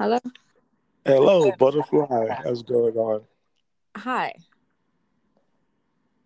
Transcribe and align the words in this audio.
Hello. 0.00 0.18
Hello, 1.04 1.52
butterfly. 1.58 2.28
How's 2.42 2.62
going 2.62 2.96
on? 2.96 3.20
Hi. 3.98 4.32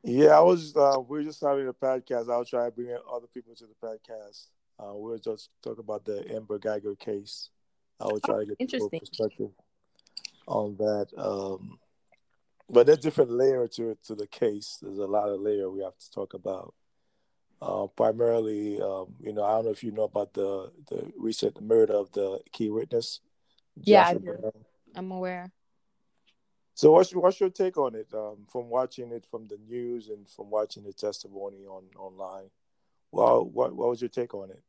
Yeah, 0.05 0.39
I 0.39 0.41
was. 0.43 0.77
Uh, 0.77 0.99
we 1.09 1.19
are 1.19 1.23
just 1.25 1.41
having 1.41 1.67
a 1.67 1.73
podcast. 1.73 2.31
I'll 2.31 2.45
try 2.45 2.67
to 2.67 2.71
bring 2.71 2.91
in 2.91 2.99
other 3.13 3.27
people 3.35 3.53
to 3.57 3.65
the 3.67 3.75
podcast. 3.85 4.47
Uh, 4.79 4.95
we 4.95 5.13
are 5.15 5.19
just 5.19 5.51
talking 5.61 5.83
about 5.83 6.05
the 6.05 6.25
Amber 6.33 6.61
Guyger 6.61 6.97
case. 6.97 7.49
I 7.99 8.05
will 8.05 8.21
try 8.21 8.37
Oh, 8.37 8.41
to 8.43 8.47
get 8.47 8.57
interesting. 8.61 9.01
perspective 9.01 9.51
on 10.47 10.77
that. 10.77 11.09
Um, 11.19 11.81
but 12.71 12.87
there's 12.87 12.99
different 13.01 13.33
layer 13.33 13.67
to 13.67 13.99
to 14.05 14.15
the 14.15 14.29
case. 14.29 14.79
There's 14.81 14.99
a 14.99 15.05
lot 15.07 15.31
of 15.31 15.41
layer 15.41 15.69
we 15.69 15.83
have 15.83 15.99
to 15.99 16.11
talk 16.13 16.35
about. 16.35 16.75
Uh, 17.61 17.89
primarily, 17.89 18.81
um, 18.81 19.15
you 19.21 19.33
know, 19.33 19.43
I 19.43 19.57
don't 19.57 19.65
know 19.65 19.71
if 19.73 19.83
you 19.83 19.91
know 19.91 20.05
about 20.05 20.33
the 20.35 20.71
the 20.91 21.11
recent 21.19 21.61
murder 21.61 21.95
of 21.95 22.13
the 22.13 22.39
key 22.53 22.71
witness, 22.71 23.19
Yeah, 23.83 24.07
I 24.07 24.15
do. 24.15 24.53
I'm 24.95 25.11
aware. 25.11 25.51
So 26.75 26.91
what's 26.93 27.13
your, 27.13 27.23
what's 27.23 27.39
your 27.39 27.51
take 27.51 27.77
on 27.77 27.95
it? 27.95 28.09
Um, 28.13 28.47
from 28.51 28.69
watching 28.69 29.13
it 29.13 29.25
from 29.31 29.47
the 29.47 29.59
news 29.69 30.09
and 30.09 30.29
from 30.29 30.51
watching 30.51 30.83
the 30.83 30.93
testimony 30.93 31.67
on 31.67 31.85
online, 31.97 32.51
well, 33.13 33.45
what 33.45 33.75
what 33.75 33.89
was 33.89 34.01
your 34.03 34.09
take 34.09 34.35
on 34.35 34.51
it? 34.51 34.63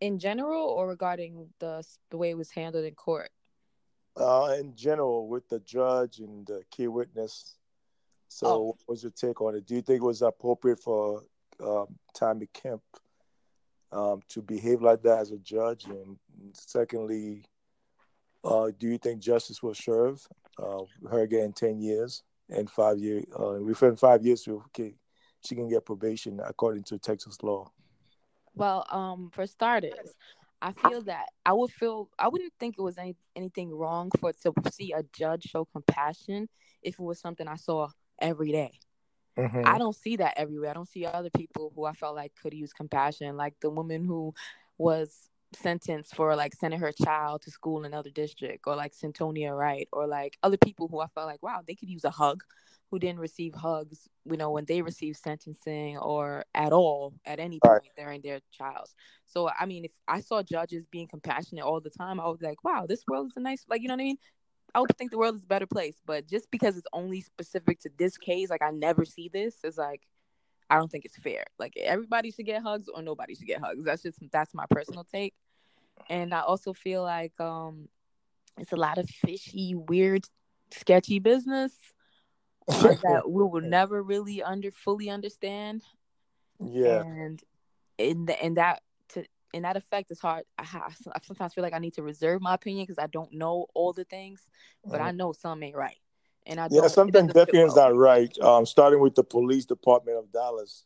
In 0.00 0.18
general, 0.18 0.64
or 0.66 0.86
regarding 0.86 1.48
the 1.58 1.82
the 2.10 2.16
way 2.18 2.30
it 2.30 2.36
was 2.36 2.50
handled 2.50 2.84
in 2.84 2.94
court. 2.94 3.30
Uh, 4.18 4.56
in 4.58 4.74
general, 4.74 5.28
with 5.28 5.48
the 5.48 5.60
judge 5.60 6.18
and 6.20 6.46
the 6.46 6.62
key 6.70 6.88
witness. 6.88 7.56
So, 8.28 8.46
Oh. 8.46 8.62
what 8.64 8.76
was 8.88 9.02
your 9.02 9.12
take 9.12 9.40
on 9.40 9.54
it? 9.54 9.66
Do 9.66 9.74
you 9.74 9.82
think 9.82 10.02
it 10.02 10.06
was 10.06 10.22
appropriate 10.22 10.80
for 10.80 11.22
um, 11.62 11.98
Tammy 12.14 12.48
Kemp 12.52 12.82
um, 13.92 14.20
to 14.28 14.42
behave 14.42 14.82
like 14.82 15.02
that 15.02 15.18
as 15.20 15.30
a 15.32 15.38
judge? 15.38 15.84
And 15.84 16.18
secondly, 16.52 17.44
uh, 18.46 18.70
do 18.78 18.88
you 18.88 18.98
think 18.98 19.20
justice 19.20 19.62
will 19.62 19.74
serve 19.74 20.26
uh, 20.62 20.82
her 21.10 21.26
getting 21.26 21.52
ten 21.52 21.80
years 21.80 22.22
and 22.48 22.70
five 22.70 22.98
years? 22.98 23.24
Uh, 23.38 23.58
within 23.60 23.96
five 23.96 24.24
years, 24.24 24.48
she 24.74 25.54
can 25.54 25.68
get 25.68 25.84
probation 25.84 26.40
according 26.44 26.84
to 26.84 26.98
Texas 26.98 27.42
law. 27.42 27.70
Well, 28.54 28.86
um, 28.90 29.30
for 29.32 29.46
starters, 29.46 30.14
I 30.62 30.72
feel 30.72 31.02
that 31.02 31.26
I 31.44 31.52
would 31.52 31.70
feel 31.70 32.08
I 32.18 32.28
wouldn't 32.28 32.54
think 32.58 32.76
it 32.78 32.82
was 32.82 32.98
any 32.98 33.16
anything 33.34 33.74
wrong 33.74 34.10
for 34.18 34.32
to 34.32 34.52
see 34.72 34.92
a 34.92 35.02
judge 35.12 35.44
show 35.44 35.66
compassion 35.66 36.48
if 36.82 36.94
it 36.94 37.02
was 37.02 37.20
something 37.20 37.46
I 37.46 37.56
saw 37.56 37.88
every 38.20 38.52
day. 38.52 38.72
Mm-hmm. 39.38 39.62
I 39.66 39.76
don't 39.76 39.94
see 39.94 40.16
that 40.16 40.34
everywhere. 40.38 40.70
I 40.70 40.74
don't 40.74 40.88
see 40.88 41.04
other 41.04 41.28
people 41.30 41.70
who 41.74 41.84
I 41.84 41.92
felt 41.92 42.16
like 42.16 42.32
could 42.40 42.54
use 42.54 42.72
compassion, 42.72 43.36
like 43.36 43.54
the 43.60 43.68
woman 43.68 44.04
who 44.04 44.34
was 44.78 45.28
sentenced 45.54 46.14
for 46.14 46.34
like 46.36 46.54
sending 46.54 46.80
her 46.80 46.92
child 46.92 47.42
to 47.42 47.50
school 47.50 47.80
in 47.80 47.86
another 47.86 48.10
district, 48.10 48.64
or 48.66 48.76
like 48.76 48.92
Centonia 48.94 49.56
Wright, 49.56 49.88
or 49.92 50.06
like 50.06 50.38
other 50.42 50.56
people 50.58 50.88
who 50.88 51.00
I 51.00 51.06
felt 51.08 51.26
like, 51.26 51.42
wow, 51.42 51.62
they 51.66 51.74
could 51.74 51.88
use 51.88 52.04
a 52.04 52.10
hug, 52.10 52.42
who 52.90 52.98
didn't 52.98 53.18
receive 53.20 53.54
hugs, 53.54 54.08
you 54.24 54.36
know, 54.36 54.50
when 54.50 54.64
they 54.66 54.82
received 54.82 55.18
sentencing 55.18 55.98
or 55.98 56.44
at 56.54 56.72
all 56.72 57.14
at 57.24 57.40
any 57.40 57.60
Right. 57.64 57.82
point 57.82 57.92
during 57.96 58.20
their 58.22 58.40
trials. 58.54 58.94
So 59.26 59.48
I 59.58 59.66
mean, 59.66 59.84
if 59.86 59.92
I 60.08 60.20
saw 60.20 60.42
judges 60.42 60.84
being 60.86 61.08
compassionate 61.08 61.64
all 61.64 61.80
the 61.80 61.90
time, 61.90 62.20
I 62.20 62.28
would 62.28 62.38
be 62.40 62.46
like, 62.46 62.64
wow, 62.64 62.86
this 62.88 63.04
world 63.08 63.28
is 63.30 63.36
a 63.36 63.40
nice, 63.40 63.64
like 63.68 63.82
you 63.82 63.88
know 63.88 63.94
what 63.94 64.00
I 64.02 64.04
mean. 64.04 64.18
I 64.74 64.80
would 64.80 64.96
think 64.98 65.10
the 65.10 65.18
world 65.18 65.36
is 65.36 65.42
a 65.42 65.46
better 65.46 65.66
place, 65.66 66.00
but 66.04 66.28
just 66.28 66.50
because 66.50 66.76
it's 66.76 66.86
only 66.92 67.22
specific 67.22 67.80
to 67.80 67.90
this 67.98 68.18
case, 68.18 68.50
like 68.50 68.62
I 68.62 68.70
never 68.70 69.04
see 69.04 69.28
this, 69.28 69.64
is 69.64 69.78
like 69.78 70.02
I 70.68 70.76
don't 70.76 70.90
think 70.90 71.04
it's 71.04 71.16
fair. 71.16 71.44
Like 71.58 71.74
everybody 71.76 72.30
should 72.30 72.46
get 72.46 72.62
hugs 72.62 72.88
or 72.88 73.02
nobody 73.02 73.34
should 73.34 73.46
get 73.46 73.60
hugs. 73.60 73.84
That's 73.84 74.02
just 74.02 74.18
that's 74.32 74.54
my 74.54 74.66
personal 74.70 75.04
take. 75.04 75.34
And 76.08 76.34
I 76.34 76.40
also 76.40 76.72
feel 76.72 77.02
like 77.02 77.38
um 77.40 77.88
it's 78.58 78.72
a 78.72 78.76
lot 78.76 78.98
of 78.98 79.08
fishy, 79.08 79.74
weird, 79.74 80.24
sketchy 80.70 81.18
business 81.18 81.72
uh, 82.68 82.94
that 83.02 83.22
we 83.28 83.44
will 83.44 83.60
never 83.60 84.02
really 84.02 84.42
under 84.42 84.70
fully 84.70 85.10
understand. 85.10 85.82
yeah, 86.60 87.02
And 87.02 87.42
in 87.98 88.26
the 88.26 88.44
in 88.44 88.54
that 88.54 88.82
to 89.10 89.24
in 89.52 89.62
that 89.62 89.76
effect, 89.76 90.10
it's 90.10 90.20
hard. 90.20 90.44
I, 90.58 90.64
I 91.14 91.20
sometimes 91.22 91.54
feel 91.54 91.62
like 91.62 91.74
I 91.74 91.78
need 91.78 91.94
to 91.94 92.02
reserve 92.02 92.40
my 92.42 92.54
opinion 92.54 92.86
because 92.86 93.02
I 93.02 93.06
don't 93.06 93.32
know 93.32 93.66
all 93.74 93.92
the 93.92 94.04
things, 94.04 94.46
but 94.84 95.00
I 95.00 95.12
know 95.12 95.32
some 95.32 95.62
ain't 95.62 95.76
right. 95.76 95.98
And 96.46 96.60
I 96.60 96.68
yeah, 96.70 96.86
something 96.86 97.26
definitely 97.26 97.60
is 97.60 97.76
not 97.76 97.94
right. 97.96 98.36
Um, 98.38 98.64
starting 98.64 99.00
with 99.00 99.14
the 99.14 99.24
police 99.24 99.64
department 99.64 100.18
of 100.18 100.32
Dallas. 100.32 100.84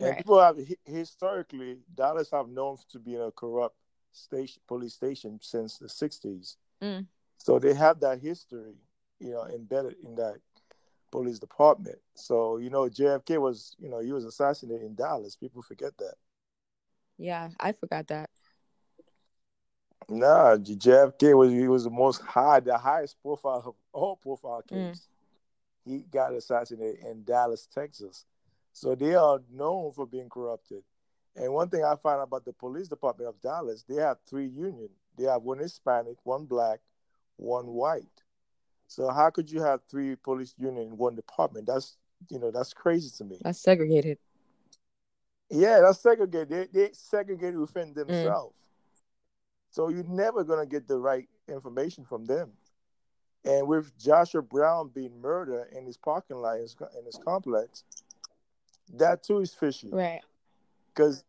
And 0.00 0.08
Right. 0.08 0.16
people 0.18 0.40
have 0.40 0.58
historically 0.84 1.78
Dallas 1.94 2.30
have 2.30 2.48
known 2.48 2.78
to 2.90 2.98
be 2.98 3.14
a 3.14 3.30
corrupt 3.30 3.76
station, 4.12 4.60
police 4.66 4.94
station 4.94 5.38
since 5.42 5.78
the 5.78 5.88
'60s. 5.88 6.56
Mm. 6.82 7.06
So 7.38 7.58
they 7.58 7.74
have 7.74 8.00
that 8.00 8.20
history, 8.20 8.74
you 9.20 9.30
know, 9.30 9.44
embedded 9.44 9.96
in 10.02 10.14
that 10.16 10.36
police 11.12 11.38
department. 11.38 11.98
So 12.14 12.56
you 12.56 12.70
know, 12.70 12.88
JFK 12.88 13.40
was, 13.40 13.76
you 13.78 13.88
know, 13.88 14.00
he 14.00 14.12
was 14.12 14.24
assassinated 14.24 14.84
in 14.84 14.94
Dallas. 14.94 15.36
People 15.36 15.62
forget 15.62 15.96
that. 15.98 16.14
Yeah, 17.18 17.50
I 17.60 17.72
forgot 17.72 18.08
that. 18.08 18.30
Nah, 20.08 20.56
JFK 20.56 21.36
was 21.36 21.50
he 21.52 21.68
was 21.68 21.84
the 21.84 21.90
most 21.90 22.20
high, 22.22 22.60
the 22.60 22.76
highest 22.76 23.20
profile 23.22 23.62
of 23.66 23.74
all 23.92 24.16
profile 24.16 24.62
Mm. 24.62 24.90
case. 24.90 25.08
He 25.84 25.98
got 26.00 26.32
assassinated 26.34 27.04
in 27.04 27.24
Dallas, 27.24 27.66
Texas. 27.66 28.24
So 28.72 28.94
they 28.94 29.14
are 29.14 29.40
known 29.50 29.92
for 29.92 30.06
being 30.06 30.28
corrupted. 30.28 30.82
And 31.36 31.52
one 31.52 31.68
thing 31.68 31.84
I 31.84 31.96
find 31.96 32.20
about 32.20 32.44
the 32.44 32.52
police 32.52 32.88
department 32.88 33.28
of 33.28 33.40
Dallas, 33.40 33.82
they 33.82 33.96
have 33.96 34.18
three 34.26 34.46
union. 34.46 34.88
They 35.16 35.24
have 35.24 35.42
one 35.42 35.58
Hispanic, 35.58 36.16
one 36.24 36.44
black, 36.46 36.80
one 37.36 37.66
white. 37.66 38.22
So 38.86 39.10
how 39.10 39.30
could 39.30 39.50
you 39.50 39.60
have 39.62 39.80
three 39.90 40.16
police 40.16 40.54
union 40.58 40.88
in 40.88 40.96
one 40.96 41.14
department? 41.16 41.66
That's 41.66 41.96
you 42.28 42.38
know 42.38 42.50
that's 42.50 42.72
crazy 42.72 43.10
to 43.18 43.24
me. 43.24 43.38
That's 43.42 43.60
segregated. 43.60 44.18
Yeah, 45.50 45.80
that's 45.80 46.00
segregated. 46.00 46.72
They 46.72 46.80
they 46.86 46.90
segregated 46.92 47.58
within 47.58 47.94
themselves. 47.94 48.54
So 49.74 49.88
you're 49.88 50.04
never 50.04 50.44
gonna 50.44 50.66
get 50.66 50.86
the 50.86 50.96
right 50.96 51.28
information 51.48 52.04
from 52.04 52.26
them. 52.26 52.52
And 53.44 53.66
with 53.66 53.90
Joshua 53.98 54.40
Brown 54.40 54.92
being 54.94 55.20
murdered 55.20 55.66
in 55.76 55.84
his 55.84 55.96
parking 55.96 56.36
lot 56.36 56.54
in 56.54 56.62
his, 56.62 56.76
in 56.96 57.04
his 57.04 57.18
complex, 57.24 57.82
that 58.92 59.24
too 59.24 59.40
is 59.40 59.52
fishy. 59.52 59.88
Right. 59.90 60.20
Because 60.94 61.24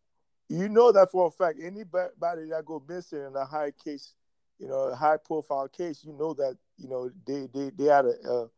you 0.48 0.70
know 0.70 0.92
that 0.92 1.10
for 1.10 1.26
a 1.26 1.32
fact, 1.32 1.58
anybody 1.60 2.50
that 2.52 2.66
go 2.68 2.84
missing 2.88 3.26
in 3.26 3.36
a 3.36 3.46
high 3.46 3.72
case, 3.84 4.14
you 4.60 4.68
know, 4.68 4.90
a 4.90 4.96
high 4.96 5.18
profile 5.18 5.68
case, 5.68 6.04
you 6.06 6.14
know 6.14 6.36
that 6.36 6.56
you 6.78 6.88
know 6.88 7.10
they 7.26 7.48
they 7.52 7.72
they 7.72 7.86
had 7.86 8.06
a, 8.06 8.30
a 8.30 8.50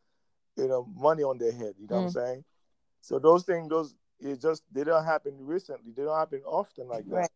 you 0.58 0.68
know 0.68 0.86
money 0.97 1.24
on 1.24 1.38
their 1.38 1.53
head. 1.53 1.76
You 1.80 1.88
know 1.90 1.96
what 1.96 2.02
I'm 2.02 2.09
mm. 2.09 2.14
saying? 2.14 2.44
So 3.00 3.20
those 3.20 3.46
things, 3.46 3.70
those 3.70 3.96
it 4.20 4.42
just 4.42 4.64
they 4.70 4.84
don't 4.84 5.06
happen 5.06 5.38
recently. 5.40 5.94
They 5.96 6.03
don't 6.03 6.20
happen 6.20 6.42
often 6.46 6.90
like 6.90 7.06
that. 7.06 7.16
Right. 7.16 7.30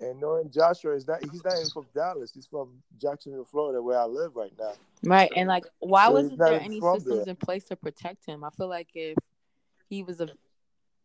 And 0.00 0.20
knowing 0.20 0.50
Joshua 0.50 0.94
is 0.94 1.06
not 1.06 1.24
he's 1.30 1.42
not 1.44 1.54
even 1.54 1.70
from 1.70 1.86
Dallas. 1.94 2.32
He's 2.34 2.46
from 2.46 2.68
Jacksonville, 3.00 3.44
Florida, 3.44 3.80
where 3.80 3.98
I 3.98 4.04
live 4.04 4.36
right 4.36 4.52
now. 4.58 4.72
Right. 5.02 5.32
And 5.34 5.48
like, 5.48 5.64
why 5.78 6.06
So 6.06 6.12
wasn't 6.12 6.38
there 6.38 6.60
any 6.60 6.80
systems 6.80 7.24
there. 7.24 7.30
in 7.30 7.36
place 7.36 7.64
to 7.64 7.76
protect 7.76 8.26
him? 8.26 8.44
I 8.44 8.50
feel 8.50 8.68
like 8.68 8.88
if 8.94 9.16
he 9.88 10.02
was 10.02 10.20
a 10.20 10.28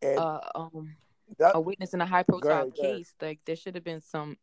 uh, 0.04 0.40
um 0.54 0.94
that 1.38 1.52
a 1.54 1.60
witness 1.60 1.94
in 1.94 2.00
a 2.00 2.06
high 2.06 2.22
profile 2.22 2.50
ahead, 2.50 2.76
go 2.76 2.82
ahead. 2.82 2.96
case, 2.96 3.14
like 3.20 3.38
there 3.46 3.56
should 3.56 3.74
have 3.74 3.84
been 3.84 4.02
some 4.02 4.36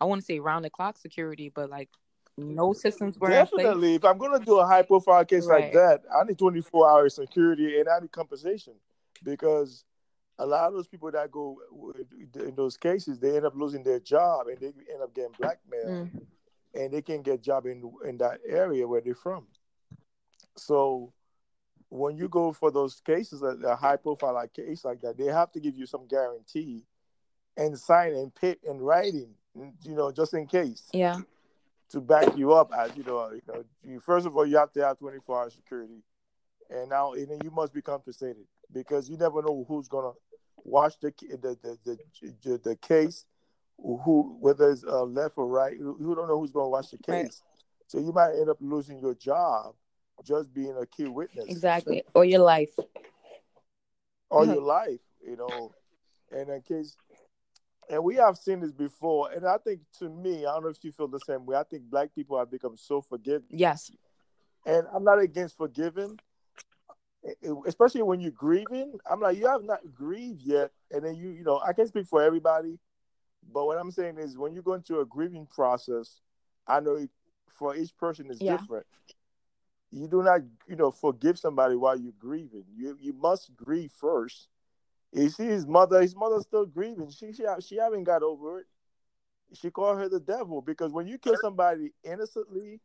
I 0.00 0.04
want 0.06 0.20
to 0.20 0.24
say 0.24 0.38
round 0.38 0.64
the 0.64 0.70
clock 0.70 0.96
security, 0.96 1.50
but 1.54 1.68
like 1.68 1.90
no 2.38 2.72
systems 2.72 3.18
were 3.18 3.30
in 3.30 3.46
place. 3.46 3.64
definitely, 3.64 3.94
if 3.96 4.04
I'm 4.04 4.16
gonna 4.16 4.42
do 4.42 4.58
a 4.58 4.66
high 4.66 4.82
profile 4.82 5.24
case 5.24 5.46
like 5.46 5.72
that, 5.74 6.02
I 6.14 6.24
need 6.24 6.38
24 6.38 6.90
hour 6.90 7.08
security 7.08 7.78
and 7.78 7.88
I 7.88 7.98
need 8.00 8.12
compensation 8.12 8.74
because 9.22 9.84
a 10.42 10.46
lot 10.46 10.66
of 10.68 10.74
those 10.74 10.88
people 10.88 11.10
that 11.12 11.30
go 11.30 11.58
in 12.34 12.54
those 12.56 12.76
cases, 12.76 13.18
they 13.18 13.36
end 13.36 13.46
up 13.46 13.54
losing 13.54 13.82
their 13.82 14.00
job 14.00 14.48
and 14.48 14.58
they 14.58 14.66
end 14.92 15.02
up 15.02 15.14
getting 15.14 15.32
blackmailed. 15.38 16.08
Mm. 16.08 16.20
and 16.74 16.92
they 16.92 17.02
can't 17.02 17.22
get 17.22 17.42
job 17.42 17.66
in 17.66 17.78
in 18.08 18.16
that 18.18 18.40
area 18.48 18.86
where 18.88 19.00
they're 19.00 19.14
from. 19.14 19.46
So 20.56 21.12
when 21.88 22.16
you 22.16 22.28
go 22.28 22.52
for 22.52 22.70
those 22.70 23.00
cases, 23.00 23.42
a, 23.42 23.54
a 23.66 23.76
high 23.76 23.96
profile 23.96 24.34
like 24.34 24.52
case 24.54 24.84
like 24.84 25.00
that, 25.02 25.16
they 25.18 25.26
have 25.26 25.52
to 25.52 25.60
give 25.60 25.76
you 25.76 25.86
some 25.86 26.06
guarantee 26.06 26.84
and 27.56 27.78
sign 27.78 28.14
and 28.14 28.34
pay 28.34 28.56
in 28.68 28.78
writing, 28.78 29.34
you 29.84 29.94
know, 29.94 30.10
just 30.10 30.32
in 30.34 30.46
case 30.46 30.88
Yeah. 30.92 31.20
to 31.90 32.00
back 32.00 32.36
you 32.36 32.52
up 32.52 32.72
as 32.76 32.96
you 32.96 33.04
know, 33.04 33.30
you 33.32 33.42
know, 33.46 33.64
you, 33.84 34.00
first 34.00 34.26
of 34.26 34.34
all 34.36 34.46
you 34.46 34.56
have 34.56 34.72
to 34.72 34.84
have 34.84 34.98
24 34.98 35.38
hour 35.38 35.50
security. 35.50 36.02
And 36.70 36.88
now 36.88 37.12
and 37.12 37.44
you 37.44 37.50
must 37.50 37.74
be 37.74 37.82
compensated 37.82 38.46
because 38.72 39.10
you 39.10 39.18
never 39.18 39.42
know 39.42 39.64
who's 39.68 39.88
gonna 39.88 40.12
watch 40.64 40.94
the 41.00 41.12
the 41.20 41.58
the 41.62 41.98
the, 42.42 42.58
the, 42.58 42.76
case 42.76 43.24
who 43.76 44.36
whether 44.40 44.70
it's 44.70 44.84
uh, 44.84 45.02
left 45.04 45.34
or 45.36 45.46
right, 45.46 45.76
you 45.76 45.96
you 46.00 46.14
don't 46.14 46.28
know 46.28 46.38
who's 46.38 46.52
going 46.52 46.66
to 46.66 46.70
watch 46.70 46.90
the 46.90 46.98
case. 46.98 47.06
Right. 47.08 47.34
So 47.86 47.98
you 47.98 48.12
might 48.12 48.32
end 48.32 48.48
up 48.48 48.56
losing 48.60 48.98
your 48.98 49.14
job 49.14 49.74
just 50.24 50.52
being 50.54 50.74
a 50.80 50.86
key 50.86 51.08
witness 51.08 51.46
Exactly. 51.48 52.02
Or 52.14 52.24
your 52.24 52.40
life. 52.40 52.74
all 54.30 54.46
Mhm. 54.46 54.54
your 54.54 54.62
life, 54.62 55.00
you 55.20 55.36
know. 55.36 55.74
And 56.30 56.48
in 56.48 56.62
case, 56.62 56.96
and 57.90 58.02
we 58.02 58.14
have 58.14 58.38
seen 58.38 58.60
this 58.60 58.72
before. 58.72 59.30
And 59.30 59.46
I 59.46 59.58
think 59.58 59.80
to 59.98 60.08
me, 60.08 60.46
I 60.46 60.54
don't 60.54 60.62
know 60.62 60.68
if 60.70 60.82
you 60.82 60.92
feel 60.92 61.08
the 61.08 61.20
same 61.20 61.44
way. 61.44 61.56
I 61.56 61.64
think 61.64 61.82
black 61.90 62.14
people 62.14 62.38
have 62.38 62.50
become 62.50 62.76
so 62.76 63.02
forgiving. 63.02 63.48
Yes. 63.50 63.90
And 64.64 64.86
I'm 64.94 65.04
not 65.04 65.18
against 65.18 65.56
forgiving, 65.56 66.18
especially 67.66 68.02
when 68.02 68.20
you're 68.20 68.30
grieving. 68.30 68.98
I'm 69.10 69.20
like, 69.20 69.36
you 69.36 69.46
have 69.46 69.64
not 69.64 69.80
grieved 69.92 70.42
yet, 70.42 70.70
and 70.90 71.04
then 71.04 71.14
you, 71.14 71.30
you 71.30 71.44
know, 71.44 71.60
I 71.64 71.72
can 71.72 71.86
speak 71.86 72.06
for 72.06 72.22
everybody, 72.22 72.78
but 73.52 73.66
what 73.66 73.78
I'm 73.78 73.90
saying 73.90 74.18
is, 74.18 74.36
when 74.38 74.52
you 74.52 74.62
go 74.62 74.74
into 74.74 75.00
a 75.00 75.06
grieving 75.06 75.46
process, 75.46 76.20
I 76.66 76.80
know 76.80 77.06
for 77.48 77.76
each 77.76 77.96
person 77.96 78.30
is 78.30 78.40
yeah. 78.40 78.56
different. 78.56 78.86
You 79.90 80.08
do 80.08 80.22
not, 80.22 80.40
you 80.66 80.76
know, 80.76 80.90
forgive 80.90 81.38
somebody 81.38 81.76
while 81.76 81.98
you're 81.98 82.14
grieving. 82.18 82.64
You 82.74 82.96
you 83.00 83.12
must 83.12 83.54
grieve 83.54 83.92
first 83.92 84.48
you 85.12 85.28
see 85.28 85.44
his 85.44 85.66
mother, 85.66 86.00
his 86.00 86.16
mother's 86.16 86.42
still 86.42 86.66
grieving. 86.66 87.10
She 87.10 87.32
she 87.32 87.44
she 87.60 87.76
haven't 87.76 88.04
got 88.04 88.22
over 88.22 88.60
it. 88.60 88.66
She 89.52 89.70
called 89.70 89.98
her 89.98 90.08
the 90.08 90.20
devil 90.20 90.62
because 90.62 90.92
when 90.92 91.06
you 91.06 91.18
kill 91.18 91.36
somebody 91.40 91.92
innocently, 92.02 92.80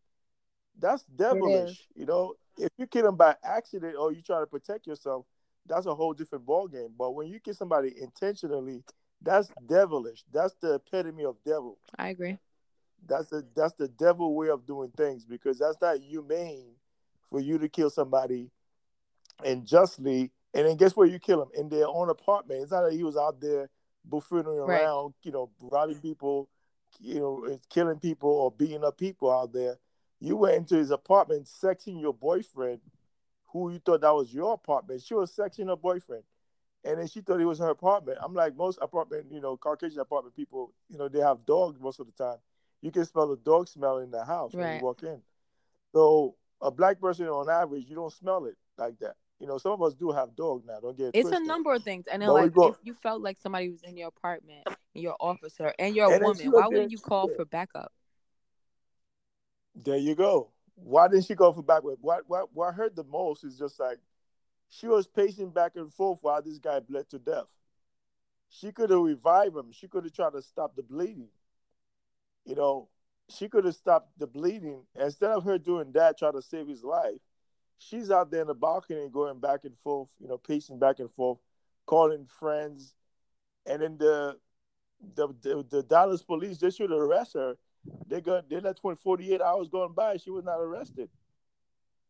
that's 0.78 1.04
devilish. 1.04 1.88
You 1.96 2.06
know, 2.06 2.34
if 2.58 2.70
you 2.78 2.88
kill 2.88 3.04
them 3.04 3.16
by 3.16 3.36
accident 3.44 3.96
or 3.98 4.12
you 4.12 4.22
try 4.22 4.40
to 4.40 4.48
protect 4.48 4.88
yourself, 4.88 5.26
that's 5.66 5.86
a 5.86 5.96
whole 5.96 6.14
different 6.14 6.46
ball 6.46 6.68
game. 6.68 6.90
But 6.98 7.12
when 7.12 7.28
you 7.28 7.40
kill 7.40 7.54
somebody 7.54 7.94
intentionally, 8.00 8.84
that's 9.22 9.50
devilish. 9.68 10.24
That's 10.32 10.54
the 10.62 10.76
epitome 10.76 11.26
of 11.26 11.36
devil. 11.46 11.78
I 11.98 12.10
agree. 12.10 12.38
That's 13.06 13.30
the 13.30 13.46
that's 13.56 13.74
the 13.74 13.88
devil 13.88 14.36
way 14.36 14.50
of 14.50 14.66
doing 14.66 14.92
things 14.96 15.24
because 15.24 15.60
that's 15.60 15.78
not 15.82 16.00
humane 16.00 16.74
for 17.30 17.40
you 17.40 17.58
to 17.60 17.70
kill 17.70 17.90
somebody 17.90 18.50
unjustly 19.46 20.32
and 20.54 20.66
then 20.68 20.76
guess 20.76 20.96
where 20.96 21.08
you 21.08 21.20
kill 21.20 21.42
him? 21.42 21.50
In 21.54 21.70
their 21.70 21.88
own 21.88 22.10
apartment. 22.10 22.64
It's 22.64 22.72
not 22.72 22.84
that 22.84 22.94
he 22.94 23.04
was 23.04 23.16
out 23.16 23.40
there 23.40 23.70
buffooning 24.10 24.68
right. 24.68 24.82
around, 24.82 25.14
you 25.22 25.32
know, 25.32 25.52
robbing 25.60 26.00
people, 26.00 26.50
you 27.00 27.20
know, 27.20 27.60
killing 27.70 28.00
people 28.00 28.30
or 28.30 28.52
beating 28.52 28.84
up 28.84 28.98
people 28.98 29.32
out 29.32 29.54
there. 29.54 29.78
You 30.20 30.36
went 30.36 30.56
into 30.56 30.76
his 30.76 30.92
apartment 30.92 31.46
sexing 31.46 32.02
your 32.02 32.14
boyfriend, 32.14 32.82
who 33.48 33.72
you 33.72 33.80
thought 33.80 34.02
that 34.02 34.14
was 34.14 34.34
your 34.34 34.54
apartment. 34.54 35.02
She 35.02 35.14
was 35.14 35.36
sexing 35.36 35.68
her 35.68 35.76
boyfriend. 35.76 36.24
And 36.84 37.00
then 37.00 37.08
she 37.08 37.22
thought 37.22 37.42
it 37.42 37.46
was 37.46 37.60
her 37.60 37.70
apartment. 37.70 38.18
I'm 38.22 38.34
like, 38.34 38.56
most 38.56 38.80
apartment, 38.82 39.28
you 39.32 39.42
know, 39.42 39.58
Caucasian 39.58 40.00
apartment 40.00 40.36
people, 40.36 40.74
you 40.90 40.98
know, 40.98 41.08
they 41.08 41.20
have 41.20 41.46
dogs 41.46 41.80
most 41.80 42.00
of 42.00 42.06
the 42.06 42.12
time. 42.12 42.38
You 42.82 42.92
can 42.92 43.06
smell 43.06 43.28
the 43.28 43.38
dog 43.38 43.68
smell 43.68 43.98
in 43.98 44.12
the 44.12 44.24
house 44.24 44.54
right. 44.54 44.64
when 44.64 44.76
you 44.78 44.84
walk 44.84 45.04
in. 45.04 45.22
So 45.94 46.36
a 46.62 46.72
black 46.72 47.02
person 47.02 47.28
on 47.28 47.50
average, 47.50 47.86
you 47.88 47.96
don't 47.96 48.14
smell 48.14 48.46
it 48.46 48.56
like 48.78 49.00
that 49.00 49.16
you 49.40 49.48
know, 49.48 49.58
some 49.58 49.72
of 49.72 49.82
us 49.82 49.94
do 49.94 50.12
have 50.12 50.36
dogs 50.36 50.66
now. 50.66 50.80
Don't 50.80 50.98
get 50.98 51.08
it 51.08 51.12
it's 51.14 51.30
twisted. 51.30 51.44
a 51.44 51.48
number 51.48 51.74
of 51.74 51.84
things. 51.84 52.06
And 52.12 52.22
then, 52.22 52.30
but 52.30 52.56
like, 52.56 52.72
if 52.72 52.76
you 52.84 52.96
felt 52.96 53.22
like 53.22 53.38
somebody 53.38 53.70
was 53.70 53.84
in 53.84 53.98
your 53.98 54.08
apartment, 54.08 54.68
your 54.94 55.16
officer, 55.20 55.74
and 55.78 55.96
you're 55.96 56.10
a 56.10 56.16
and 56.16 56.24
woman, 56.24 56.52
why 56.52 56.68
wouldn't 56.68 56.92
you 56.92 56.98
call 56.98 57.30
for 57.36 57.46
backup? 57.46 57.92
There 59.84 59.98
you 59.98 60.16
go. 60.16 60.52
Why 60.76 61.08
didn't 61.08 61.26
she 61.26 61.36
go 61.36 61.52
for 61.54 61.62
backup? 61.64 61.98
What 62.02 62.24
what 62.28 62.50
what 62.54 62.74
heard 62.74 62.96
the 62.96 63.04
most 63.04 63.44
is 63.44 63.58
just 63.58 63.80
like 63.80 64.00
she 64.70 64.88
was 64.88 65.08
pacing 65.08 65.52
back 65.52 65.74
and 65.76 65.94
forth 65.94 66.20
while 66.22 66.42
this 66.42 66.58
guy 66.58 66.80
bled 66.80 67.10
to 67.12 67.20
death. 67.20 67.46
She 68.50 68.72
could 68.72 68.90
have 68.90 69.00
revived 69.00 69.56
him. 69.56 69.72
She 69.72 69.88
could 69.88 70.04
have 70.04 70.14
tried 70.14 70.34
to 70.34 70.42
stop 70.42 70.76
the 70.76 70.84
bleeding. 70.84 71.30
You 72.46 72.56
know, 72.56 72.90
she 73.30 73.50
could 73.50 73.66
have 73.66 73.76
stopped 73.76 74.18
the 74.18 74.28
bleeding. 74.28 74.84
Instead 74.96 75.32
of 75.32 75.44
her 75.44 75.58
doing 75.58 75.92
that, 75.94 76.18
try 76.18 76.32
to 76.32 76.42
save 76.42 76.68
his 76.68 76.84
life, 76.84 77.20
she's 77.78 78.10
out 78.10 78.32
there 78.32 78.42
in 78.42 78.48
the 78.48 78.54
balcony 78.54 79.10
going 79.12 79.40
back 79.40 79.62
and 79.64 79.78
forth, 79.84 80.10
you 80.20 80.28
know, 80.28 80.38
pacing 80.38 80.80
back 80.80 81.00
and 81.00 81.12
forth, 81.12 81.40
calling 81.86 82.26
friends, 82.40 82.96
and 83.66 83.82
then 83.82 83.98
the 83.98 84.38
the 85.16 85.28
the, 85.42 85.66
the 85.70 85.84
Dallas 85.84 86.24
police 86.24 86.58
they 86.58 86.72
should 86.72 86.90
have 86.90 87.00
arrest 87.00 87.34
her. 87.34 87.58
They 88.08 88.22
got 88.22 88.50
they 88.50 88.60
let 88.60 88.78
20, 88.78 89.00
48 89.02 89.42
hours 89.42 89.70
going 89.70 89.94
by, 89.94 90.18
she 90.18 90.30
was 90.30 90.44
not 90.44 90.60
arrested. 90.60 91.10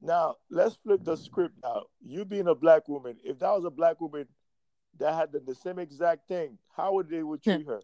Now 0.02 0.36
let's 0.50 0.76
flip 0.76 1.04
the 1.04 1.16
script 1.16 1.56
out. 1.66 1.90
You 2.06 2.26
being 2.26 2.48
a 2.48 2.56
black 2.56 2.88
woman, 2.88 3.18
if 3.24 3.40
that 3.40 3.50
was 3.50 3.66
a 3.66 3.72
black 3.72 4.00
woman 4.00 4.28
that 5.00 5.14
had 5.14 5.32
done 5.32 5.44
the 5.46 5.56
same 5.56 5.80
exact 5.80 6.28
thing, 6.28 6.58
how 6.76 6.94
would 6.94 7.10
they 7.10 7.24
would 7.24 7.44
treat 7.44 7.68
her? 7.68 7.82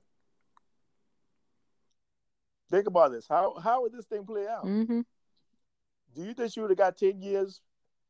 Think 2.69 2.87
about 2.87 3.11
this. 3.11 3.25
How 3.27 3.57
how 3.59 3.81
would 3.81 3.93
this 3.93 4.05
thing 4.05 4.25
play 4.25 4.47
out? 4.47 4.65
Mm-hmm. 4.65 5.01
Do 6.15 6.21
you 6.21 6.33
think 6.33 6.51
she 6.51 6.59
would 6.59 6.69
have 6.69 6.77
got 6.77 6.97
ten 6.97 7.21
years 7.21 7.61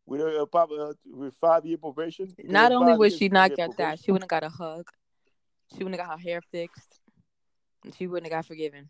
with 0.06 0.22
a, 0.22 0.48
uh, 0.54 0.94
with 1.06 1.34
five 1.36 1.66
year 1.66 1.78
probation. 1.78 2.34
Not 2.44 2.72
only 2.72 2.96
would 2.98 3.14
she 3.14 3.30
not 3.30 3.56
get 3.56 3.78
that, 3.78 4.00
she 4.00 4.12
wouldn't 4.12 4.30
got 4.30 4.44
a 4.44 4.50
hug. 4.50 4.88
She 5.72 5.84
wouldn't 5.84 6.00
have 6.00 6.08
got 6.08 6.20
her 6.20 6.24
hair 6.24 6.42
fixed. 6.42 7.00
She 7.98 8.08
wouldn't 8.08 8.32
have 8.32 8.40
got 8.40 8.48
forgiven. 8.48 8.90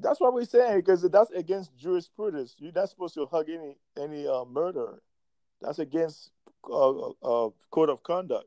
That's 0.00 0.20
what 0.20 0.34
we're 0.34 0.44
saying 0.44 0.76
because 0.76 1.02
that's 1.02 1.30
against 1.30 1.76
jurisprudence. 1.76 2.56
You're 2.58 2.72
not 2.72 2.88
supposed 2.88 3.14
to 3.14 3.26
hug 3.26 3.48
any 3.48 3.76
any 4.00 4.26
uh, 4.26 4.44
murderer. 4.44 5.02
That's 5.60 5.78
against 5.78 6.30
uh, 6.68 6.90
uh, 6.90 7.12
uh, 7.22 7.50
code 7.70 7.90
of 7.90 8.02
conduct. 8.02 8.46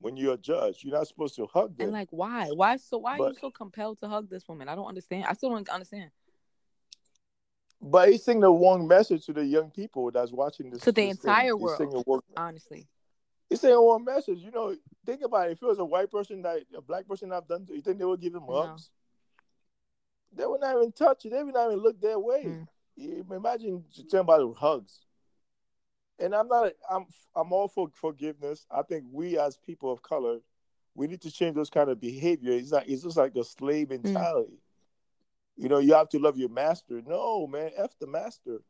When 0.00 0.16
you're 0.16 0.34
a 0.34 0.38
judge, 0.38 0.82
you're 0.82 0.96
not 0.96 1.06
supposed 1.06 1.36
to 1.36 1.46
hug 1.46 1.76
them. 1.76 1.84
And 1.84 1.92
like, 1.92 2.08
why? 2.10 2.48
Why 2.48 2.76
so? 2.76 2.98
Why 2.98 3.18
but, 3.18 3.24
are 3.24 3.28
you 3.30 3.38
so 3.38 3.50
compelled 3.50 4.00
to 4.00 4.08
hug 4.08 4.30
this 4.30 4.48
woman? 4.48 4.68
I 4.68 4.74
don't 4.74 4.86
understand. 4.86 5.26
I 5.28 5.34
still 5.34 5.50
don't 5.50 5.68
understand. 5.68 6.10
But 7.82 8.10
he's 8.10 8.24
sending 8.24 8.40
the 8.40 8.50
wrong 8.50 8.86
message 8.88 9.26
to 9.26 9.32
the 9.32 9.44
young 9.44 9.70
people 9.70 10.10
that's 10.10 10.32
watching 10.32 10.70
this. 10.70 10.82
To 10.82 10.92
the 10.92 11.08
entire 11.08 11.52
thing. 11.52 12.02
world. 12.06 12.24
honestly. 12.36 12.86
He's 13.48 13.60
saying 13.60 13.74
one 13.74 14.04
message. 14.04 14.38
You 14.38 14.52
know, 14.52 14.76
think 15.04 15.22
about 15.22 15.48
it. 15.48 15.52
If 15.52 15.62
it 15.62 15.66
was 15.66 15.78
a 15.78 15.84
white 15.84 16.10
person 16.10 16.42
that 16.42 16.62
a 16.76 16.80
black 16.80 17.06
person 17.06 17.30
have 17.30 17.48
done, 17.48 17.66
to, 17.66 17.74
you 17.74 17.82
think 17.82 17.98
they 17.98 18.04
would 18.04 18.20
give 18.20 18.34
him 18.34 18.44
hugs? 18.48 18.90
They 20.34 20.46
would 20.46 20.60
not 20.60 20.76
even 20.76 20.92
touch 20.92 21.24
it. 21.24 21.30
They 21.30 21.42
would 21.42 21.54
not 21.54 21.68
even 21.68 21.82
look 21.82 22.00
their 22.00 22.18
way. 22.18 22.44
Mm. 22.46 22.68
You 22.96 23.26
imagine 23.30 23.84
talking 24.10 24.20
about 24.20 24.56
hugs. 24.56 25.00
And 26.18 26.34
I'm 26.34 26.48
not. 26.48 26.72
I'm. 26.90 27.06
I'm 27.34 27.52
all 27.52 27.68
for 27.68 27.88
forgiveness. 27.94 28.66
I 28.70 28.82
think 28.82 29.04
we 29.10 29.38
as 29.38 29.56
people 29.56 29.90
of 29.90 30.02
color, 30.02 30.38
we 30.94 31.06
need 31.06 31.22
to 31.22 31.30
change 31.30 31.54
those 31.54 31.70
kind 31.70 31.88
of 31.88 32.00
behavior. 32.00 32.52
It's 32.52 32.72
not. 32.72 32.88
It's 32.88 33.02
just 33.02 33.16
like 33.16 33.34
a 33.36 33.44
slave 33.44 33.88
mm. 33.88 34.02
mentality. 34.04 34.52
Mm 34.52 34.70
you 35.60 35.68
know, 35.68 35.78
you 35.78 35.92
have 35.92 36.08
to 36.08 36.18
love 36.18 36.38
your 36.38 36.48
master. 36.48 37.02
No, 37.06 37.46
man, 37.46 37.70
F 37.76 37.90
the 38.00 38.06
master. 38.06 38.62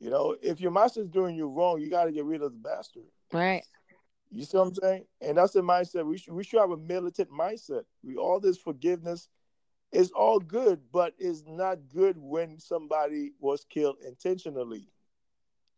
You 0.00 0.08
know, 0.08 0.34
if 0.42 0.62
your 0.62 0.70
master's 0.70 1.08
doing 1.08 1.36
you 1.36 1.46
wrong, 1.46 1.78
you 1.78 1.90
got 1.90 2.04
to 2.04 2.12
get 2.12 2.24
rid 2.24 2.40
of 2.40 2.52
the 2.52 2.68
master. 2.68 3.00
Right. 3.32 3.62
You 4.30 4.44
see 4.44 4.56
what 4.56 4.68
I'm 4.68 4.74
saying? 4.74 5.04
And 5.20 5.36
that's 5.36 5.52
the 5.52 5.60
mindset. 5.60 6.06
We 6.06 6.16
should 6.16 6.32
we 6.32 6.42
should 6.42 6.60
have 6.60 6.70
a 6.70 6.76
militant 6.76 7.30
mindset. 7.30 7.82
We 8.02 8.16
all 8.16 8.40
this 8.40 8.56
forgiveness 8.56 9.28
is 9.92 10.10
all 10.12 10.38
good, 10.38 10.80
but 10.92 11.14
it's 11.18 11.44
not 11.46 11.78
good 11.94 12.16
when 12.18 12.58
somebody 12.58 13.32
was 13.40 13.64
killed 13.64 13.96
intentionally. 14.06 14.88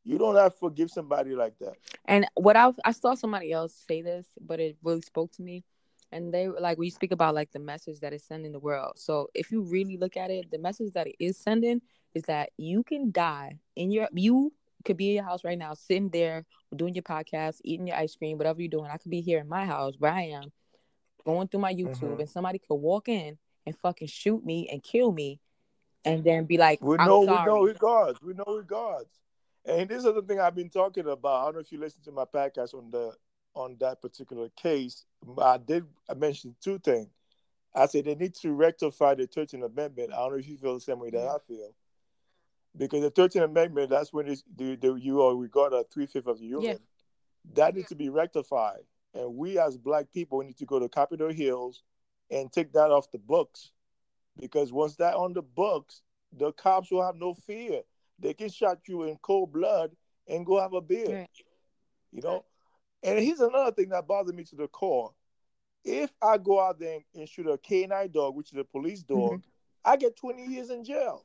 You 0.05 0.19
don't 0.19 0.37
have 0.37 0.55
to 0.55 0.59
forgive 0.59 0.91
somebody 0.91 1.35
like 1.35 1.59
that. 1.59 1.75
And 2.07 2.27
what 2.35 2.57
I 2.57 2.73
I 2.85 2.93
saw 2.93 3.15
somebody 3.15 3.53
else 3.53 3.75
say 3.87 4.03
this, 4.03 4.27
but 4.41 4.61
it 4.61 4.77
really 4.83 5.03
spoke 5.03 5.33
to 5.33 5.43
me 5.43 5.65
and 6.13 6.33
they 6.33 6.49
like 6.49 6.79
we 6.79 6.91
speak 6.91 7.13
about 7.13 7.35
like 7.35 7.51
the 7.53 7.59
message 7.59 8.01
that 8.01 8.13
it's 8.13 8.25
sending 8.25 8.53
the 8.53 8.59
world 8.59 8.93
so 8.97 9.29
if 9.35 9.51
you 9.51 9.63
really 9.63 9.97
look 9.97 10.17
at 10.17 10.31
it 10.31 10.51
the 10.51 10.59
message 10.59 10.93
that 10.93 11.07
it 11.07 11.17
is 11.19 11.37
sending 11.37 11.81
is 12.15 12.23
that 12.25 12.51
you 12.57 12.83
can 12.83 13.11
die 13.11 13.59
in 13.77 13.91
your 13.91 14.09
you 14.13 14.53
could 14.85 14.97
be 14.97 15.11
in 15.11 15.17
your 15.17 15.25
house 15.25 15.45
right 15.45 15.59
now 15.59 15.75
sitting 15.75 16.09
there 16.11 16.45
doing 16.75 16.95
your 16.95 17.03
podcast 17.03 17.61
eating 17.65 17.87
your 17.87 17.97
ice 17.97 18.15
cream 18.15 18.39
whatever 18.39 18.61
you're 18.61 18.69
doing 18.69 18.91
i 18.91 18.97
could 18.97 19.11
be 19.11 19.21
here 19.21 19.39
in 19.39 19.49
my 19.49 19.65
house 19.65 19.95
where 19.99 20.13
i 20.13 20.23
am 20.23 20.51
going 21.25 21.49
through 21.49 21.61
my 21.61 21.75
youtube 21.75 22.01
mm-hmm. 22.01 22.21
and 22.21 22.31
somebody 22.31 22.59
could 22.59 22.77
walk 22.77 23.09
in 23.09 23.37
and 23.69 23.79
fucking 23.79 24.09
shoot 24.09 24.45
me 24.45 24.69
and 24.73 24.83
kill 24.83 25.13
me 25.13 25.41
and 26.05 26.25
then 26.25 26.45
be 26.45 26.57
like 26.57 26.81
we 26.83 26.97
know 26.97 27.21
we 27.21 27.27
know 27.27 27.63
regards 27.63 28.21
we 28.23 28.35
know 28.35 28.57
regards 28.57 29.21
and 29.65 29.89
this 29.89 30.05
is 30.05 30.15
the 30.15 30.23
thing 30.23 30.41
i've 30.41 30.55
been 30.55 30.71
talking 30.71 31.07
about 31.07 31.43
i 31.43 31.45
don't 31.45 31.55
know 31.55 31.61
if 31.61 31.71
you 31.71 31.79
listen 31.79 32.01
to 32.03 32.13
my 32.13 32.25
podcast 32.25 32.75
on 32.75 32.91
the 32.91 33.13
on 33.59 33.77
that 33.81 34.01
particular 34.01 34.49
case, 34.51 35.05
I 35.41 35.59
did 35.59 35.85
I 36.09 36.15
mentioned 36.15 36.55
two 36.63 36.79
things. 36.79 37.09
I 37.75 37.87
said 37.87 38.07
they 38.07 38.15
need 38.15 38.35
to 38.37 38.53
rectify 38.53 39.15
the 39.15 39.27
13th 39.27 39.65
Amendment. 39.65 40.13
I 40.13 40.17
don't 40.17 40.33
know 40.33 40.39
if 40.39 40.49
you 40.49 40.57
feel 40.57 40.75
the 40.75 40.81
same 40.81 41.01
way 41.01 41.11
that 41.11 41.19
mm-hmm. 41.19 41.37
I 41.37 41.39
feel. 41.47 41.75
Because 42.77 43.03
the 43.03 43.11
13th 43.11 43.45
Amendment, 43.45 43.91
that's 43.91 44.13
when 44.13 44.29
it's, 44.29 44.43
the, 44.57 44.77
the, 44.77 44.95
you 44.95 45.23
are 45.23 45.37
regarded 45.37 45.85
three 45.93 46.07
fifths 46.07 46.29
of 46.29 46.39
the 46.39 46.47
human. 46.47 46.65
Yeah. 46.65 46.75
That 47.55 47.75
needs 47.75 47.89
to 47.89 47.95
be 47.95 48.09
rectified. 48.09 48.81
And 49.15 49.37
we 49.37 49.59
as 49.59 49.77
black 49.77 50.07
people 50.13 50.41
need 50.43 50.57
to 50.59 50.67
go 50.67 50.79
to 50.79 50.89
Capitol 50.89 51.31
Hills 51.31 51.83
and 52.31 52.53
take 52.53 52.73
that 52.73 52.91
off 52.91 53.11
the 53.11 53.19
books. 53.19 53.71
Because 54.39 54.73
once 54.73 54.97
that 54.97 55.15
on 55.15 55.33
the 55.33 55.43
books, 55.43 56.03
the 56.37 56.53
cops 56.53 56.91
will 56.91 57.05
have 57.05 57.17
no 57.17 57.35
fear. 57.35 57.81
They 58.19 58.35
can 58.35 58.51
shot 58.51 58.81
you 58.87 59.05
in 59.05 59.17
cold 59.23 59.53
blood 59.53 59.93
and 60.27 60.47
go 60.47 60.61
have 60.61 60.75
a 60.75 60.81
beer. 60.81 61.19
Right. 61.21 61.31
You 62.13 62.23
know, 62.23 62.45
and 63.03 63.19
here's 63.19 63.41
another 63.41 63.73
thing 63.73 63.91
that 63.91 64.07
bothered 64.07 64.35
me 64.35 64.45
to 64.45 64.57
the 64.57 64.69
core. 64.69 65.13
If 65.85 66.11
I 66.23 66.39
go 66.39 66.61
out 66.61 66.79
there 66.79 66.99
and 67.15 67.29
shoot 67.29 67.47
a 67.47 67.59
canine 67.59 68.11
dog, 68.11 68.35
which 68.35 68.53
is 68.53 68.59
a 68.59 68.65
police 68.65 69.03
dog, 69.03 69.33
mm-hmm. 69.33 69.49
I 69.85 69.97
get 69.97 70.17
20 70.17 70.47
years 70.47 70.71
in 70.71 70.85
jail. 70.85 71.25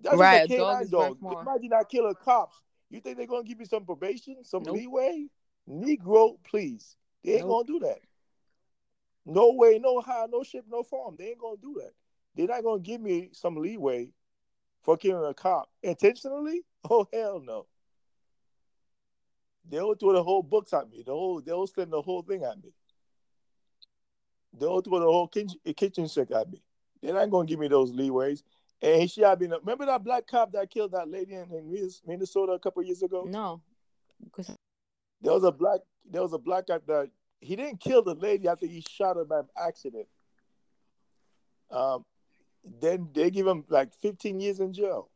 That's 0.00 0.16
right, 0.16 0.44
a 0.44 0.48
canine 0.48 0.88
dog. 0.88 1.20
dog. 1.20 1.42
Imagine 1.42 1.72
I 1.72 1.84
kill 1.84 2.06
a 2.06 2.14
cops. 2.14 2.60
You 2.90 3.00
think 3.00 3.16
they're 3.16 3.26
gonna 3.26 3.44
give 3.44 3.58
me 3.58 3.64
some 3.64 3.84
probation, 3.84 4.44
some 4.44 4.62
nope. 4.62 4.76
leeway? 4.76 5.26
Negro, 5.68 6.36
please. 6.48 6.96
They 7.24 7.34
ain't 7.34 7.46
nope. 7.46 7.66
gonna 7.66 7.78
do 7.78 7.86
that. 7.86 7.98
No 9.26 9.52
way, 9.52 9.78
no 9.78 10.00
how, 10.00 10.26
no 10.30 10.42
ship, 10.42 10.64
no 10.68 10.82
form. 10.82 11.16
They 11.18 11.28
ain't 11.28 11.40
gonna 11.40 11.56
do 11.60 11.74
that. 11.80 11.92
They're 12.34 12.46
not 12.46 12.64
gonna 12.64 12.80
give 12.80 13.00
me 13.00 13.30
some 13.32 13.56
leeway 13.56 14.10
for 14.82 14.96
killing 14.96 15.28
a 15.28 15.34
cop 15.34 15.68
intentionally. 15.82 16.62
Oh 16.88 17.06
hell 17.12 17.42
no. 17.44 17.66
They'll 19.68 19.94
throw 19.94 20.14
the 20.14 20.22
whole 20.22 20.42
books 20.42 20.72
at 20.72 20.88
me. 20.88 21.02
The 21.04 21.12
whole 21.12 21.42
they'll 21.42 21.66
send 21.66 21.92
the 21.92 22.00
whole 22.00 22.22
thing 22.22 22.42
at 22.42 22.56
me. 22.56 22.72
They'll 24.58 24.80
throw 24.80 24.98
the 24.98 25.04
whole 25.04 25.28
kitchen, 25.28 25.58
kitchen 25.76 26.08
sink 26.08 26.30
at 26.30 26.50
me. 26.50 26.62
They're 27.02 27.12
not 27.12 27.28
gonna 27.28 27.46
give 27.46 27.58
me 27.58 27.68
those 27.68 27.92
leeways. 27.92 28.42
And 28.80 29.10
she 29.10 29.20
had 29.20 29.38
been. 29.38 29.50
Remember 29.50 29.84
that 29.84 30.02
black 30.02 30.26
cop 30.26 30.52
that 30.52 30.70
killed 30.70 30.92
that 30.92 31.10
lady 31.10 31.34
in, 31.34 31.52
in 31.52 31.90
Minnesota 32.06 32.52
a 32.52 32.58
couple 32.58 32.82
years 32.82 33.02
ago? 33.02 33.26
No, 33.28 33.60
because 34.24 34.56
there 35.20 35.34
was 35.34 35.44
a 35.44 35.52
black. 35.52 35.80
There 36.10 36.22
was 36.22 36.32
a 36.32 36.38
black 36.38 36.66
guy 36.66 36.78
that 36.86 37.10
he 37.40 37.56
didn't 37.56 37.80
kill 37.80 38.02
the 38.02 38.14
lady. 38.14 38.48
I 38.48 38.54
think 38.54 38.72
he 38.72 38.84
shot 38.88 39.16
her 39.16 39.24
by 39.24 39.42
accident. 39.56 40.06
Um, 41.70 42.04
then 42.80 43.08
they 43.14 43.30
give 43.30 43.46
him 43.46 43.64
like 43.68 43.94
15 44.00 44.40
years 44.40 44.60
in 44.60 44.72
jail. 44.72 45.08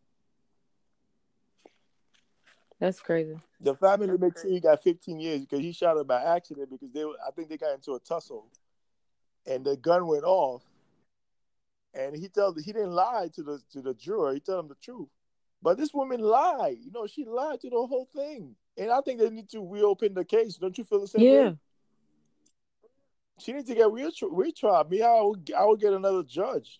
That's 2.80 3.00
crazy. 3.00 3.36
The 3.60 3.74
family 3.74 4.18
makes 4.18 4.42
sure 4.42 4.50
he 4.50 4.60
got 4.60 4.82
15 4.82 5.20
years 5.20 5.40
because 5.40 5.60
he 5.60 5.72
shot 5.72 5.96
her 5.96 6.04
by 6.04 6.22
accident 6.22 6.70
because 6.70 6.90
they, 6.92 7.02
I 7.02 7.30
think 7.34 7.48
they 7.48 7.56
got 7.56 7.74
into 7.74 7.94
a 7.94 8.00
tussle, 8.00 8.46
and 9.46 9.64
the 9.64 9.76
gun 9.76 10.06
went 10.06 10.24
off, 10.24 10.62
and 11.94 12.16
he 12.16 12.28
told 12.28 12.60
he 12.60 12.72
didn't 12.72 12.92
lie 12.92 13.28
to 13.34 13.42
the 13.42 13.60
to 13.72 13.80
the 13.80 13.94
juror. 13.94 14.34
He 14.34 14.40
told 14.40 14.64
him 14.64 14.68
the 14.68 14.76
truth, 14.82 15.08
but 15.62 15.78
this 15.78 15.94
woman 15.94 16.20
lied. 16.20 16.78
You 16.80 16.90
know, 16.90 17.06
she 17.06 17.24
lied 17.24 17.60
to 17.60 17.70
the 17.70 17.86
whole 17.86 18.08
thing, 18.14 18.56
and 18.76 18.90
I 18.90 19.00
think 19.00 19.20
they 19.20 19.30
need 19.30 19.48
to 19.50 19.66
reopen 19.66 20.12
the 20.12 20.24
case. 20.24 20.56
Don't 20.56 20.76
you 20.76 20.84
feel 20.84 21.00
the 21.00 21.08
same 21.08 21.22
yeah. 21.22 21.48
way? 21.50 21.56
She 23.38 23.52
needs 23.52 23.68
to 23.68 23.74
get 23.74 23.88
retried. 23.88 24.90
Me, 24.90 25.02
I 25.02 25.20
would 25.22 25.52
I 25.56 25.64
would 25.64 25.80
get 25.80 25.92
another 25.92 26.22
judge. 26.22 26.78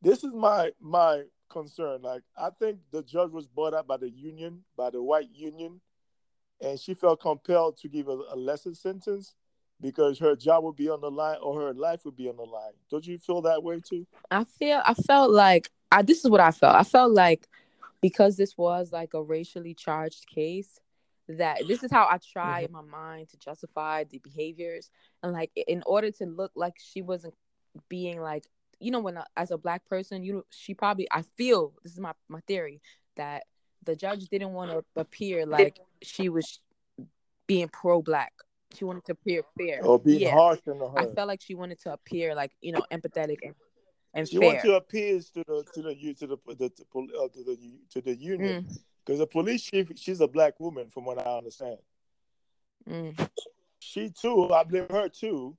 This 0.00 0.24
is 0.24 0.32
my 0.32 0.72
my 0.80 1.24
concern. 1.50 2.02
Like 2.02 2.22
I 2.36 2.50
think 2.58 2.78
the 2.90 3.02
judge 3.02 3.30
was 3.30 3.46
brought 3.46 3.74
up 3.74 3.86
by 3.86 3.96
the 3.96 4.10
union, 4.10 4.64
by 4.76 4.90
the 4.90 5.02
white 5.02 5.30
union, 5.32 5.80
and 6.60 6.78
she 6.78 6.94
felt 6.94 7.20
compelled 7.20 7.76
to 7.78 7.88
give 7.88 8.08
a, 8.08 8.18
a 8.30 8.36
lesser 8.36 8.74
sentence 8.74 9.34
because 9.80 10.18
her 10.18 10.34
job 10.34 10.64
would 10.64 10.76
be 10.76 10.88
on 10.88 11.00
the 11.00 11.10
line 11.10 11.36
or 11.42 11.60
her 11.60 11.74
life 11.74 12.04
would 12.04 12.16
be 12.16 12.28
on 12.28 12.36
the 12.36 12.42
line. 12.42 12.72
Don't 12.90 13.06
you 13.06 13.18
feel 13.18 13.42
that 13.42 13.62
way 13.62 13.80
too? 13.80 14.06
I 14.30 14.44
feel 14.44 14.80
I 14.84 14.94
felt 14.94 15.30
like 15.30 15.70
I 15.92 16.02
this 16.02 16.24
is 16.24 16.30
what 16.30 16.40
I 16.40 16.50
felt. 16.50 16.74
I 16.74 16.84
felt 16.84 17.12
like 17.12 17.48
because 18.00 18.36
this 18.36 18.56
was 18.56 18.92
like 18.92 19.14
a 19.14 19.22
racially 19.22 19.74
charged 19.74 20.26
case 20.26 20.80
that 21.28 21.62
this 21.66 21.82
is 21.82 21.90
how 21.90 22.04
I 22.04 22.18
try 22.18 22.64
mm-hmm. 22.64 22.76
in 22.76 22.86
my 22.86 22.98
mind 22.98 23.28
to 23.30 23.38
justify 23.38 24.04
the 24.04 24.18
behaviors 24.18 24.90
and 25.22 25.32
like 25.32 25.50
in 25.54 25.82
order 25.86 26.10
to 26.10 26.26
look 26.26 26.52
like 26.54 26.74
she 26.78 27.02
wasn't 27.02 27.34
being 27.88 28.20
like 28.20 28.44
you 28.78 28.90
know 28.90 29.00
when 29.00 29.18
as 29.36 29.50
a 29.50 29.58
black 29.58 29.84
person 29.86 30.22
you 30.22 30.34
know 30.34 30.44
she 30.50 30.74
probably 30.74 31.08
I 31.10 31.22
feel 31.36 31.72
this 31.82 31.92
is 31.92 32.00
my 32.00 32.12
my 32.28 32.40
theory 32.46 32.80
that 33.16 33.44
the 33.84 33.96
judge 33.96 34.26
didn't 34.28 34.52
want 34.52 34.70
to 34.70 34.84
appear 34.96 35.46
like 35.46 35.78
she 36.02 36.28
was 36.28 36.60
being 37.46 37.68
pro 37.68 38.02
black 38.02 38.32
she 38.74 38.84
wanted 38.84 39.04
to 39.04 39.12
appear 39.12 39.42
fair 39.56 39.84
or 39.84 39.98
being 39.98 40.20
yeah. 40.20 40.32
harsh 40.32 40.60
on 40.66 40.78
her. 40.78 40.98
I 40.98 41.06
felt 41.14 41.28
like 41.28 41.40
she 41.40 41.54
wanted 41.54 41.80
to 41.82 41.92
appear 41.92 42.34
like 42.34 42.52
you 42.60 42.72
know 42.72 42.82
empathetic 42.92 43.38
and 43.42 43.54
and 44.14 44.28
she 44.28 44.38
fair. 44.38 44.48
wanted 44.48 44.62
to 44.62 44.74
appeal 44.74 45.20
to 45.20 45.44
the 45.46 45.64
to 45.74 45.82
the 45.82 46.14
to 46.14 46.26
the 46.26 46.36
to 46.56 46.56
the, 46.56 47.18
uh, 47.18 47.28
to 47.28 47.44
the, 47.44 47.58
to 47.90 48.00
the 48.00 48.14
union 48.16 48.68
because 49.04 49.18
mm. 49.18 49.22
the 49.22 49.26
police 49.26 49.62
chief 49.62 49.90
she's 49.96 50.20
a 50.20 50.28
black 50.28 50.58
woman 50.58 50.88
from 50.88 51.04
what 51.04 51.24
I 51.24 51.38
understand. 51.38 51.78
Mm. 52.88 53.28
She 53.80 54.10
too, 54.10 54.52
I 54.52 54.64
blame 54.64 54.86
her 54.90 55.08
too. 55.08 55.56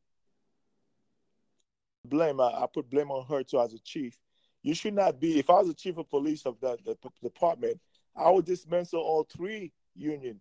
Blame 2.05 2.39
I, 2.39 2.45
I 2.45 2.67
put 2.71 2.89
blame 2.89 3.11
on 3.11 3.25
her 3.27 3.43
too 3.43 3.59
as 3.59 3.73
a 3.73 3.79
chief. 3.79 4.17
You 4.61 4.73
should 4.73 4.95
not 4.95 5.19
be. 5.19 5.39
If 5.39 5.49
I 5.49 5.59
was 5.59 5.67
the 5.67 5.73
chief 5.73 5.97
of 5.97 6.09
police 6.09 6.45
of 6.45 6.59
that 6.61 6.83
the 6.85 6.97
department, 7.21 7.79
I 8.15 8.29
would 8.29 8.45
dismantle 8.45 8.99
all 8.99 9.23
three 9.23 9.71
union. 9.95 10.39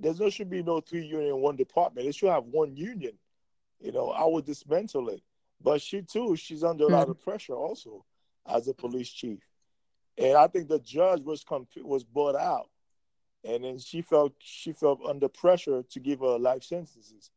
There's 0.00 0.20
no 0.20 0.30
should 0.30 0.50
be 0.50 0.62
no 0.62 0.80
three 0.80 1.04
union 1.04 1.30
in 1.30 1.40
one 1.40 1.56
department. 1.56 2.06
It 2.06 2.14
should 2.14 2.30
have 2.30 2.44
one 2.44 2.76
union. 2.76 3.18
You 3.80 3.92
know, 3.92 4.10
I 4.10 4.24
would 4.24 4.44
dismantle 4.44 5.08
it. 5.08 5.22
But 5.60 5.82
she 5.82 6.02
too, 6.02 6.36
she's 6.36 6.62
under 6.62 6.84
a 6.84 6.88
lot 6.88 7.06
hmm. 7.06 7.12
of 7.12 7.20
pressure 7.20 7.54
also 7.54 8.04
as 8.46 8.68
a 8.68 8.74
police 8.74 9.08
chief. 9.08 9.40
And 10.20 10.36
I 10.36 10.48
think 10.48 10.68
the 10.68 10.80
judge 10.80 11.22
was 11.22 11.44
comp- 11.44 11.68
was 11.82 12.02
brought 12.02 12.34
out, 12.34 12.68
and 13.44 13.62
then 13.64 13.78
she 13.78 14.02
felt 14.02 14.32
she 14.38 14.72
felt 14.72 15.00
under 15.06 15.28
pressure 15.28 15.82
to 15.82 16.00
give 16.00 16.20
her 16.20 16.38
life 16.38 16.64
sentences, 16.64 17.30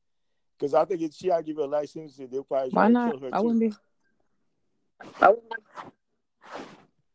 because 0.57 0.73
I 0.73 0.85
think 0.85 1.01
if 1.01 1.13
she 1.13 1.27
had 1.27 1.45
give 1.45 1.57
her 1.57 1.67
life 1.67 1.89
sentences, 1.89 2.29
they 2.29 2.41
probably 2.41 2.71
why 2.71 2.87
not? 2.87 3.15
I 3.31 3.39
wouldn't 3.39 3.59
be. 3.59 3.73
I 5.21 5.29
wouldn't. 5.29 5.53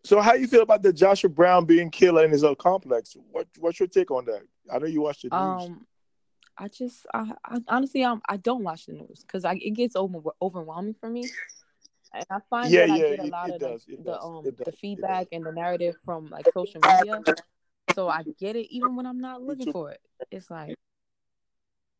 So 0.05 0.21
how 0.21 0.35
you 0.35 0.47
feel 0.47 0.63
about 0.63 0.83
the 0.83 0.93
Joshua 0.93 1.29
Brown 1.29 1.65
being 1.65 1.91
killed 1.91 2.21
in 2.21 2.31
his 2.31 2.45
own 2.45 2.55
complex? 2.55 3.17
What 3.33 3.49
what's 3.59 3.81
your 3.81 3.89
take 3.89 4.13
on 4.13 4.25
that? 4.27 4.43
I 4.73 4.79
know 4.79 4.87
you 4.87 5.01
watched 5.01 5.23
the 5.23 5.31
news. 5.31 5.69
Um, 5.69 5.87
I 6.57 6.69
just, 6.69 7.07
I, 7.13 7.33
I 7.45 7.59
honestly, 7.69 8.05
um, 8.05 8.23
I 8.29 8.37
don't 8.37 8.63
watch 8.63 8.87
the 8.87 8.93
news 8.93 9.25
because 9.27 9.45
it 9.45 9.75
gets 9.75 9.97
over 9.97 10.21
overwhelming 10.41 10.95
for 10.95 11.11
me, 11.11 11.29
and 12.17 12.27
I 12.31 12.39
find 12.51 12.73
yeah, 12.73 12.87
that 12.87 12.91
I 12.91 12.99
get 12.99 13.21
a 13.21 13.27
lot 13.27 13.51
it 13.51 13.55
of 13.55 13.61
does, 13.61 13.87
the, 13.87 14.03
the 14.05 14.21
um 14.21 14.45
the 14.65 14.73
feedback 14.73 15.29
and 15.33 15.47
the 15.47 15.53
narrative 15.53 15.97
from 16.05 16.31
like 16.31 16.47
social 16.53 16.83
media. 16.83 17.23
So 17.95 18.09
I 18.09 18.25
get 18.39 18.57
it 18.57 18.73
even 18.75 18.97
when 18.97 19.07
I'm 19.07 19.21
not 19.21 19.43
looking 19.43 19.67
for 19.73 19.91
it. 19.91 20.01
It's 20.31 20.51
like, 20.51 20.77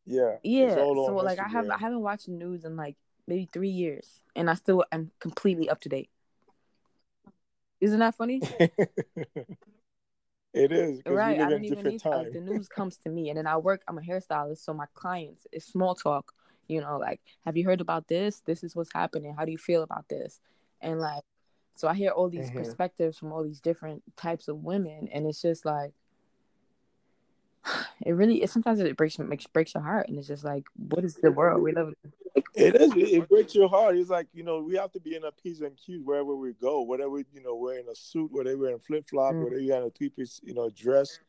yeah, 0.05 0.37
yeah. 0.43 0.75
So 1.05 1.15
like, 1.15 1.39
I 1.39 1.47
have 1.47 1.69
I 1.69 1.77
haven't 1.77 2.01
watched 2.01 2.25
the 2.27 2.31
news 2.33 2.65
in 2.65 2.75
like 2.75 2.95
maybe 3.27 3.49
three 3.51 3.69
years, 3.69 4.21
and 4.35 4.49
I 4.49 4.55
still 4.55 4.83
am 4.91 5.11
completely 5.19 5.69
up 5.69 5.81
to 5.81 5.89
date. 5.89 6.09
Isn't 7.81 7.99
that 7.99 8.15
funny? 8.15 8.41
It 10.53 10.71
is 10.71 11.01
right. 11.05 11.39
I 11.39 11.49
don't 11.49 11.65
even 11.65 11.87
need 11.87 12.01
like 12.11 12.31
the 12.31 12.41
news 12.41 12.67
comes 12.67 12.97
to 12.99 13.09
me, 13.09 13.29
and 13.29 13.37
then 13.37 13.47
I 13.47 13.57
work. 13.57 13.81
I'm 13.87 13.97
a 13.97 14.01
hairstylist, 14.01 14.59
so 14.63 14.73
my 14.73 14.87
clients 14.93 15.45
is 15.51 15.65
small 15.65 15.95
talk. 15.95 16.33
You 16.67 16.81
know, 16.81 16.97
like, 16.97 17.21
have 17.45 17.57
you 17.57 17.65
heard 17.65 17.81
about 17.81 18.07
this? 18.07 18.41
This 18.45 18.63
is 18.63 18.75
what's 18.75 18.93
happening. 18.93 19.33
How 19.37 19.45
do 19.45 19.51
you 19.51 19.57
feel 19.57 19.83
about 19.83 20.07
this? 20.09 20.39
And 20.81 20.99
like, 20.99 21.23
so 21.75 21.87
I 21.87 21.93
hear 21.93 22.11
all 22.11 22.29
these 22.29 22.49
mm-hmm. 22.49 22.59
perspectives 22.59 23.17
from 23.17 23.31
all 23.31 23.43
these 23.43 23.61
different 23.61 24.03
types 24.15 24.47
of 24.47 24.63
women, 24.63 25.09
and 25.13 25.27
it's 25.27 25.41
just 25.41 25.65
like, 25.65 25.93
it 28.05 28.11
really. 28.11 28.41
It 28.43 28.49
sometimes 28.49 28.79
it 28.79 28.97
breaks 28.97 29.19
makes 29.19 29.47
breaks 29.47 29.73
your 29.73 29.83
heart, 29.83 30.07
and 30.09 30.17
it's 30.17 30.27
just 30.27 30.43
like, 30.43 30.65
what 30.75 31.03
is 31.03 31.15
the 31.15 31.31
world 31.31 31.61
we 31.61 31.73
live 31.73 31.93
in? 32.03 32.11
It 32.53 32.75
is. 32.75 32.91
It 32.95 33.29
breaks 33.29 33.53
your 33.53 33.69
heart. 33.69 33.97
It's 33.97 34.09
like 34.09 34.27
you 34.33 34.43
know 34.43 34.61
we 34.61 34.75
have 34.75 34.91
to 34.93 34.99
be 34.99 35.15
in 35.15 35.23
a 35.23 35.31
P's 35.31 35.61
and 35.61 35.77
Q's 35.77 36.01
wherever 36.03 36.35
we 36.35 36.53
go. 36.53 36.81
Whatever 36.81 37.19
you 37.19 37.43
know, 37.43 37.55
wearing 37.55 37.85
a 37.91 37.95
suit, 37.95 38.31
whether 38.31 38.57
we're 38.57 38.71
in 38.71 38.79
flip 38.79 39.07
flop, 39.09 39.33
mm. 39.33 39.43
whether 39.43 39.59
you're 39.59 39.77
in 39.77 39.83
a 39.83 39.89
three 39.91 40.09
piece, 40.09 40.41
you 40.43 40.53
know, 40.53 40.69
dress, 40.69 41.19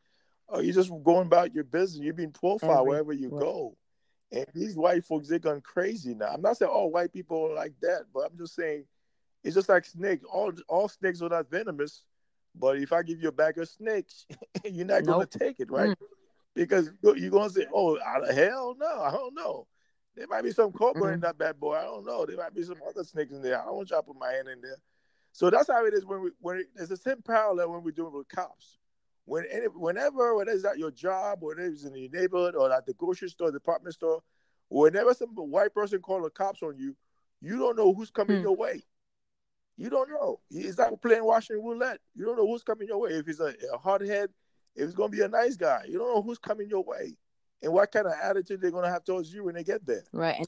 or 0.49 0.62
you're 0.62 0.75
just 0.75 0.90
going 1.04 1.26
about 1.26 1.54
your 1.54 1.64
business. 1.64 2.02
You're 2.02 2.14
being 2.14 2.33
profiled 2.33 2.73
Every, 2.73 2.88
wherever 2.88 3.12
you 3.12 3.28
right. 3.28 3.40
go. 3.40 3.76
And 4.30 4.47
these 4.54 4.76
white 4.76 5.04
folks, 5.04 5.28
they're 5.28 5.38
going 5.38 5.62
crazy 5.62 6.14
now. 6.14 6.26
I'm 6.26 6.42
not 6.42 6.56
saying 6.56 6.70
all 6.70 6.90
white 6.90 7.12
people 7.12 7.50
are 7.50 7.54
like 7.54 7.73
that, 7.80 8.04
but 8.12 8.30
I'm 8.30 8.37
just 8.37 8.54
saying 8.54 8.85
it's 9.42 9.54
just 9.54 9.68
like 9.68 9.87
snakes. 9.87 10.25
All 10.30 10.52
all 10.68 10.88
snakes 10.88 11.23
are 11.23 11.28
not 11.28 11.50
venomous, 11.50 12.04
but 12.54 12.78
if 12.78 12.92
I 12.92 13.02
give 13.02 13.23
you 13.23 13.28
a 13.28 13.32
bag 13.32 13.58
of 13.58 13.68
snakes, 13.68 14.26
you're 14.64 14.85
not 14.85 15.04
nope. 15.04 15.16
going 15.16 15.26
to 15.26 15.38
take 15.38 15.61
it, 15.61 15.70
right? 15.70 15.90
Mm. 15.90 15.97
Because 16.54 16.90
you're 17.02 17.30
going 17.30 17.49
to 17.49 17.54
say, 17.54 17.66
"Oh, 17.73 17.99
hell 18.35 18.76
no, 18.78 19.00
I 19.00 19.11
don't 19.12 19.35
know." 19.35 19.66
There 20.16 20.26
might 20.26 20.42
be 20.42 20.50
some 20.50 20.73
cobra 20.73 21.02
mm-hmm. 21.02 21.14
in 21.14 21.20
that 21.20 21.38
bad 21.38 21.61
boy. 21.61 21.76
I 21.76 21.85
don't 21.85 22.04
know. 22.04 22.26
There 22.26 22.37
might 22.37 22.52
be 22.54 22.64
some 22.64 22.78
other 22.88 23.04
snakes 23.04 23.32
in 23.32 23.40
there. 23.40 23.62
I 23.62 23.66
don't 23.66 23.76
want 23.76 23.90
y'all 23.90 24.00
to 24.00 24.06
put 24.06 24.18
my 24.18 24.32
hand 24.32 24.49
in 24.49 24.61
there. 24.61 24.78
So 25.32 25.49
that's 25.49 25.70
how 25.70 25.87
it 25.87 25.94
is 25.94 26.04
when 26.04 26.23
we 26.23 26.30
when 26.40 26.58
it, 26.58 26.66
it's 26.76 26.88
the 26.88 26.97
same 26.97 27.23
parallel 27.23 27.70
when 27.70 27.85
we're 27.85 27.92
doing 27.92 28.12
with 28.12 28.28
cops. 28.28 28.77
When 29.28 29.44
any, 29.52 29.66
whenever 29.66 30.35
whether 30.35 30.52
it's 30.52 30.64
at 30.64 30.78
your 30.78 30.90
job, 30.90 31.40
whether 31.42 31.61
it's 31.61 31.85
in 31.85 31.94
your 31.94 32.11
neighborhood, 32.11 32.54
or 32.54 32.73
at 32.73 32.87
the 32.87 32.94
grocery 32.94 33.28
store, 33.28 33.52
department 33.52 33.94
store, 33.94 34.23
whenever 34.70 35.12
some 35.12 35.28
white 35.35 35.75
person 35.75 36.00
call 36.00 36.23
the 36.23 36.30
cops 36.30 36.62
on 36.62 36.78
you, 36.78 36.97
you 37.42 37.58
don't 37.58 37.76
know 37.76 37.92
who's 37.92 38.11
coming 38.11 38.38
mm. 38.38 38.42
your 38.44 38.56
way. 38.56 38.82
You 39.76 39.90
don't 39.90 40.08
know. 40.08 40.40
It's 40.50 40.78
like 40.78 41.00
playing 41.02 41.25
Russian 41.25 41.56
roulette. 41.56 42.00
You 42.14 42.25
don't 42.25 42.38
know 42.38 42.47
who's 42.47 42.62
coming 42.62 42.88
your 42.88 43.00
way. 43.00 43.11
If 43.11 43.28
it's 43.28 43.38
a, 43.38 43.52
a 43.73 43.78
hardhead, 43.78 44.28
if 44.75 44.85
it's 44.85 44.94
gonna 44.94 45.11
be 45.11 45.20
a 45.20 45.28
nice 45.28 45.56
guy, 45.56 45.85
you 45.87 45.99
don't 45.99 46.14
know 46.14 46.23
who's 46.23 46.38
coming 46.38 46.70
your 46.70 46.82
way 46.82 47.14
and 47.62 47.70
what 47.70 47.92
kind 47.92 48.06
of 48.06 48.14
attitude 48.23 48.62
they're 48.62 48.70
gonna 48.70 48.90
have 48.90 49.04
towards 49.04 49.30
you 49.30 49.44
when 49.44 49.56
they 49.56 49.64
get 49.64 49.85
there. 49.85 50.04
Right. 50.11 50.47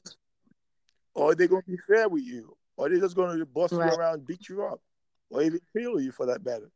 Or 1.13 1.35
they're 1.35 1.47
gonna 1.47 1.61
be 1.67 1.77
fair 1.87 2.09
with 2.09 2.23
you, 2.23 2.57
or 2.77 2.89
they're 2.89 2.99
just 2.99 3.15
gonna 3.15 3.45
bust 3.45 3.73
right. 3.73 3.91
you 3.91 3.97
around, 3.97 4.25
beat 4.25 4.49
you 4.49 4.65
up, 4.65 4.81
or 5.29 5.43
even 5.43 5.59
kill 5.77 6.01
you 6.01 6.11
for 6.11 6.25
that 6.25 6.43
matter. 6.43 6.71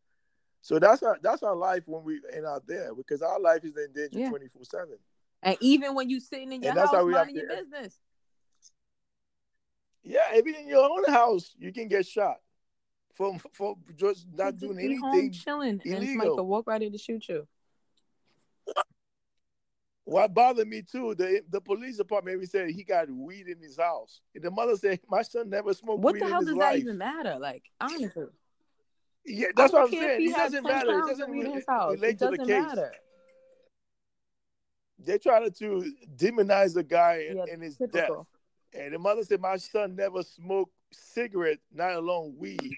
So 0.66 0.80
that's 0.80 1.04
our 1.04 1.20
that's 1.22 1.44
our 1.44 1.56
life 1.56 1.84
when 1.86 2.04
we 2.04 2.20
ain't 2.36 2.44
out 2.44 2.66
there 2.66 2.96
because 2.96 3.22
our 3.22 3.40
life 3.40 3.64
is 3.64 3.78
in 3.78 3.94
danger 3.94 4.28
twenty 4.30 4.48
four 4.48 4.64
seven. 4.64 4.98
And 5.44 5.56
even 5.60 5.94
when 5.94 6.10
you 6.10 6.20
sitting 6.20 6.52
in 6.52 6.64
your 6.64 6.72
and 6.72 6.80
house 6.80 7.06
minding 7.06 7.36
your 7.36 7.48
business. 7.48 8.00
Yeah, 10.02 10.36
even 10.36 10.56
in 10.56 10.68
your 10.68 10.84
own 10.84 11.04
house, 11.14 11.54
you 11.60 11.72
can 11.72 11.88
get 11.88 12.08
shot 12.08 12.38
for 13.14 13.38
for 13.54 13.76
just 13.96 14.26
not 14.34 14.58
doing 14.58 14.80
anything. 14.80 15.32
chilling, 15.32 15.82
illegal. 15.86 16.00
and 16.00 16.10
somebody 16.10 16.30
could 16.32 16.44
walk 16.44 16.66
right 16.66 16.82
in 16.82 16.92
to 16.94 16.98
shoot 16.98 17.30
you. 17.30 17.48
what 20.06 20.34
bothered 20.34 20.68
me 20.68 20.82
too, 20.82 21.14
the 21.14 21.44
the 21.48 21.62
police 21.62 21.98
department 21.98 22.38
even 22.38 22.48
said 22.48 22.72
he 22.72 22.84
got 22.84 23.08
weed 23.12 23.48
in 23.48 23.60
his 23.60 23.78
house. 23.78 24.20
And 24.34 24.44
the 24.44 24.50
mother 24.50 24.76
said, 24.78 25.00
My 25.08 25.22
son 25.22 25.48
never 25.48 25.76
smoked 25.76 26.04
weed. 26.04 26.04
What 26.04 26.20
the 26.20 26.28
hell 26.28 26.40
in 26.40 26.46
does 26.46 26.56
his 26.56 26.60
that 26.60 26.76
even 26.78 26.98
matter? 26.98 27.38
Like, 27.38 27.66
honestly. 27.80 28.26
Yeah, 29.26 29.48
that's 29.56 29.74
what 29.74 29.84
I'm 29.84 29.92
saying. 29.92 30.22
he 30.22 30.32
doesn't 30.32 30.64
matter. 30.64 31.00
It 31.00 31.08
doesn't 31.08 31.30
weed 31.32 31.46
in 31.46 31.52
re- 31.52 31.54
his 31.56 31.66
relate 31.68 32.04
It 32.10 32.20
to 32.20 32.26
the 32.26 32.38
doesn't 32.38 32.48
case. 32.48 32.64
matter. 32.64 32.92
They're 35.00 35.20
trying 35.20 35.52
to 35.52 35.94
demonize 36.16 36.74
the 36.74 36.84
guy 36.84 37.26
in, 37.30 37.38
Yeah, 37.38 37.46
in 37.54 37.62
his 37.62 37.78
typical. 37.78 38.28
death. 38.74 38.82
And 38.84 38.94
the 38.94 39.00
mother 39.00 39.24
said, 39.24 39.42
My 39.42 39.58
son 39.58 39.96
never 39.96 40.24
smoked 40.24 40.74
cigarette, 40.92 41.60
not 41.74 41.94
alone 41.94 42.36
weed. 42.38 42.76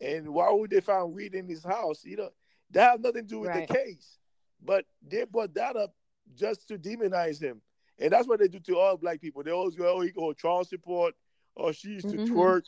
And 0.00 0.28
why 0.30 0.50
would 0.50 0.70
they 0.70 0.80
find 0.80 1.12
weed 1.14 1.34
in 1.34 1.48
his 1.48 1.62
house? 1.64 2.04
You 2.04 2.16
know, 2.16 2.30
that 2.72 2.90
has 2.92 3.00
nothing 3.00 3.22
to 3.22 3.28
do 3.28 3.40
with 3.40 3.50
Right. 3.50 3.68
the 3.68 3.74
case. 3.74 4.18
But 4.62 4.86
they 5.06 5.24
brought 5.24 5.54
that 5.54 5.76
up 5.76 5.94
just 6.34 6.66
to 6.68 6.78
demonize 6.78 7.40
him. 7.40 7.60
And 7.98 8.12
that's 8.12 8.26
what 8.26 8.40
they 8.40 8.48
do 8.48 8.58
to 8.60 8.78
all 8.78 8.96
black 8.96 9.20
people. 9.20 9.42
They 9.42 9.52
always 9.52 9.76
go, 9.76 9.86
Oh, 9.96 10.00
he 10.00 10.10
go 10.10 10.32
child 10.32 10.66
support, 10.68 11.14
or 11.54 11.72
she 11.72 11.90
used 11.90 12.08
to 12.10 12.16
Mhm. 12.16 12.28
twerk 12.28 12.64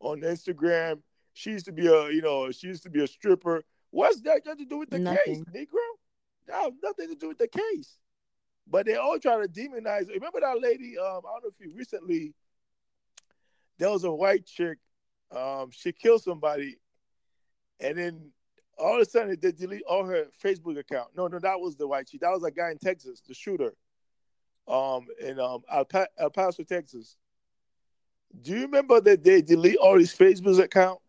on 0.00 0.20
Instagram. 0.22 1.02
She 1.34 1.50
used 1.50 1.66
to 1.66 1.72
be 1.72 1.86
a, 1.86 2.10
you 2.10 2.22
know, 2.22 2.50
she 2.50 2.66
used 2.68 2.82
to 2.84 2.90
be 2.90 3.02
a 3.02 3.06
stripper. 3.06 3.62
What's 3.90 4.20
that 4.22 4.44
got 4.44 4.58
to 4.58 4.64
do 4.64 4.78
with 4.78 4.90
the 4.90 4.98
Nothing. 4.98 5.44
case, 5.44 5.54
Negro? 5.54 5.78
That 6.46 6.62
has 6.62 6.72
nothing 6.82 7.08
to 7.08 7.14
do 7.14 7.28
with 7.28 7.38
the 7.38 7.48
case. 7.48 7.98
But 8.68 8.86
they 8.86 8.96
all 8.96 9.18
try 9.18 9.40
to 9.40 9.48
demonize. 9.48 10.08
Remember 10.08 10.40
that 10.40 10.60
lady? 10.60 10.96
Um, 10.98 11.22
I 11.26 11.32
don't 11.32 11.44
know 11.44 11.50
if 11.58 11.60
you 11.60 11.72
recently. 11.76 12.34
There 13.78 13.90
was 13.90 14.04
a 14.04 14.12
white 14.12 14.46
chick. 14.46 14.78
Um, 15.34 15.70
she 15.70 15.92
killed 15.92 16.22
somebody, 16.22 16.76
and 17.80 17.96
then 17.96 18.30
all 18.78 18.96
of 18.96 19.00
a 19.00 19.04
sudden 19.10 19.36
they 19.40 19.52
delete 19.52 19.82
all 19.88 20.04
her 20.04 20.26
Facebook 20.42 20.78
account. 20.78 21.08
No, 21.16 21.26
no, 21.26 21.38
that 21.38 21.58
was 21.58 21.76
the 21.76 21.88
white 21.88 22.06
chick. 22.06 22.20
That 22.20 22.30
was 22.30 22.44
a 22.44 22.50
guy 22.50 22.70
in 22.70 22.78
Texas, 22.78 23.22
the 23.26 23.34
shooter. 23.34 23.72
Um, 24.68 25.06
in 25.20 25.40
um 25.40 25.62
El, 25.70 25.84
Pa- 25.84 26.06
El 26.18 26.30
Paso, 26.30 26.62
Texas. 26.62 27.16
Do 28.40 28.52
you 28.52 28.62
remember 28.62 29.00
that 29.00 29.24
they 29.24 29.42
delete 29.42 29.76
all 29.76 29.98
his 29.98 30.14
Facebook 30.14 30.62
account? 30.62 31.00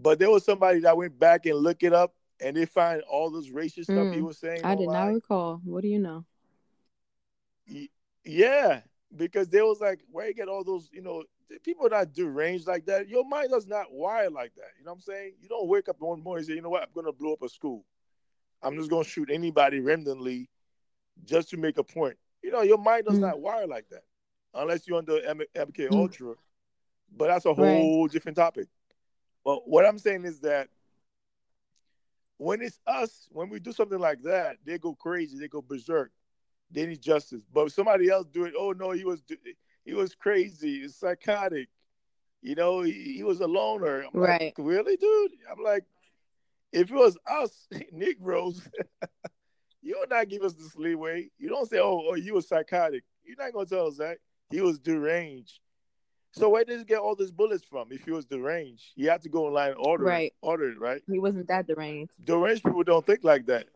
But 0.00 0.18
there 0.18 0.30
was 0.30 0.44
somebody 0.44 0.80
that 0.80 0.96
went 0.96 1.18
back 1.18 1.46
and 1.46 1.58
looked 1.58 1.82
it 1.82 1.92
up, 1.92 2.14
and 2.40 2.56
they 2.56 2.64
find 2.66 3.02
all 3.02 3.30
this 3.30 3.48
racist 3.50 3.84
stuff 3.84 4.08
he 4.12 4.20
Mm. 4.20 4.26
was 4.26 4.38
saying. 4.38 4.64
I 4.64 4.74
did 4.74 4.88
not 4.88 5.06
recall. 5.06 5.60
What 5.64 5.82
do 5.82 5.88
you 5.88 5.98
know? 5.98 6.24
Yeah, 8.24 8.82
because 9.16 9.48
they 9.48 9.62
was 9.62 9.80
like, 9.80 10.00
where 10.10 10.28
you 10.28 10.34
get 10.34 10.48
all 10.48 10.64
those, 10.64 10.88
you 10.92 11.02
know, 11.02 11.24
people 11.62 11.88
that 11.88 12.12
do 12.12 12.28
range 12.28 12.66
like 12.66 12.86
that. 12.86 13.08
Your 13.08 13.24
mind 13.24 13.50
does 13.50 13.66
not 13.66 13.92
wire 13.92 14.30
like 14.30 14.54
that. 14.56 14.72
You 14.78 14.84
know 14.84 14.92
what 14.92 14.96
I'm 14.96 15.00
saying? 15.00 15.34
You 15.40 15.48
don't 15.48 15.68
wake 15.68 15.88
up 15.88 16.00
one 16.00 16.22
morning 16.22 16.40
and 16.42 16.46
say, 16.48 16.54
you 16.54 16.62
know 16.62 16.70
what, 16.70 16.82
I'm 16.82 16.88
gonna 16.94 17.12
blow 17.12 17.32
up 17.32 17.42
a 17.42 17.48
school. 17.48 17.84
I'm 18.62 18.76
just 18.76 18.90
gonna 18.90 19.04
shoot 19.04 19.30
anybody 19.30 19.80
randomly 19.80 20.48
just 21.24 21.48
to 21.50 21.56
make 21.56 21.78
a 21.78 21.84
point. 21.84 22.16
You 22.42 22.50
know, 22.50 22.62
your 22.62 22.78
mind 22.78 23.06
does 23.06 23.18
Mm. 23.18 23.22
not 23.22 23.40
wire 23.40 23.66
like 23.66 23.88
that, 23.90 24.04
unless 24.54 24.86
you're 24.86 24.98
under 24.98 25.20
M- 25.24 25.40
MK 25.54 25.88
Mm. 25.88 25.92
Ultra. 25.92 26.34
But 27.16 27.28
that's 27.28 27.46
a 27.46 27.48
Right. 27.48 27.56
whole 27.56 28.06
different 28.06 28.36
topic. 28.36 28.68
But 29.44 29.68
what 29.68 29.86
I'm 29.86 29.98
saying 29.98 30.24
is 30.24 30.40
that 30.40 30.68
when 32.36 32.62
it's 32.62 32.80
us, 32.86 33.28
when 33.30 33.48
we 33.50 33.60
do 33.60 33.72
something 33.72 33.98
like 33.98 34.22
that, 34.22 34.56
they 34.64 34.78
go 34.78 34.94
crazy, 34.94 35.38
they 35.38 35.48
go 35.48 35.62
berserk. 35.62 36.10
They 36.70 36.86
need 36.86 37.02
justice. 37.02 37.42
But 37.52 37.66
if 37.66 37.72
somebody 37.72 38.08
else 38.08 38.26
do 38.32 38.44
it, 38.44 38.54
oh 38.56 38.72
no, 38.72 38.92
he 38.92 39.04
was 39.04 39.22
he 39.84 39.92
was 39.94 40.14
crazy, 40.14 40.80
he's 40.80 40.96
psychotic. 40.96 41.68
You 42.42 42.54
know, 42.54 42.80
he, 42.82 42.92
he 43.16 43.22
was 43.22 43.40
a 43.40 43.46
loner. 43.46 44.02
I'm 44.02 44.20
like, 44.20 44.40
Right. 44.40 44.54
really, 44.56 44.96
dude? 44.96 45.32
I'm 45.50 45.62
like, 45.62 45.84
if 46.72 46.90
it 46.90 46.94
was 46.94 47.18
us 47.30 47.68
Negroes, 47.92 48.66
you 49.82 49.96
would 49.98 50.10
not 50.10 50.28
give 50.28 50.42
us 50.42 50.54
this 50.54 50.76
leeway. 50.76 51.28
You 51.38 51.48
don't 51.48 51.68
say, 51.68 51.78
oh, 51.78 52.02
oh, 52.08 52.14
you 52.14 52.34
was 52.34 52.48
psychotic. 52.48 53.04
You're 53.24 53.36
not 53.38 53.52
gonna 53.52 53.66
tell 53.66 53.86
us 53.86 53.98
that 53.98 54.18
he 54.50 54.60
was 54.60 54.78
deranged. 54.78 55.60
So 56.32 56.48
where 56.48 56.64
did 56.64 56.78
he 56.78 56.84
get 56.84 56.98
all 57.00 57.16
these 57.16 57.32
bullets 57.32 57.64
from? 57.64 57.90
If 57.90 58.04
he 58.04 58.12
was 58.12 58.24
deranged, 58.24 58.92
he 58.94 59.04
had 59.04 59.22
to 59.22 59.28
go 59.28 59.46
online 59.46 59.70
and 59.72 59.78
order 59.80 60.04
Right. 60.04 60.26
it, 60.32 60.34
order 60.40 60.70
it, 60.70 60.78
right? 60.78 61.02
He 61.10 61.18
wasn't 61.18 61.48
that 61.48 61.66
deranged. 61.66 62.12
deranged 62.24 62.62
people 62.64 62.84
don't 62.84 63.04
think 63.04 63.24
like 63.24 63.46
that. 63.46 63.66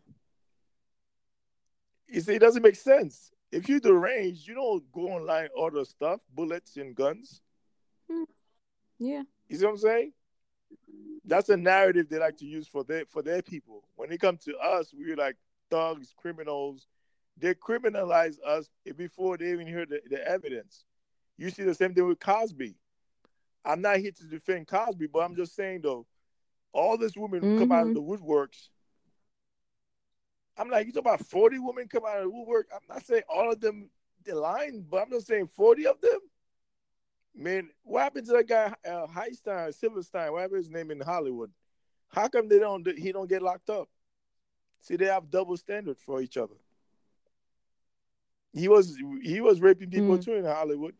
You 2.07 2.21
see, 2.21 2.35
it 2.35 2.39
doesn't 2.39 2.61
make 2.63 2.75
sense. 2.75 3.31
If 3.51 3.67
you're 3.67 3.79
deranged, 3.79 4.47
you 4.47 4.53
don't 4.53 4.89
go 4.91 5.09
online 5.09 5.49
order 5.55 5.83
stuff, 5.85 6.21
bullets 6.33 6.77
and 6.77 6.95
guns. 6.95 7.41
Hmm. 8.09 8.23
Yeah. 8.99 9.23
You 9.49 9.57
see 9.57 9.65
what 9.65 9.71
I'm 9.71 9.77
saying? 9.77 10.13
That's 11.25 11.49
a 11.49 11.57
narrative 11.57 12.07
they 12.09 12.19
like 12.19 12.37
to 12.37 12.45
use 12.45 12.67
for 12.67 12.83
their 12.83 13.05
for 13.05 13.21
their 13.21 13.41
people. 13.41 13.83
When 13.95 14.11
it 14.11 14.19
comes 14.21 14.43
to 14.45 14.55
us, 14.57 14.93
we're 14.93 15.15
like 15.15 15.35
thugs, 15.69 16.13
criminals. 16.15 16.87
They 17.37 17.53
criminalize 17.53 18.37
us 18.45 18.69
before 18.95 19.37
they 19.37 19.51
even 19.51 19.67
hear 19.67 19.85
the, 19.85 20.01
the 20.09 20.25
evidence. 20.25 20.85
You 21.37 21.49
see 21.49 21.63
the 21.63 21.73
same 21.73 21.93
thing 21.93 22.07
with 22.07 22.19
Cosby. 22.19 22.75
I'm 23.63 23.81
not 23.81 23.97
here 23.97 24.11
to 24.11 24.23
defend 24.25 24.67
Cosby, 24.67 25.07
but 25.07 25.19
I'm 25.19 25.35
just 25.35 25.55
saying 25.55 25.81
though, 25.81 26.05
all 26.71 26.97
these 26.97 27.17
women 27.17 27.41
who 27.41 27.57
come 27.57 27.71
out 27.71 27.87
of 27.87 27.89
Mhm. 27.89 27.93
the 27.95 28.01
woodworks. 28.01 28.69
I'm 30.57 30.69
like, 30.69 30.85
you 30.87 30.93
talk 30.93 31.01
about 31.01 31.25
40 31.25 31.59
women 31.59 31.87
come 31.87 32.05
out 32.05 32.17
of 32.17 32.23
the 32.23 32.29
woodwork. 32.29 32.67
I'm 32.73 32.87
not 32.87 33.05
saying 33.05 33.23
all 33.27 33.51
of 33.51 33.59
them 33.59 33.89
they're 34.23 34.35
lying, 34.35 34.83
but 34.83 35.01
I'm 35.01 35.09
just 35.11 35.27
saying 35.27 35.47
40 35.47 35.87
of 35.87 35.99
them. 36.01 36.19
Man, 37.33 37.69
what 37.83 38.03
happened 38.03 38.25
to 38.27 38.33
that 38.33 38.47
guy 38.47 38.73
uh, 38.89 39.07
Highstein, 39.07 39.73
Silverstein, 39.73 40.31
whatever 40.31 40.55
his 40.55 40.69
name 40.69 40.91
in 40.91 41.01
Hollywood? 41.01 41.51
How 42.07 42.29
come 42.29 42.47
they 42.47 42.59
don't 42.59 42.87
he 42.97 43.11
don't 43.11 43.27
get 43.27 43.41
locked 43.41 43.69
up? 43.69 43.89
See, 44.79 44.95
they 44.95 45.05
have 45.05 45.29
double 45.29 45.57
standard 45.57 45.97
for 45.97 46.21
each 46.21 46.37
other. 46.37 46.55
He 48.53 48.69
was 48.69 48.95
he 49.21 49.41
was 49.41 49.59
raping 49.59 49.89
people 49.89 50.17
Mm. 50.17 50.23
too 50.23 50.35
in 50.35 50.45
Hollywood. 50.45 50.95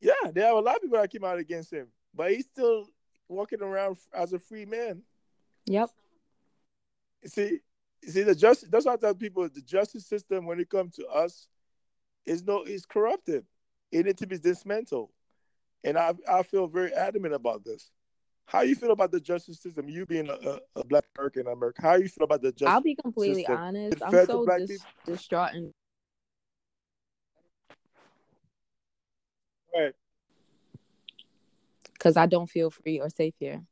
Yeah, 0.00 0.30
they 0.32 0.42
have 0.42 0.56
a 0.56 0.60
lot 0.60 0.76
of 0.76 0.82
people 0.82 0.98
that 0.98 1.10
came 1.10 1.24
out 1.24 1.38
against 1.38 1.72
him, 1.72 1.88
but 2.14 2.30
he's 2.30 2.46
still 2.46 2.88
walking 3.28 3.62
around 3.62 3.96
as 4.14 4.32
a 4.32 4.38
free 4.38 4.64
man. 4.64 5.02
Yep. 5.66 5.90
See, 7.24 7.60
see 8.04 8.22
the 8.22 8.34
justice. 8.34 8.68
That's 8.68 8.86
why 8.86 8.92
I 8.92 8.96
tell 8.96 9.14
people 9.14 9.48
the 9.48 9.62
justice 9.62 10.06
system 10.06 10.46
when 10.46 10.60
it 10.60 10.70
comes 10.70 10.94
to 10.96 11.06
us 11.06 11.48
is 12.24 12.44
no 12.44 12.62
is 12.62 12.86
corrupted. 12.86 13.44
It 13.90 14.06
needs 14.06 14.20
to 14.20 14.26
be 14.26 14.38
dismantled, 14.38 15.10
and 15.82 15.96
I 15.96 16.12
I 16.30 16.42
feel 16.42 16.66
very 16.66 16.92
adamant 16.92 17.34
about 17.34 17.64
this. 17.64 17.90
How 18.44 18.60
you 18.60 18.76
feel 18.76 18.92
about 18.92 19.10
the 19.10 19.20
justice 19.20 19.60
system? 19.60 19.88
You 19.88 20.06
being 20.06 20.28
a, 20.28 20.34
a, 20.34 20.60
a 20.76 20.84
black 20.84 21.04
American 21.16 21.48
American, 21.48 21.84
how 21.84 21.94
you 21.94 22.08
feel 22.08 22.24
about 22.24 22.42
the 22.42 22.52
justice? 22.52 22.68
I'll 22.68 22.80
be 22.80 22.94
completely 22.94 23.42
system. 23.42 23.56
honest. 23.56 24.02
I'm 24.04 24.26
so 24.26 24.46
dis- 24.46 24.86
distraught 25.04 25.54
and 25.54 25.72
Right. 29.76 29.94
because 32.06 32.16
I 32.16 32.26
don't 32.26 32.48
feel 32.48 32.70
free 32.70 33.00
or 33.00 33.10
safe 33.10 33.34
here. 33.38 33.62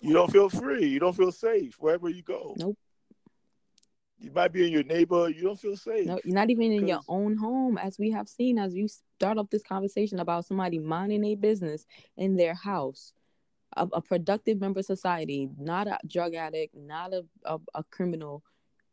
You 0.00 0.12
don't 0.12 0.30
feel 0.30 0.48
free. 0.48 0.86
You 0.86 1.00
don't 1.00 1.16
feel 1.16 1.32
safe 1.32 1.76
wherever 1.80 2.08
you 2.08 2.22
go. 2.22 2.54
Nope. 2.56 2.78
You 4.18 4.30
might 4.32 4.52
be 4.52 4.66
in 4.66 4.72
your 4.72 4.84
neighbor. 4.84 5.28
You 5.28 5.42
don't 5.42 5.58
feel 5.58 5.76
safe. 5.76 6.06
No, 6.06 6.18
not 6.24 6.50
even 6.50 6.72
in 6.72 6.86
your 6.86 7.00
own 7.08 7.36
home, 7.36 7.78
as 7.78 7.98
we 7.98 8.10
have 8.12 8.28
seen, 8.28 8.58
as 8.58 8.74
you 8.74 8.88
start 8.88 9.38
off 9.38 9.50
this 9.50 9.62
conversation 9.62 10.20
about 10.20 10.46
somebody 10.46 10.78
minding 10.78 11.24
a 11.24 11.34
business 11.34 11.84
in 12.16 12.36
their 12.36 12.54
house, 12.54 13.12
a, 13.76 13.88
a 13.92 14.00
productive 14.00 14.60
member 14.60 14.80
of 14.80 14.86
society, 14.86 15.48
not 15.58 15.88
a 15.88 15.98
drug 16.06 16.34
addict, 16.34 16.74
not 16.76 17.12
a, 17.12 17.24
a, 17.44 17.58
a 17.74 17.84
criminal, 17.84 18.42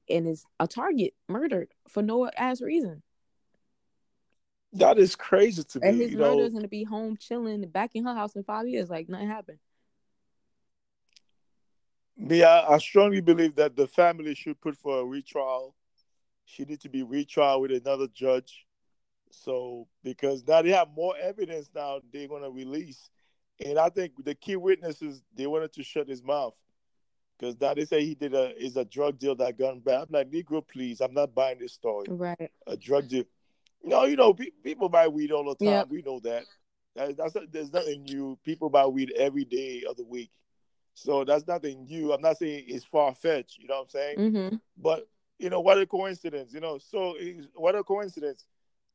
and 0.10 0.28
is 0.28 0.44
a 0.60 0.68
target 0.68 1.14
murdered 1.30 1.70
for 1.88 2.02
no 2.02 2.30
ass 2.36 2.62
reason. 2.62 3.04
That 4.74 4.98
is 4.98 5.16
crazy 5.16 5.64
to 5.64 5.80
me. 5.80 5.88
And 5.88 6.02
his 6.02 6.12
murder 6.14 6.44
know, 6.44 6.50
gonna 6.50 6.68
be 6.68 6.84
home 6.84 7.18
chilling 7.18 7.68
back 7.68 7.92
in 7.94 8.06
her 8.06 8.16
house 8.16 8.36
in 8.36 8.44
five 8.44 8.68
years, 8.68 8.90
like 8.90 9.10
nothing 9.10 9.28
happened. 9.28 9.60
Me, 12.18 12.44
I, 12.44 12.74
I 12.74 12.78
strongly 12.78 13.22
believe 13.22 13.56
that 13.56 13.76
the 13.76 13.88
family 13.88 14.34
should 14.36 14.62
put 14.62 14.78
for 14.78 15.00
a 15.00 15.06
retrial. 15.06 15.76
She 16.46 16.64
need 16.64 16.82
to 16.82 16.90
be 16.90 17.04
retrial 17.04 17.62
with 17.62 17.72
another 17.72 18.08
judge. 18.14 18.66
So 19.32 19.88
because 20.04 20.46
now 20.48 20.62
they 20.62 20.72
have 20.72 20.90
more 20.96 21.16
evidence 21.18 21.70
now 21.74 22.00
they're 22.14 22.28
gonna 22.28 22.50
release. 22.50 23.10
And 23.64 23.78
I 23.78 23.90
think 23.90 24.24
the 24.24 24.36
key 24.36 24.56
witnesses 24.56 25.22
they 25.36 25.48
wanted 25.48 25.74
to 25.74 25.84
shut 25.84 26.08
his 26.08 26.24
mouth. 26.24 26.56
Because 27.38 27.60
now 27.60 27.74
they 27.74 27.86
say 27.86 28.06
he 28.06 28.14
did 28.14 28.36
a 28.36 28.56
is 28.62 28.78
a 28.78 28.86
drug 28.86 29.18
deal 29.18 29.36
that 29.36 29.58
gone 29.58 29.80
bad. 29.80 30.02
I'm 30.02 30.08
like, 30.12 30.32
Negro, 30.32 30.66
please, 30.66 31.02
I'm 31.02 31.14
not 31.14 31.34
buying 31.34 31.60
this 31.60 31.74
story. 31.74 32.06
Right. 32.08 32.52
A 32.68 32.78
drug 32.78 33.08
deal. 33.08 33.24
No, 33.84 34.06
you 34.06 34.16
know, 34.16 34.34
pe- 34.34 34.52
people 34.64 34.90
buy 34.90 35.08
weed 35.08 35.32
all 35.32 35.44
the 35.44 35.56
time. 35.56 35.74
Yep. 35.74 35.90
We 35.90 36.02
know 36.02 36.20
that. 36.22 36.44
that 36.96 37.18
that's 37.18 37.36
there's 37.52 37.72
nothing 37.74 38.04
new. 38.04 38.38
People 38.44 38.70
buy 38.70 38.86
weed 38.86 39.12
every 39.18 39.46
day 39.46 39.84
of 39.90 39.98
the 39.98 40.04
week. 40.04 40.30
So 40.94 41.24
that's 41.24 41.48
nothing 41.48 41.86
new. 41.86 42.12
I'm 42.14 42.22
not 42.22 42.38
saying 42.38 42.66
it's 42.68 42.86
far 42.86 43.16
fetched, 43.16 43.58
you 43.60 43.68
know 43.68 43.76
what 43.76 43.82
I'm 43.84 43.90
saying? 43.90 44.18
Mm-hmm. 44.18 44.56
But 44.78 45.08
you 45.40 45.50
know, 45.50 45.62
what 45.62 45.80
a 45.80 45.86
coincidence, 45.88 46.54
you 46.54 46.60
know. 46.60 46.78
So 46.78 47.16
it's- 47.18 47.48
what 47.56 47.76
a 47.76 47.84
coincidence. 47.84 48.46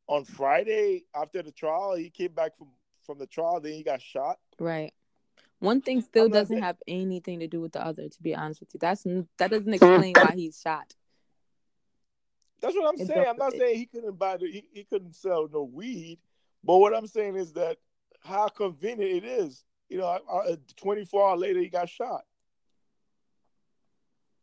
On 0.09 0.25
Friday 0.25 1.05
after 1.17 1.43
the 1.43 1.51
trial, 1.51 1.97
he 1.97 2.11
came 2.11 2.33
back 2.33 2.57
from 2.57 2.69
from 3.05 3.19
the 3.19 3.27
trial, 3.27 3.61
then 3.61 3.73
he 3.73 3.83
got 3.83 4.01
shot. 4.03 4.39
Right. 4.59 4.93
One 5.59 5.81
thing 5.81 6.01
still 6.03 6.29
doesn't 6.29 6.61
have 6.61 6.77
anything 6.87 7.41
to 7.41 7.47
do 7.49 7.61
with 7.61 7.73
the 7.73 7.85
other. 7.85 8.09
To 8.09 8.23
be 8.23 8.35
honest 8.35 8.61
with 8.61 8.75
you, 8.75 8.79
that's 8.79 9.05
that 9.39 9.51
doesn't 9.51 9.73
explain 9.73 10.13
why 10.15 10.33
he's 10.37 10.61
shot. 10.61 10.95
That's 12.61 12.75
what 12.75 12.89
I'm 12.89 13.07
saying. 13.07 13.27
I'm 13.29 13.37
not 13.37 13.53
saying 13.53 13.77
he 13.79 13.87
couldn't 13.87 14.19
buy 14.19 14.37
the 14.37 14.47
he, 14.51 14.65
he 14.73 14.85
couldn't 14.85 15.15
sell 15.15 15.49
no 15.53 15.63
weed, 15.65 16.19
but 16.65 16.79
what 16.79 16.97
I'm 16.97 17.07
saying 17.07 17.37
is 17.37 17.53
that 17.55 17.77
how 18.21 18.49
convenient 18.49 19.25
it 19.25 19.25
is. 19.25 19.65
You 19.89 19.99
know, 19.99 20.07
uh, 20.07 20.57
24 20.77 21.31
hours 21.31 21.41
later 21.41 21.61
he 21.61 21.69
got 21.69 21.89
shot. 21.89 22.23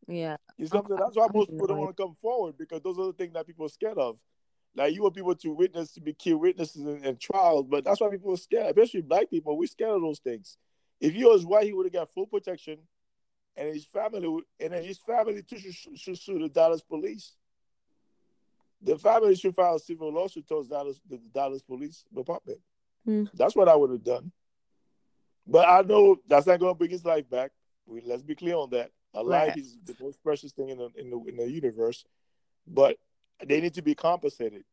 Yeah. 0.07 0.37
You 0.57 0.67
something 0.67 0.95
that's 0.95 1.15
why 1.15 1.27
most 1.33 1.49
people 1.49 1.67
don't 1.67 1.79
want 1.79 1.95
to 1.95 2.03
come 2.03 2.15
forward 2.21 2.57
because 2.57 2.81
those 2.81 2.97
are 2.97 3.07
the 3.07 3.13
things 3.13 3.33
that 3.33 3.47
people 3.47 3.65
are 3.65 3.69
scared 3.69 3.97
of. 3.97 4.17
Like 4.75 4.93
you 4.93 5.03
want 5.03 5.15
people 5.15 5.35
to 5.35 5.49
witness 5.49 5.91
to 5.93 6.01
be 6.01 6.13
key 6.13 6.33
witnesses 6.33 6.81
in, 6.81 7.03
in 7.05 7.17
trials, 7.17 7.67
but 7.69 7.83
that's 7.83 8.01
why 8.01 8.09
people 8.09 8.33
are 8.33 8.37
scared, 8.37 8.67
especially 8.67 9.01
black 9.01 9.29
people. 9.29 9.57
We're 9.57 9.67
scared 9.67 9.91
of 9.91 10.01
those 10.01 10.19
things. 10.19 10.57
If 10.99 11.13
he 11.13 11.25
was 11.25 11.45
white, 11.45 11.65
he 11.65 11.73
would 11.73 11.85
have 11.85 11.93
got 11.93 12.13
full 12.13 12.25
protection, 12.25 12.79
and 13.55 13.73
his 13.73 13.85
family 13.85 14.25
and 14.59 14.73
then 14.73 14.83
his 14.83 14.97
family 14.97 15.43
too 15.43 15.59
should, 15.59 15.99
should 15.99 16.17
sue 16.17 16.39
the 16.39 16.49
Dallas 16.49 16.81
police. 16.81 17.33
The 18.83 18.97
family 18.97 19.35
should 19.35 19.55
file 19.55 19.75
a 19.75 19.79
civil 19.79 20.11
lawsuit 20.11 20.47
towards 20.47 20.67
Dallas, 20.67 20.99
the 21.09 21.17
Dallas 21.33 21.63
Police 21.63 22.03
Department. 22.13 22.59
Hmm. 23.05 23.23
That's 23.33 23.55
what 23.55 23.69
I 23.69 23.75
would 23.75 23.91
have 23.91 24.03
done. 24.03 24.31
But 25.47 25.67
I 25.67 25.81
know 25.81 26.17
that's 26.27 26.47
not 26.47 26.59
going 26.59 26.73
to 26.73 26.77
bring 26.77 26.91
his 26.91 27.05
life 27.05 27.29
back. 27.29 27.51
We, 27.85 28.01
let's 28.05 28.23
be 28.23 28.35
clear 28.35 28.55
on 28.55 28.69
that. 28.71 28.91
A 29.13 29.23
right. 29.23 29.47
life 29.47 29.57
is 29.57 29.77
the 29.85 29.95
most 30.01 30.21
precious 30.23 30.51
thing 30.51 30.69
in 30.69 30.77
the, 30.77 30.89
in 30.97 31.09
the 31.09 31.17
in 31.27 31.37
the 31.37 31.49
universe, 31.49 32.03
but 32.65 32.97
they 33.45 33.61
need 33.61 33.73
to 33.75 33.81
be 33.81 33.93
compensated. 33.93 34.63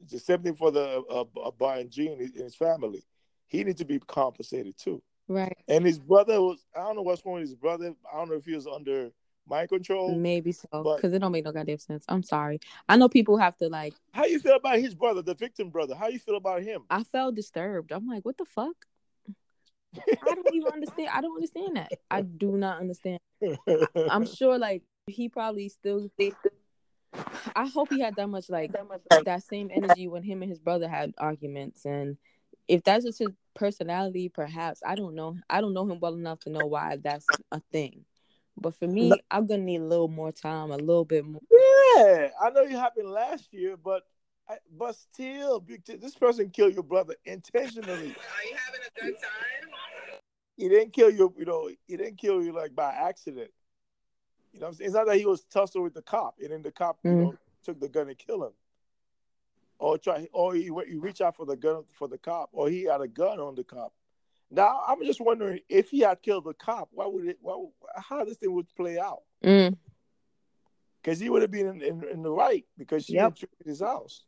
It's 0.00 0.12
the 0.12 0.18
same 0.18 0.42
thing 0.42 0.56
for 0.56 0.70
the 0.70 1.02
uh, 1.08 1.24
uh, 1.40 1.50
Brian 1.56 1.88
Jean 1.88 2.20
and 2.20 2.34
his 2.34 2.56
family. 2.56 3.04
He 3.46 3.62
needs 3.62 3.78
to 3.78 3.84
be 3.84 4.00
compensated 4.00 4.76
too. 4.76 5.02
Right. 5.28 5.56
And 5.68 5.84
his 5.84 5.98
brother 5.98 6.40
was 6.40 6.64
I 6.74 6.80
don't 6.80 6.96
know 6.96 7.02
what's 7.02 7.24
wrong 7.24 7.36
with 7.36 7.44
his 7.44 7.54
brother. 7.54 7.94
I 8.12 8.16
don't 8.16 8.28
know 8.28 8.36
if 8.36 8.44
he 8.44 8.54
was 8.54 8.66
under 8.66 9.10
mind 9.48 9.68
control. 9.68 10.14
Maybe 10.14 10.52
so, 10.52 10.94
because 10.96 11.12
it 11.12 11.18
don't 11.18 11.32
make 11.32 11.44
no 11.44 11.52
goddamn 11.52 11.78
sense. 11.78 12.04
I'm 12.08 12.22
sorry. 12.22 12.60
I 12.88 12.96
know 12.96 13.08
people 13.08 13.36
have 13.38 13.56
to 13.58 13.68
like. 13.68 13.94
How 14.12 14.24
you 14.24 14.38
feel 14.38 14.56
about 14.56 14.78
his 14.78 14.94
brother, 14.94 15.22
the 15.22 15.34
victim 15.34 15.70
brother? 15.70 15.94
How 15.94 16.08
you 16.08 16.18
feel 16.18 16.36
about 16.36 16.62
him? 16.62 16.82
I 16.90 17.02
felt 17.04 17.34
disturbed. 17.34 17.92
I'm 17.92 18.06
like, 18.06 18.24
what 18.24 18.36
the 18.38 18.44
fuck? 18.44 18.74
I 19.96 20.34
don't 20.34 20.54
even 20.54 20.72
understand. 20.72 21.08
I 21.12 21.20
don't 21.20 21.34
understand 21.34 21.76
that. 21.76 21.92
I 22.10 22.22
do 22.22 22.56
not 22.56 22.80
understand. 22.80 23.20
I'm 23.96 24.26
sure, 24.34 24.58
like 24.58 24.82
he 25.06 25.28
probably 25.28 25.68
still. 25.68 26.10
I 27.54 27.66
hope 27.66 27.88
he 27.88 28.00
had 28.00 28.16
that 28.16 28.28
much 28.28 28.50
like 28.50 28.72
that 29.24 29.42
same 29.42 29.70
energy 29.72 30.08
when 30.08 30.22
him 30.22 30.42
and 30.42 30.50
his 30.50 30.58
brother 30.58 30.88
had 30.88 31.14
arguments, 31.16 31.84
and 31.84 32.16
if 32.68 32.82
that's 32.82 33.04
just 33.04 33.18
his 33.18 33.30
personality, 33.54 34.28
perhaps 34.28 34.82
I 34.84 34.96
don't 34.96 35.14
know. 35.14 35.36
I 35.48 35.60
don't 35.60 35.72
know 35.72 35.88
him 35.88 36.00
well 36.00 36.14
enough 36.14 36.40
to 36.40 36.50
know 36.50 36.66
why 36.66 36.98
that's 37.02 37.26
a 37.52 37.60
thing. 37.72 38.04
But 38.58 38.74
for 38.74 38.86
me, 38.86 39.12
I'm 39.30 39.46
gonna 39.46 39.62
need 39.62 39.80
a 39.80 39.84
little 39.84 40.08
more 40.08 40.32
time, 40.32 40.70
a 40.70 40.76
little 40.76 41.04
bit 41.04 41.24
more. 41.24 41.42
Yeah, 41.50 42.28
I 42.40 42.50
know 42.50 42.62
it 42.62 42.70
happened 42.70 43.10
last 43.10 43.52
year, 43.52 43.76
but 43.76 44.04
I, 44.48 44.56
but 44.76 44.94
still, 44.94 45.64
this 45.86 46.14
person 46.14 46.50
killed 46.50 46.74
your 46.74 46.82
brother 46.82 47.14
intentionally. 47.24 47.90
Are 47.92 48.44
you 48.48 48.56
having 48.56 48.80
a 48.80 49.00
good 49.00 49.14
time? 49.14 49.70
He 50.56 50.68
didn't 50.68 50.92
kill 50.92 51.10
you, 51.10 51.34
you 51.36 51.44
know. 51.44 51.68
He 51.86 51.96
didn't 51.96 52.16
kill 52.16 52.42
you 52.42 52.52
like 52.52 52.74
by 52.74 52.92
accident. 52.92 53.50
You 54.52 54.60
know, 54.60 54.68
it's 54.68 54.94
not 54.94 55.06
that 55.06 55.18
he 55.18 55.26
was 55.26 55.44
tussling 55.44 55.84
with 55.84 55.92
the 55.92 56.02
cop, 56.02 56.36
and 56.40 56.50
then 56.50 56.62
the 56.62 56.70
cop, 56.70 56.98
mm-hmm. 57.04 57.08
you 57.08 57.24
know, 57.24 57.34
took 57.62 57.78
the 57.78 57.88
gun 57.88 58.08
and 58.08 58.16
killed 58.16 58.44
him, 58.44 58.52
or 59.78 59.98
try, 59.98 60.26
or 60.32 60.54
he, 60.54 60.62
he 60.62 60.96
reached 60.96 61.20
out 61.20 61.36
for 61.36 61.44
the 61.44 61.56
gun 61.56 61.82
for 61.92 62.08
the 62.08 62.16
cop, 62.16 62.48
or 62.52 62.70
he 62.70 62.84
had 62.84 63.02
a 63.02 63.08
gun 63.08 63.38
on 63.38 63.54
the 63.54 63.64
cop. 63.64 63.92
Now 64.50 64.82
I'm 64.86 65.04
just 65.04 65.20
wondering 65.20 65.60
if 65.68 65.90
he 65.90 66.00
had 66.00 66.22
killed 66.22 66.44
the 66.44 66.54
cop, 66.54 66.88
why 66.92 67.06
would 67.06 67.26
it? 67.26 67.38
Why, 67.40 67.56
how 67.96 68.24
this 68.24 68.36
thing 68.36 68.52
would 68.52 68.68
play 68.76 68.98
out? 68.98 69.22
Because 69.40 71.18
mm. 71.18 71.22
he 71.22 71.30
would 71.30 71.42
have 71.42 71.50
been 71.50 71.66
in, 71.66 71.82
in, 71.82 72.04
in, 72.08 72.22
the 72.22 72.30
right 72.30 72.64
because 72.78 73.04
she 73.04 73.14
yep. 73.14 73.34
treated 73.34 73.66
his 73.66 73.80
house. 73.80 74.22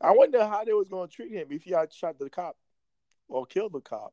I 0.00 0.12
wonder 0.12 0.44
how 0.46 0.64
they 0.64 0.72
was 0.72 0.88
going 0.88 1.08
to 1.08 1.14
treat 1.14 1.32
him 1.32 1.48
if 1.50 1.62
he 1.62 1.70
had 1.70 1.92
shot 1.92 2.18
the 2.18 2.30
cop 2.30 2.56
or 3.28 3.46
killed 3.46 3.72
the 3.72 3.80
cop 3.80 4.12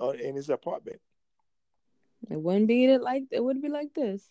uh, 0.00 0.10
in 0.10 0.34
his 0.34 0.48
apartment. 0.48 1.00
It 2.30 2.40
wouldn't 2.40 2.66
be 2.66 2.96
like 2.98 3.24
it 3.30 3.44
would 3.44 3.60
be 3.60 3.68
like 3.68 3.92
this. 3.94 4.28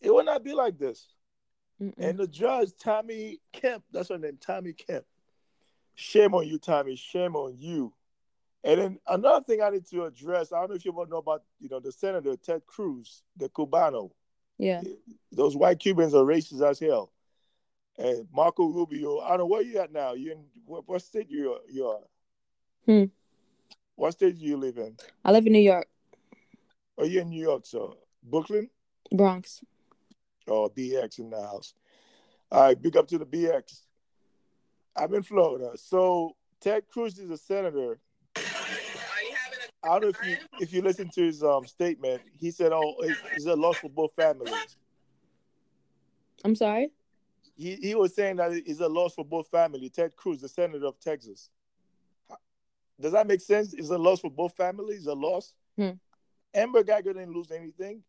It 0.00 0.12
would 0.12 0.26
not 0.26 0.44
be 0.44 0.52
like 0.52 0.78
this. 0.78 1.06
Mm-mm. 1.82 1.94
And 1.98 2.18
the 2.18 2.26
judge, 2.26 2.70
Tommy 2.78 3.40
Kemp, 3.52 3.84
that's 3.92 4.08
her 4.08 4.18
name, 4.18 4.38
Tommy 4.40 4.72
Kemp. 4.72 5.04
Shame 5.94 6.34
on 6.34 6.46
you, 6.46 6.58
Tommy. 6.58 6.96
Shame 6.96 7.36
on 7.36 7.54
you. 7.58 7.92
And 8.66 8.80
then 8.80 8.98
another 9.06 9.44
thing 9.44 9.62
I 9.62 9.70
need 9.70 9.86
to 9.90 10.06
address, 10.06 10.52
I 10.52 10.58
don't 10.58 10.70
know 10.70 10.74
if 10.74 10.84
you 10.84 10.90
want 10.90 11.08
to 11.08 11.12
know 11.12 11.18
about, 11.18 11.44
you 11.60 11.68
know, 11.68 11.78
the 11.78 11.92
senator 11.92 12.34
Ted 12.36 12.66
Cruz, 12.66 13.22
the 13.36 13.48
Cubano. 13.48 14.10
Yeah. 14.58 14.82
Those 15.30 15.56
white 15.56 15.78
Cubans 15.78 16.14
are 16.14 16.24
racist 16.24 16.68
as 16.68 16.80
hell. 16.80 17.12
And 17.96 18.26
Marco 18.32 18.66
Rubio, 18.66 19.20
I 19.20 19.28
don't 19.30 19.38
know 19.38 19.46
where 19.46 19.62
you 19.62 19.78
at 19.78 19.92
now. 19.92 20.14
You 20.14 20.32
in 20.32 20.44
what, 20.64 20.82
what 20.88 21.00
state 21.00 21.30
you 21.30 21.56
you 21.70 21.86
are? 21.86 22.00
Hmm. 22.86 23.04
What 23.94 24.12
state 24.12 24.36
do 24.36 24.44
you 24.44 24.56
live 24.56 24.78
in? 24.78 24.96
I 25.24 25.30
live 25.30 25.46
in 25.46 25.52
New 25.52 25.60
York. 25.60 25.86
Oh, 26.98 27.04
you 27.04 27.20
in 27.20 27.30
New 27.30 27.40
York, 27.40 27.66
so 27.66 27.98
Brooklyn? 28.24 28.68
Bronx. 29.12 29.62
Oh, 30.48 30.68
BX 30.68 31.20
in 31.20 31.30
the 31.30 31.40
house. 31.40 31.72
All 32.50 32.62
right, 32.64 32.82
big 32.82 32.96
up 32.96 33.06
to 33.08 33.18
the 33.18 33.26
BX. 33.26 33.82
I'm 34.96 35.14
in 35.14 35.22
Florida. 35.22 35.70
So 35.76 36.34
Ted 36.60 36.88
Cruz 36.88 37.16
is 37.18 37.30
a 37.30 37.38
senator. 37.38 38.00
I 39.86 39.98
don't 39.98 40.02
know 40.02 40.08
if 40.08 40.26
you 40.26 40.36
if 40.60 40.72
you 40.72 40.82
listen 40.82 41.08
to 41.10 41.22
his 41.22 41.42
um 41.42 41.66
statement. 41.66 42.22
He 42.38 42.50
said, 42.50 42.72
"Oh, 42.72 42.96
it's 43.00 43.46
a 43.46 43.54
loss 43.54 43.76
for 43.78 43.90
both 43.90 44.12
families." 44.14 44.76
I'm 46.44 46.54
sorry. 46.54 46.90
He 47.56 47.76
he 47.76 47.94
was 47.94 48.14
saying 48.14 48.36
that 48.36 48.52
it's 48.52 48.80
a 48.80 48.88
loss 48.88 49.14
for 49.14 49.24
both 49.24 49.48
families. 49.48 49.90
Ted 49.92 50.16
Cruz, 50.16 50.40
the 50.40 50.48
senator 50.48 50.86
of 50.86 50.98
Texas. 51.00 51.50
Does 53.00 53.12
that 53.12 53.26
make 53.26 53.40
sense? 53.40 53.74
Is 53.74 53.90
a 53.90 53.98
loss 53.98 54.20
for 54.20 54.30
both 54.30 54.56
families 54.56 55.06
a 55.06 55.14
loss? 55.14 55.54
Hmm. 55.76 55.90
Amber 56.54 56.82
Guyger 56.82 57.12
didn't 57.12 57.32
lose 57.32 57.50
anything. 57.50 58.02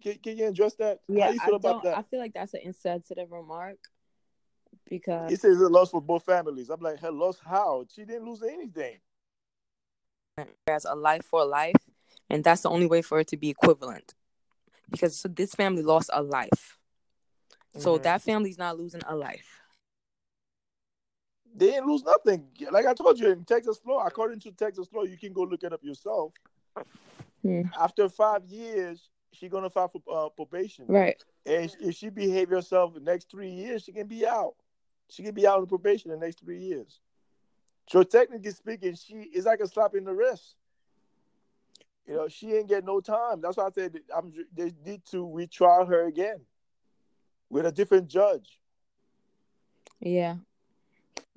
Can, 0.00 0.14
can, 0.18 0.36
you 0.36 0.46
address 0.46 0.74
that? 0.74 1.00
Yeah, 1.08 1.26
How 1.26 1.30
you 1.32 1.40
feel 1.40 1.54
I 1.54 1.56
about 1.56 1.82
that? 1.82 1.98
I 1.98 2.02
feel 2.02 2.20
like 2.20 2.34
that's 2.34 2.54
an 2.54 2.60
insensitive 2.62 3.32
remark 3.32 3.78
because 4.88 5.30
he 5.30 5.36
says 5.36 5.54
it's 5.54 5.62
a 5.62 5.68
loss 5.68 5.90
for 5.90 6.00
both 6.00 6.24
families. 6.24 6.68
I'm 6.70 6.80
like, 6.80 7.00
her 7.00 7.10
loss 7.10 7.38
how? 7.44 7.84
She 7.92 8.04
didn't 8.04 8.26
lose 8.26 8.42
anything. 8.42 8.98
As 10.66 10.84
a 10.84 10.94
life 10.94 11.24
for 11.24 11.42
a 11.42 11.44
life, 11.44 11.76
and 12.30 12.44
that's 12.44 12.62
the 12.62 12.70
only 12.70 12.86
way 12.86 13.02
for 13.02 13.20
it 13.20 13.28
to 13.28 13.36
be 13.36 13.50
equivalent. 13.50 14.14
Because 14.90 15.18
so 15.18 15.28
this 15.28 15.54
family 15.54 15.82
lost 15.82 16.10
a 16.12 16.22
life, 16.22 16.78
so 17.76 17.94
mm-hmm. 17.94 18.02
that 18.04 18.22
family's 18.22 18.58
not 18.58 18.78
losing 18.78 19.02
a 19.06 19.14
life 19.14 19.58
they 21.58 21.70
didn't 21.70 21.88
lose 21.88 22.04
nothing. 22.04 22.46
Like 22.70 22.86
I 22.86 22.94
told 22.94 23.18
you 23.18 23.30
in 23.30 23.44
Texas 23.44 23.80
law, 23.86 24.04
according 24.06 24.40
to 24.40 24.52
Texas 24.52 24.88
law, 24.92 25.02
you 25.02 25.16
can 25.16 25.32
go 25.32 25.42
look 25.42 25.62
it 25.62 25.72
up 25.72 25.82
yourself. 25.82 26.32
After 27.78 28.08
five 28.08 28.44
years, 28.46 29.10
she's 29.32 29.50
gonna 29.50 29.70
file 29.70 29.88
for 29.88 30.02
uh, 30.10 30.28
probation. 30.30 30.84
Right. 30.86 31.22
And 31.46 31.74
if 31.80 31.96
she 31.96 32.10
behave 32.10 32.50
herself 32.50 32.94
the 32.94 33.00
next 33.00 33.30
three 33.30 33.50
years, 33.50 33.84
she 33.84 33.92
can 33.92 34.06
be 34.06 34.26
out. 34.26 34.54
She 35.08 35.22
can 35.22 35.34
be 35.34 35.46
out 35.46 35.58
on 35.58 35.66
probation 35.66 36.10
the 36.10 36.16
next 36.16 36.40
three 36.40 36.58
years. 36.58 37.00
So 37.88 38.02
technically 38.02 38.50
speaking, 38.50 38.94
she 38.94 39.14
is 39.14 39.46
like 39.46 39.60
a 39.60 39.66
slap 39.66 39.94
in 39.94 40.04
the 40.04 40.12
wrist. 40.12 40.56
You 42.06 42.14
know, 42.14 42.28
she 42.28 42.52
ain't 42.54 42.68
get 42.68 42.84
no 42.84 43.00
time. 43.00 43.40
That's 43.40 43.56
why 43.56 43.66
I 43.66 43.70
said 43.70 43.98
I'm, 44.14 44.32
they 44.54 44.72
need 44.84 45.04
to 45.06 45.26
retry 45.26 45.86
her 45.86 46.06
again 46.06 46.40
with 47.50 47.66
a 47.66 47.72
different 47.72 48.08
judge. 48.08 48.60
Yeah, 50.00 50.36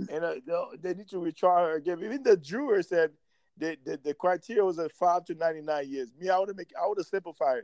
and 0.10 0.24
uh, 0.24 0.36
they 0.82 0.94
need 0.94 1.10
to 1.10 1.18
retry 1.18 1.68
her 1.68 1.76
again. 1.76 2.00
Even 2.04 2.24
the 2.24 2.38
juror 2.38 2.82
said 2.84 3.12
the, 3.58 3.78
the, 3.86 4.00
the 4.04 4.14
criteria 4.14 4.64
was 4.64 4.80
at 4.80 4.92
five 4.92 5.26
to 5.26 5.36
ninety 5.36 5.62
nine 5.62 5.90
years. 5.90 6.12
Me, 6.20 6.30
I 6.30 6.38
would 6.38 6.50
have 6.50 6.58
make 6.58 6.72
I 6.82 6.88
would 6.88 6.98
have 6.98 7.08
simplified. 7.08 7.64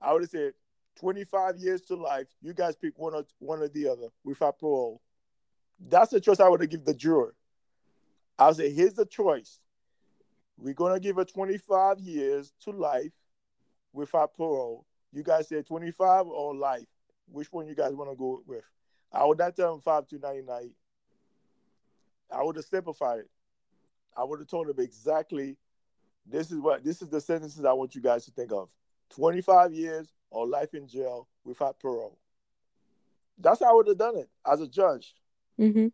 I 0.00 0.12
would 0.12 0.22
have 0.22 0.30
said 0.30 0.52
twenty 0.98 1.24
five 1.24 1.56
years 1.58 1.82
to 1.82 1.96
life. 1.96 2.28
You 2.42 2.54
guys 2.54 2.76
pick 2.76 2.98
one 2.98 3.14
or 3.14 3.24
one 3.38 3.60
or 3.60 3.68
the 3.68 3.88
other 3.88 4.08
without 4.24 4.58
parole. 4.58 5.00
That's 5.88 6.10
the 6.10 6.20
choice 6.20 6.40
I 6.40 6.48
would 6.48 6.60
have 6.60 6.70
given 6.70 6.86
the 6.86 6.94
juror. 6.94 7.34
I 8.40 8.52
say, 8.52 8.72
here's 8.72 8.94
the 8.94 9.06
choice. 9.06 9.60
We're 10.58 10.74
gonna 10.74 11.00
give 11.00 11.16
her 11.16 11.24
twenty 11.24 11.58
five 11.58 12.00
years 12.00 12.52
to 12.64 12.70
life 12.70 13.12
without 13.92 14.34
parole. 14.34 14.86
You 15.12 15.22
guys 15.22 15.48
said 15.48 15.66
twenty 15.66 15.90
five 15.90 16.26
or 16.26 16.54
life. 16.54 16.86
Which 17.30 17.52
one 17.52 17.66
you 17.68 17.74
guys 17.74 17.92
want 17.94 18.10
to 18.10 18.16
go 18.16 18.42
with? 18.46 18.64
I 19.12 19.24
would 19.24 19.38
not 19.38 19.56
tell 19.56 19.72
them 19.72 19.80
five 19.80 20.06
to 20.08 20.18
ninety 20.18 20.42
nine 20.42 20.70
I 22.30 22.42
would 22.42 22.56
have 22.56 22.64
simplified 22.64 23.20
it. 23.20 23.30
I 24.16 24.24
would 24.24 24.40
have 24.40 24.48
told 24.48 24.68
him 24.68 24.78
exactly 24.78 25.56
this 26.26 26.50
is 26.50 26.58
what 26.58 26.84
this 26.84 27.02
is 27.02 27.08
the 27.08 27.20
sentences 27.20 27.64
I 27.64 27.72
want 27.72 27.94
you 27.94 28.00
guys 28.00 28.24
to 28.26 28.30
think 28.30 28.52
of. 28.52 28.68
25 29.10 29.72
years 29.72 30.12
or 30.30 30.46
life 30.46 30.74
in 30.74 30.86
jail 30.86 31.26
without 31.44 31.80
parole. 31.80 32.18
That's 33.38 33.60
how 33.60 33.70
I 33.70 33.74
would 33.74 33.88
have 33.88 33.98
done 33.98 34.16
it 34.16 34.28
as 34.50 34.60
a 34.60 34.68
judge. 34.68 35.14
Mm-hmm. 35.58 35.88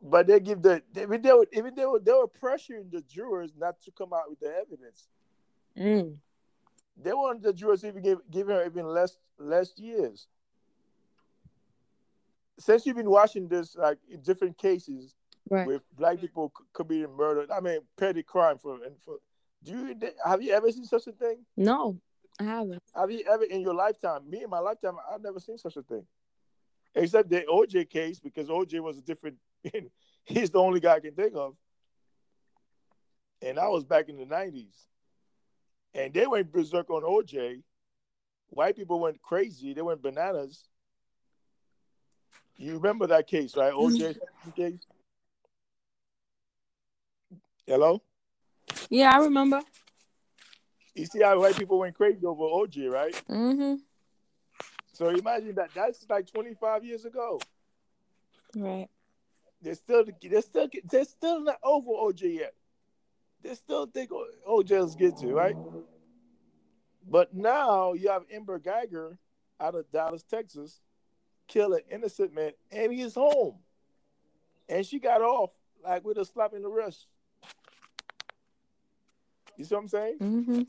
But 0.00 0.26
they 0.28 0.38
give 0.40 0.62
the 0.62 0.82
they, 0.92 1.04
they 1.06 1.32
were 1.32 1.46
even 1.52 1.74
they 1.74 1.84
were 1.86 1.98
they 1.98 2.12
were 2.12 2.28
pressuring 2.28 2.90
the 2.90 3.02
jurors 3.02 3.52
not 3.58 3.80
to 3.82 3.90
come 3.90 4.12
out 4.12 4.30
with 4.30 4.38
the 4.40 4.54
evidence. 4.56 5.08
Mm. 5.76 6.16
They 7.00 7.12
wanted 7.12 7.42
the 7.42 7.52
jurors 7.52 7.84
even 7.84 8.02
give 8.02 8.18
give 8.30 8.46
her 8.46 8.64
even 8.64 8.86
less 8.86 9.16
less 9.38 9.76
years. 9.76 10.28
Since 12.60 12.86
you've 12.86 12.96
been 12.96 13.10
watching 13.10 13.48
this, 13.48 13.76
like 13.76 13.98
in 14.10 14.20
different 14.20 14.58
cases 14.58 15.14
Right. 15.50 15.66
with 15.66 15.80
black 15.96 16.20
people 16.20 16.52
c- 16.58 16.64
committing 16.74 17.16
murder, 17.16 17.46
I 17.50 17.60
mean 17.60 17.78
petty 17.96 18.22
crime 18.22 18.58
for 18.58 18.84
and 18.84 18.94
for. 19.02 19.16
Do 19.64 19.72
you 19.72 19.96
have 20.24 20.42
you 20.42 20.52
ever 20.52 20.70
seen 20.70 20.84
such 20.84 21.06
a 21.06 21.12
thing? 21.12 21.38
No, 21.56 21.98
I 22.38 22.44
haven't. 22.44 22.82
Have 22.94 23.10
you 23.10 23.24
ever 23.30 23.44
in 23.44 23.62
your 23.62 23.72
lifetime? 23.74 24.28
Me 24.28 24.42
in 24.42 24.50
my 24.50 24.58
lifetime, 24.58 24.96
I've 25.10 25.22
never 25.22 25.40
seen 25.40 25.56
such 25.56 25.76
a 25.76 25.82
thing, 25.82 26.04
except 26.94 27.30
the 27.30 27.40
OJ 27.50 27.88
case 27.88 28.20
because 28.20 28.48
OJ 28.48 28.80
was 28.80 28.98
a 28.98 29.00
different. 29.00 29.36
he's 30.24 30.50
the 30.50 30.58
only 30.58 30.80
guy 30.80 30.94
I 30.94 31.00
can 31.00 31.14
think 31.14 31.34
of, 31.34 31.54
and 33.42 33.58
I 33.58 33.68
was 33.68 33.84
back 33.84 34.08
in 34.08 34.16
the 34.16 34.26
nineties, 34.26 34.74
and 35.94 36.12
they 36.12 36.26
went 36.26 36.52
berserk 36.52 36.90
on 36.90 37.02
OJ. 37.02 37.62
White 38.50 38.76
people 38.76 39.00
went 39.00 39.20
crazy. 39.20 39.74
They 39.74 39.82
went 39.82 40.02
bananas. 40.02 40.64
You 42.56 42.74
remember 42.74 43.06
that 43.08 43.26
case, 43.26 43.56
right? 43.56 43.72
OJ 43.72 44.16
case. 44.56 44.80
Hello. 47.66 48.02
Yeah, 48.88 49.14
I 49.14 49.18
remember. 49.18 49.60
You 50.94 51.06
see 51.06 51.22
how 51.22 51.38
white 51.38 51.56
people 51.56 51.78
went 51.78 51.94
crazy 51.94 52.24
over 52.24 52.42
OJ, 52.42 52.90
right? 52.90 53.22
Mm-hmm. 53.28 53.74
So 54.92 55.10
imagine 55.10 55.54
that. 55.54 55.70
That's 55.74 56.04
like 56.08 56.26
25 56.26 56.84
years 56.84 57.04
ago. 57.04 57.40
Right. 58.56 58.88
They're 59.60 59.74
still 59.74 60.04
they're 60.22 60.42
still 60.42 60.68
they're 60.84 61.04
still 61.04 61.40
not 61.40 61.58
over 61.62 61.90
OJ 61.90 62.38
yet. 62.38 62.54
They 63.42 63.54
still 63.54 63.86
think 63.86 64.10
OJ's 64.48 64.94
get 64.94 65.16
to 65.18 65.32
right. 65.32 65.56
But 67.08 67.34
now 67.34 67.94
you 67.94 68.10
have 68.10 68.24
Amber 68.32 68.58
Guyger 68.58 69.16
out 69.60 69.74
of 69.74 69.90
Dallas, 69.90 70.22
Texas, 70.22 70.80
kill 71.46 71.74
an 71.74 71.80
innocent 71.90 72.34
man, 72.34 72.52
and 72.70 72.92
he's 72.92 73.14
home, 73.14 73.56
and 74.68 74.84
she 74.84 74.98
got 74.98 75.22
off 75.22 75.50
like 75.82 76.04
with 76.04 76.18
a 76.18 76.24
slap 76.24 76.52
in 76.54 76.62
the 76.62 76.68
wrist. 76.68 77.06
You 79.56 79.64
see 79.64 79.74
what 79.74 79.82
I'm 79.82 79.88
saying? 79.88 80.18
Mm-hmm. 80.20 80.62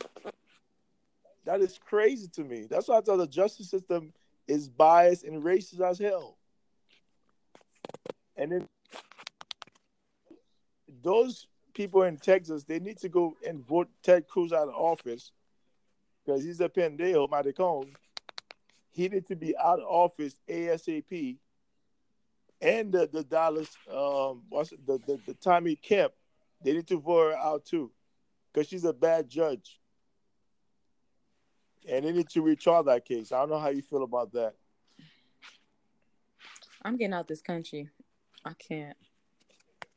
That 1.45 1.61
is 1.61 1.79
crazy 1.85 2.27
to 2.29 2.43
me. 2.43 2.65
That's 2.69 2.87
why 2.87 2.97
I 2.97 3.01
thought 3.01 3.17
the 3.17 3.27
justice 3.27 3.69
system 3.69 4.13
is 4.47 4.67
biased 4.67 5.23
and 5.23 5.43
racist 5.43 5.79
as 5.81 5.99
hell. 5.99 6.37
And 8.35 8.51
then 8.51 8.67
those 11.01 11.47
people 11.73 12.03
in 12.03 12.17
Texas, 12.17 12.63
they 12.63 12.79
need 12.79 12.97
to 12.97 13.09
go 13.09 13.35
and 13.47 13.65
vote 13.65 13.89
Ted 14.03 14.27
Cruz 14.27 14.51
out 14.51 14.67
of 14.67 14.75
office 14.75 15.31
because 16.25 16.43
he's 16.43 16.61
a 16.61 16.69
pendejo, 16.69 17.29
maricon. 17.29 17.89
He 18.91 19.07
needs 19.07 19.27
to 19.27 19.35
be 19.35 19.55
out 19.57 19.79
of 19.79 19.85
office 19.87 20.35
ASAP. 20.49 21.37
And 22.61 22.91
the, 22.91 23.09
the 23.11 23.23
Dallas, 23.23 23.69
um, 23.89 24.43
what's 24.49 24.71
the, 24.71 24.99
the, 25.07 25.19
the 25.25 25.33
Tommy 25.35 25.75
Kemp, 25.75 26.11
they 26.63 26.73
need 26.73 26.87
to 26.87 26.99
vote 26.99 27.31
her 27.31 27.37
out 27.37 27.65
too 27.65 27.91
because 28.51 28.67
she's 28.67 28.83
a 28.83 28.93
bad 28.93 29.29
judge. 29.29 29.79
And 31.87 32.03
they 32.03 32.11
need 32.11 32.29
to 32.29 32.43
retry 32.43 32.85
that 32.85 33.05
case. 33.05 33.31
I 33.31 33.39
don't 33.39 33.49
know 33.49 33.59
how 33.59 33.69
you 33.69 33.81
feel 33.81 34.03
about 34.03 34.33
that. 34.33 34.55
I'm 36.83 36.97
getting 36.97 37.13
out 37.13 37.27
this 37.27 37.41
country. 37.41 37.89
I 38.45 38.53
can't. 38.53 38.97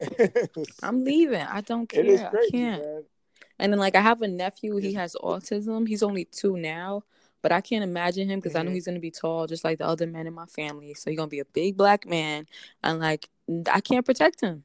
It 0.02 0.56
I'm 0.82 1.04
leaving. 1.04 1.40
I 1.42 1.60
don't 1.60 1.88
care. 1.88 2.04
is 2.04 2.20
I 2.20 2.48
can't. 2.50 2.82
man. 2.82 3.04
And 3.58 3.72
then 3.72 3.78
like 3.78 3.94
I 3.94 4.00
have 4.00 4.22
a 4.22 4.28
nephew. 4.28 4.76
He 4.76 4.92
has 4.94 5.16
autism. 5.22 5.86
He's 5.86 6.02
only 6.02 6.24
two 6.24 6.56
now, 6.56 7.04
but 7.42 7.52
I 7.52 7.60
can't 7.60 7.84
imagine 7.84 8.28
him 8.28 8.40
because 8.40 8.56
I 8.56 8.62
know 8.62 8.70
Mhm. 8.70 8.74
he's 8.74 8.86
gonna 8.86 8.98
be 9.00 9.10
tall, 9.10 9.46
just 9.46 9.64
like 9.64 9.78
the 9.78 9.86
other 9.86 10.06
men 10.06 10.26
in 10.26 10.34
my 10.34 10.46
family. 10.46 10.94
So 10.94 11.10
he's 11.10 11.16
gonna 11.18 11.28
be 11.28 11.40
a 11.40 11.44
big 11.44 11.76
black 11.76 12.06
man, 12.06 12.46
and 12.82 12.98
like 12.98 13.28
I 13.70 13.80
can't 13.80 14.04
protect 14.06 14.40
him. 14.40 14.64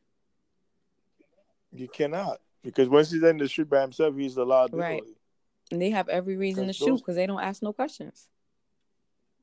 You 1.72 1.88
cannot. 1.88 2.40
Because 2.64 2.90
once 2.90 3.12
he's 3.12 3.24
in 3.24 3.38
the 3.38 3.48
street 3.48 3.70
by 3.70 3.82
himself, 3.82 4.16
he's 4.16 4.36
a 4.38 4.44
liability. 4.44 5.14
And 5.72 5.82
they 5.82 5.90
have 5.92 6.10
every 6.10 6.38
reason 6.38 6.68
to 6.68 6.74
shoot 6.74 6.98
because 6.98 7.16
they 7.16 7.28
don't 7.28 7.42
ask 7.42 7.62
no 7.62 7.74
questions, 7.74 8.30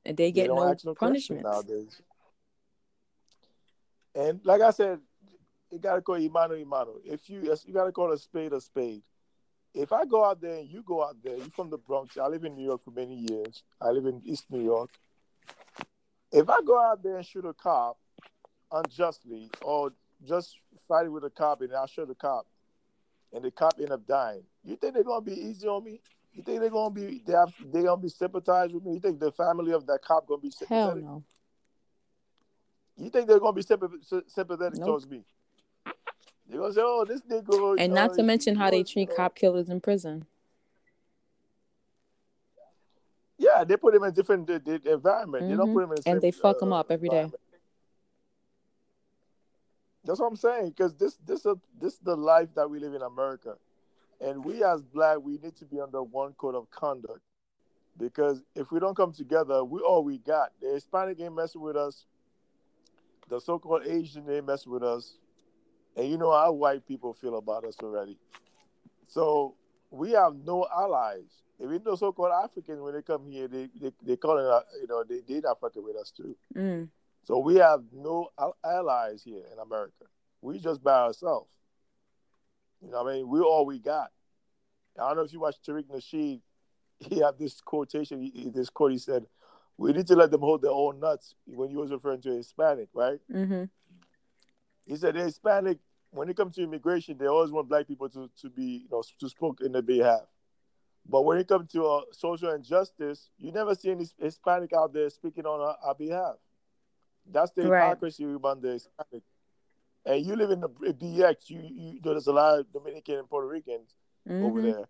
and 0.04 0.16
they 0.16 0.24
They 0.28 0.32
get 0.32 0.46
don't 0.48 0.56
no, 0.56 0.64
no 0.64 0.94
questions 0.94 0.96
punishments. 0.98 1.44
nowadays. 1.44 2.00
And 4.14 4.40
like 4.44 4.60
I 4.62 4.70
said, 4.70 5.00
you 5.74 5.80
gotta 5.80 6.00
call 6.00 6.14
Imano 6.16 6.52
Imano. 6.64 7.00
If 7.04 7.28
you 7.28 7.40
you 7.66 7.74
gotta 7.74 7.90
call 7.90 8.12
a 8.12 8.18
spade 8.18 8.52
a 8.52 8.60
spade. 8.60 9.02
If 9.74 9.92
I 9.92 10.04
go 10.04 10.24
out 10.24 10.40
there 10.40 10.58
and 10.58 10.70
you 10.70 10.84
go 10.86 11.02
out 11.02 11.16
there, 11.24 11.36
you're 11.36 11.46
from 11.46 11.68
the 11.68 11.78
Bronx. 11.78 12.16
I 12.16 12.28
live 12.28 12.44
in 12.44 12.54
New 12.54 12.64
York 12.64 12.84
for 12.84 12.92
many 12.92 13.26
years. 13.28 13.64
I 13.80 13.90
live 13.90 14.06
in 14.06 14.22
East 14.24 14.44
New 14.48 14.62
York. 14.62 14.90
If 16.30 16.48
I 16.48 16.60
go 16.64 16.80
out 16.80 17.02
there 17.02 17.16
and 17.16 17.26
shoot 17.26 17.44
a 17.44 17.52
cop 17.52 17.98
unjustly 18.70 19.50
or 19.62 19.92
just 20.24 20.56
fight 20.86 21.10
with 21.10 21.24
a 21.24 21.30
cop 21.30 21.60
and 21.60 21.74
I 21.74 21.86
shoot 21.86 22.08
a 22.08 22.14
cop 22.14 22.46
and 23.32 23.44
the 23.44 23.50
cop 23.50 23.74
end 23.80 23.90
up 23.90 24.06
dying, 24.06 24.44
you 24.64 24.76
think 24.76 24.94
they're 24.94 25.02
gonna 25.02 25.22
be 25.22 25.32
easy 25.32 25.66
on 25.66 25.82
me? 25.82 26.00
You 26.32 26.44
think 26.44 26.60
they're 26.60 26.70
gonna 26.70 26.94
be 26.94 27.20
they 27.26 27.32
have 27.32 27.52
they 27.72 27.82
gonna 27.82 28.00
be 28.00 28.08
sympathized 28.08 28.72
with 28.74 28.84
me? 28.84 28.94
You 28.94 29.00
think 29.00 29.18
the 29.18 29.32
family 29.32 29.72
of 29.72 29.86
that 29.86 30.02
cop 30.02 30.28
gonna 30.28 30.40
be 30.40 30.52
Hell 30.68 30.94
no. 30.94 31.24
You 32.96 33.10
think 33.10 33.26
they're 33.26 33.40
gonna 33.40 33.52
be 33.54 33.62
sympathetic 33.62 34.78
Nope. 34.78 34.86
towards 34.86 35.08
me? 35.08 35.24
They're 36.48 36.60
gonna 36.60 36.72
say, 36.72 36.80
"Oh, 36.84 37.04
this 37.06 37.22
nigga." 37.22 37.78
And 37.80 37.92
uh, 37.92 37.94
not 37.94 38.14
to 38.14 38.22
mention 38.22 38.56
how 38.56 38.70
they 38.70 38.82
treat 38.84 39.08
know." 39.08 39.14
cop 39.16 39.34
killers 39.34 39.68
in 39.70 39.80
prison. 39.80 40.26
Yeah, 43.38 43.64
they 43.64 43.76
put 43.76 43.94
them 43.94 44.04
in 44.04 44.12
different 44.14 44.46
the, 44.46 44.58
the 44.60 44.92
environment. 44.92 45.48
They 45.48 45.56
don't 45.56 45.68
Mhm. 45.68 45.72
put 45.72 45.80
them 45.80 45.90
in 45.90 45.96
the 45.96 46.02
And 46.10 46.14
same, 46.16 46.20
they 46.20 46.30
fuck 46.30 46.62
uh, 46.62 46.66
'em 46.66 46.72
up 46.72 46.90
every 46.90 47.08
day. 47.08 47.30
That's 50.04 50.20
what 50.20 50.26
I'm 50.26 50.36
saying. 50.36 50.68
Because 50.70 50.94
this 50.94 51.16
this 51.26 51.44
is 51.46 51.56
this 51.80 51.94
is 51.94 51.98
the 52.00 52.16
life 52.16 52.54
that 52.54 52.68
we 52.68 52.78
live 52.78 52.94
in 52.94 53.02
America, 53.02 53.56
and 54.20 54.44
we 54.44 54.62
as 54.62 54.82
black 54.82 55.18
we 55.20 55.38
need 55.38 55.56
to 55.56 55.64
be 55.64 55.80
under 55.80 56.02
one 56.02 56.34
code 56.34 56.54
of 56.54 56.70
conduct. 56.70 57.20
Because 57.96 58.42
if 58.54 58.70
we 58.70 58.80
don't 58.80 58.96
come 58.96 59.12
together, 59.12 59.64
we 59.64 59.80
all 59.80 60.04
we 60.04 60.18
got. 60.18 60.52
The 60.60 60.68
Hispanic 60.68 61.20
ain't 61.20 61.34
messing 61.34 61.60
with 61.60 61.76
us. 61.76 62.06
The 63.28 63.40
so-called 63.40 63.86
Asian 63.86 64.28
ain't 64.28 64.46
messing 64.46 64.72
with 64.72 64.82
us, 64.82 65.16
and 65.96 66.08
you 66.08 66.18
know 66.18 66.32
how 66.32 66.52
white 66.52 66.86
people 66.86 67.14
feel 67.14 67.36
about 67.38 67.64
us 67.64 67.76
already. 67.82 68.18
So 69.08 69.54
we 69.90 70.12
have 70.12 70.34
no 70.44 70.66
allies. 70.74 71.42
Even 71.60 71.82
the 71.84 71.96
so-called 71.96 72.32
Africans, 72.44 72.80
when 72.80 72.94
they 72.94 73.02
come 73.02 73.28
here, 73.30 73.46
they 73.46 73.68
they, 73.80 73.92
they 74.02 74.16
call 74.16 74.38
it, 74.38 74.44
uh, 74.44 74.62
you 74.80 74.88
know, 74.88 75.04
they 75.04 75.20
they 75.26 75.40
not 75.40 75.60
fucking 75.60 75.84
with 75.84 75.96
us 75.96 76.10
too. 76.10 76.36
Mm. 76.54 76.88
So 77.24 77.38
we 77.38 77.56
have 77.56 77.84
no 77.92 78.30
allies 78.64 79.22
here 79.24 79.42
in 79.52 79.58
America. 79.58 80.04
We 80.42 80.58
just 80.58 80.82
by 80.82 80.98
ourselves. 80.98 81.50
You 82.84 82.90
know, 82.90 83.02
what 83.02 83.12
I 83.12 83.16
mean, 83.16 83.28
we're 83.28 83.44
all 83.44 83.64
we 83.64 83.78
got. 83.78 84.10
I 85.00 85.08
don't 85.08 85.16
know 85.16 85.22
if 85.22 85.32
you 85.32 85.40
watch 85.40 85.56
Tariq 85.66 85.84
Nasheed. 85.84 86.40
He 87.00 87.18
had 87.18 87.38
this 87.38 87.60
quotation. 87.60 88.20
He- 88.20 88.50
this 88.54 88.70
quote. 88.70 88.92
He 88.92 88.98
said, 88.98 89.26
"We 89.76 89.92
need 89.92 90.06
to 90.06 90.14
let 90.14 90.30
them 90.30 90.40
hold 90.40 90.62
their 90.62 90.70
own 90.70 91.00
nuts." 91.00 91.34
When 91.44 91.68
he 91.68 91.76
was 91.76 91.90
referring 91.90 92.22
to 92.22 92.30
Hispanic, 92.30 92.88
right? 92.94 93.18
Mm-hmm. 93.30 93.64
He 94.86 94.96
said, 94.96 95.14
"The 95.14 95.22
Hispanic, 95.22 95.78
when 96.10 96.28
it 96.28 96.36
comes 96.36 96.54
to 96.56 96.62
immigration, 96.62 97.16
they 97.18 97.26
always 97.26 97.50
want 97.50 97.68
black 97.68 97.86
people 97.86 98.08
to 98.10 98.30
to 98.42 98.50
be, 98.50 98.84
you 98.84 98.88
know, 98.90 99.02
to 99.18 99.28
speak 99.28 99.60
in 99.62 99.72
their 99.72 99.82
behalf. 99.82 100.22
But 101.06 101.22
when 101.22 101.38
it 101.38 101.48
comes 101.48 101.70
to 101.72 101.84
uh, 101.86 102.00
social 102.12 102.50
injustice, 102.52 103.28
you 103.38 103.52
never 103.52 103.74
see 103.74 103.90
any 103.90 104.06
Hispanic 104.18 104.72
out 104.72 104.92
there 104.92 105.10
speaking 105.10 105.44
on 105.44 105.60
our, 105.60 105.76
our 105.84 105.94
behalf. 105.94 106.36
That's 107.30 107.50
the 107.52 107.68
Right. 107.68 107.88
hypocrisy 107.90 108.24
among 108.24 108.60
the 108.62 108.72
Hispanic. 108.72 109.22
And 110.06 110.24
you 110.24 110.36
live 110.36 110.50
in 110.50 110.60
the 110.60 110.68
BX, 110.68 111.48
you, 111.50 111.60
you 111.62 112.00
there's 112.02 112.26
a 112.26 112.32
lot 112.32 112.58
of 112.58 112.72
Dominican 112.72 113.16
and 113.20 113.28
Puerto 113.28 113.46
Ricans 113.48 113.94
over 114.28 114.60
Mhm. 114.60 114.72
there. 114.74 114.88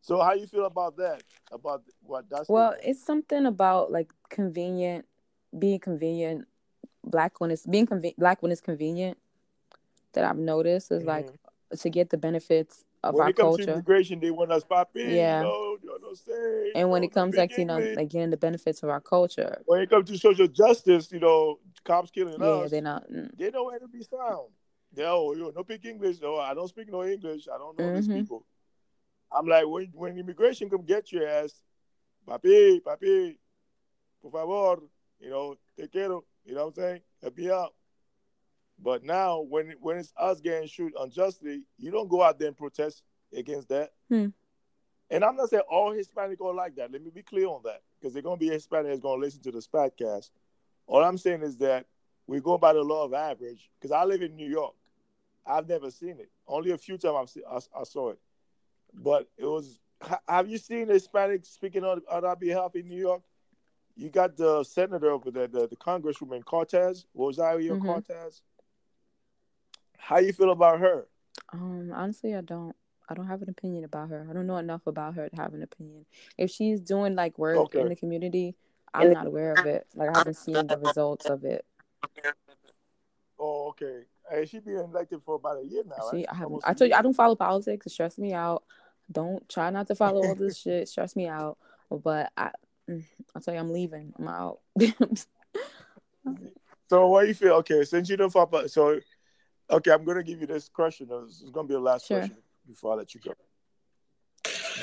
So 0.00 0.20
how 0.20 0.32
you 0.34 0.46
feel 0.48 0.64
about 0.66 0.96
that? 0.96 1.22
About 1.52 1.82
what 2.00 2.28
that's 2.28 2.48
Well, 2.48 2.74
it's 2.82 3.02
something 3.04 3.46
about 3.46 3.92
like 3.92 4.12
convenient, 4.30 5.06
being 5.56 5.78
convenient. 5.80 6.46
Black 7.04 7.40
when 7.40 7.50
it's 7.50 7.66
being 7.66 7.86
conven- 7.86 8.16
black 8.16 8.42
when 8.42 8.52
it's 8.52 8.60
convenient 8.60 9.18
that 10.14 10.24
I've 10.24 10.38
noticed 10.38 10.90
is 10.92 11.04
like 11.04 11.28
to 11.78 11.90
get 11.90 12.10
the 12.10 12.18
benefits 12.18 12.84
of 13.02 13.14
Mm-hmm. 13.14 13.16
when 13.16 13.24
our 13.24 13.30
it 13.30 13.36
comes 13.36 13.56
to 13.56 13.64
culture. 13.64 13.72
immigration, 13.72 14.20
they 14.20 14.30
want 14.30 14.52
us 14.52 14.62
pop 14.64 14.90
in, 14.94 15.10
Yeah. 15.10 15.40
you 15.40 15.46
know, 15.46 15.76
you 15.82 15.92
understand? 15.94 16.66
And 16.76 16.90
when 16.90 17.02
it 17.04 17.12
comes 17.12 17.36
like 17.36 17.56
you 17.58 17.64
know 17.64 17.78
like 17.96 18.08
getting 18.10 18.30
the 18.30 18.36
benefits 18.36 18.82
of 18.82 18.90
our 18.90 19.00
culture, 19.00 19.60
when 19.66 19.82
it 19.82 19.90
comes 19.90 20.08
to 20.10 20.18
social 20.18 20.46
justice, 20.46 21.10
you 21.10 21.18
know, 21.20 21.58
cops 21.84 22.10
killing 22.10 22.40
yeah, 22.40 22.46
us, 22.46 22.70
they're 22.70 22.80
not. 22.80 23.10
mm, 23.10 23.28
they 23.36 23.50
know 23.50 23.64
where 23.64 23.78
to 23.78 23.88
be 23.88 24.02
found. 24.04 24.48
They 24.92 25.04
oh, 25.04 25.32
you 25.34 25.52
no 25.54 25.62
speak 25.62 25.84
English. 25.84 26.20
No, 26.20 26.36
I 26.38 26.54
don't 26.54 26.68
speak 26.68 26.90
no 26.90 27.02
English. 27.04 27.48
I 27.52 27.58
don't 27.58 27.76
know 27.78 27.90
these 27.94 28.08
Mhm. 28.08 28.14
people. 28.18 28.46
I'm 29.32 29.46
like, 29.46 29.66
when 29.66 29.90
when 29.94 30.16
immigration 30.18 30.70
come 30.70 30.82
get 30.84 31.10
your 31.10 31.26
ass, 31.26 31.62
papi, 32.26 32.80
papi, 32.82 33.36
por 34.22 34.30
favor, 34.30 34.82
you 35.18 35.30
know, 35.30 35.56
te 35.76 35.88
quiero. 35.88 36.24
You 36.44 36.54
know 36.54 36.66
what 36.66 36.78
I'm 36.78 36.82
saying? 36.82 37.00
Help 37.22 37.36
me 37.36 37.50
out. 37.50 37.74
But 38.82 39.04
now, 39.04 39.40
when 39.40 39.74
when 39.80 39.96
it's 39.98 40.12
us 40.16 40.40
getting 40.40 40.66
shoot 40.66 40.92
unjustly, 40.98 41.62
you 41.78 41.90
don't 41.90 42.08
go 42.08 42.22
out 42.22 42.38
there 42.38 42.48
and 42.48 42.56
protest 42.56 43.02
against 43.32 43.68
that. 43.68 43.92
Hmm. 44.08 44.28
And 45.10 45.24
I'm 45.24 45.36
not 45.36 45.50
saying 45.50 45.62
all 45.70 45.92
Hispanic 45.92 46.40
are 46.40 46.54
like 46.54 46.74
that. 46.76 46.90
Let 46.90 47.02
me 47.02 47.10
be 47.10 47.22
clear 47.22 47.46
on 47.46 47.60
that, 47.64 47.82
because 48.00 48.12
they're 48.12 48.22
gonna 48.22 48.36
be 48.38 48.48
a 48.48 48.54
Hispanic 48.54 48.88
that's 48.88 49.00
gonna 49.00 49.20
listen 49.20 49.42
to 49.42 49.52
this 49.52 49.68
podcast. 49.68 50.30
All 50.86 51.04
I'm 51.04 51.18
saying 51.18 51.42
is 51.42 51.56
that 51.58 51.86
we 52.26 52.40
go 52.40 52.58
by 52.58 52.72
the 52.72 52.82
law 52.82 53.04
of 53.04 53.14
average. 53.14 53.70
Because 53.78 53.92
I 53.92 54.04
live 54.04 54.22
in 54.22 54.34
New 54.34 54.48
York, 54.48 54.74
I've 55.46 55.68
never 55.68 55.90
seen 55.90 56.18
it. 56.18 56.30
Only 56.48 56.70
a 56.72 56.78
few 56.78 56.98
times 56.98 57.16
I've 57.20 57.30
seen, 57.30 57.42
I, 57.48 57.80
I 57.80 57.84
saw 57.84 58.10
it, 58.10 58.18
but 58.94 59.28
it 59.36 59.46
was. 59.46 59.78
Have 60.28 60.48
you 60.48 60.58
seen 60.58 60.88
Hispanic 60.88 61.44
speaking 61.44 61.84
on, 61.84 62.02
on 62.10 62.24
our 62.24 62.34
behalf 62.34 62.74
in 62.74 62.88
New 62.88 62.98
York? 62.98 63.22
You 63.94 64.08
got 64.08 64.36
the 64.36 64.64
senator 64.64 65.10
over 65.10 65.30
there, 65.30 65.46
the, 65.46 65.68
the 65.68 65.76
Congresswoman 65.76 66.44
Cortez, 66.44 67.06
Rosario 67.14 67.76
Mhm. 67.76 67.84
Cortez. 67.84 68.42
How 70.02 70.18
you 70.18 70.32
feel 70.32 70.50
about 70.50 70.80
her? 70.80 71.06
Um, 71.52 71.92
honestly, 71.94 72.34
I 72.34 72.40
don't. 72.40 72.74
I 73.08 73.14
don't 73.14 73.28
have 73.28 73.42
an 73.42 73.50
opinion 73.50 73.84
about 73.84 74.08
her. 74.08 74.26
I 74.28 74.32
don't 74.32 74.46
know 74.46 74.56
enough 74.56 74.86
about 74.86 75.14
her 75.14 75.28
to 75.28 75.36
have 75.36 75.54
an 75.54 75.62
opinion. 75.62 76.06
If 76.38 76.50
she's 76.50 76.80
doing 76.80 77.14
like 77.14 77.38
work 77.38 77.58
Okay. 77.58 77.80
in 77.80 77.88
the 77.88 77.96
community, 77.96 78.56
I'm 78.94 79.12
not 79.12 79.26
aware 79.26 79.52
of 79.52 79.64
it. 79.66 79.86
Like 79.94 80.08
I 80.08 80.12
haven't 80.14 80.34
seen 80.34 80.66
the 80.66 80.78
results 80.78 81.26
of 81.26 81.44
it. 81.44 81.64
Oh, 83.38 83.68
okay. 83.70 84.02
Hey, 84.28 84.46
she 84.46 84.58
been 84.58 84.76
elected 84.76 85.20
for 85.24 85.36
about 85.36 85.58
a 85.62 85.64
year 85.66 85.82
now. 85.86 86.08
Right? 86.12 86.26
I 86.28 86.34
haven't. 86.34 86.62
I 86.64 86.74
told 86.74 86.90
you. 86.90 86.96
I 86.96 87.02
don't 87.02 87.14
follow 87.14 87.36
politics. 87.36 87.86
It 87.86 87.90
stresses 87.90 88.18
me 88.18 88.32
out. 88.32 88.64
Don't 89.10 89.46
try 89.48 89.70
not 89.70 89.86
to 89.88 89.94
follow 89.94 90.22
all 90.22 90.34
this 90.34 90.58
shit. 90.58 90.88
Stress 90.88 91.14
me 91.14 91.28
out. 91.28 91.58
But 91.90 92.32
I, 92.36 92.50
mm, 92.88 93.04
I'll 93.34 93.42
tell 93.42 93.54
you, 93.54 93.60
I'm 93.60 93.72
leaving. 93.72 94.12
I'm 94.18 94.28
out. 94.28 94.60
So 96.88 97.06
what 97.06 97.22
do 97.22 97.28
you 97.28 97.34
feel? 97.34 97.54
Okay, 97.54 97.84
since 97.84 98.10
you 98.10 98.18
don't 98.18 98.28
follow, 98.28 98.66
so 98.66 99.00
okay, 99.72 99.90
I'm 99.90 100.04
gonna 100.04 100.22
give 100.22 100.40
you 100.40 100.46
this 100.46 100.68
question. 100.68 101.08
This 101.08 101.40
is 101.42 101.50
gonna 101.50 101.68
be 101.68 101.74
the 101.74 101.80
last 101.80 102.06
Sure. 102.06 102.18
question 102.18 102.36
before 102.66 102.92
I 102.92 102.96
let 102.96 103.14
you 103.14 103.20
go. 103.20 103.32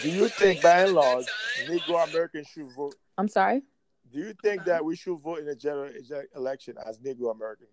Do 0.02 0.10
you 0.10 0.28
think, 0.30 0.62
by 0.62 0.84
and 0.84 0.94
large, 0.94 1.26
Negro 1.68 2.08
Americans 2.10 2.48
should 2.48 2.72
vote? 2.76 2.96
I'm 3.18 3.28
sorry. 3.28 3.64
Do 4.12 4.20
you 4.20 4.34
think 4.42 4.64
that 4.66 4.84
we 4.84 4.96
should 4.96 5.20
vote 5.20 5.40
in 5.40 5.48
a 5.50 5.56
general 5.56 5.92
election 6.36 6.76
as 6.86 6.98
Negro 7.00 7.32
American, 7.32 7.68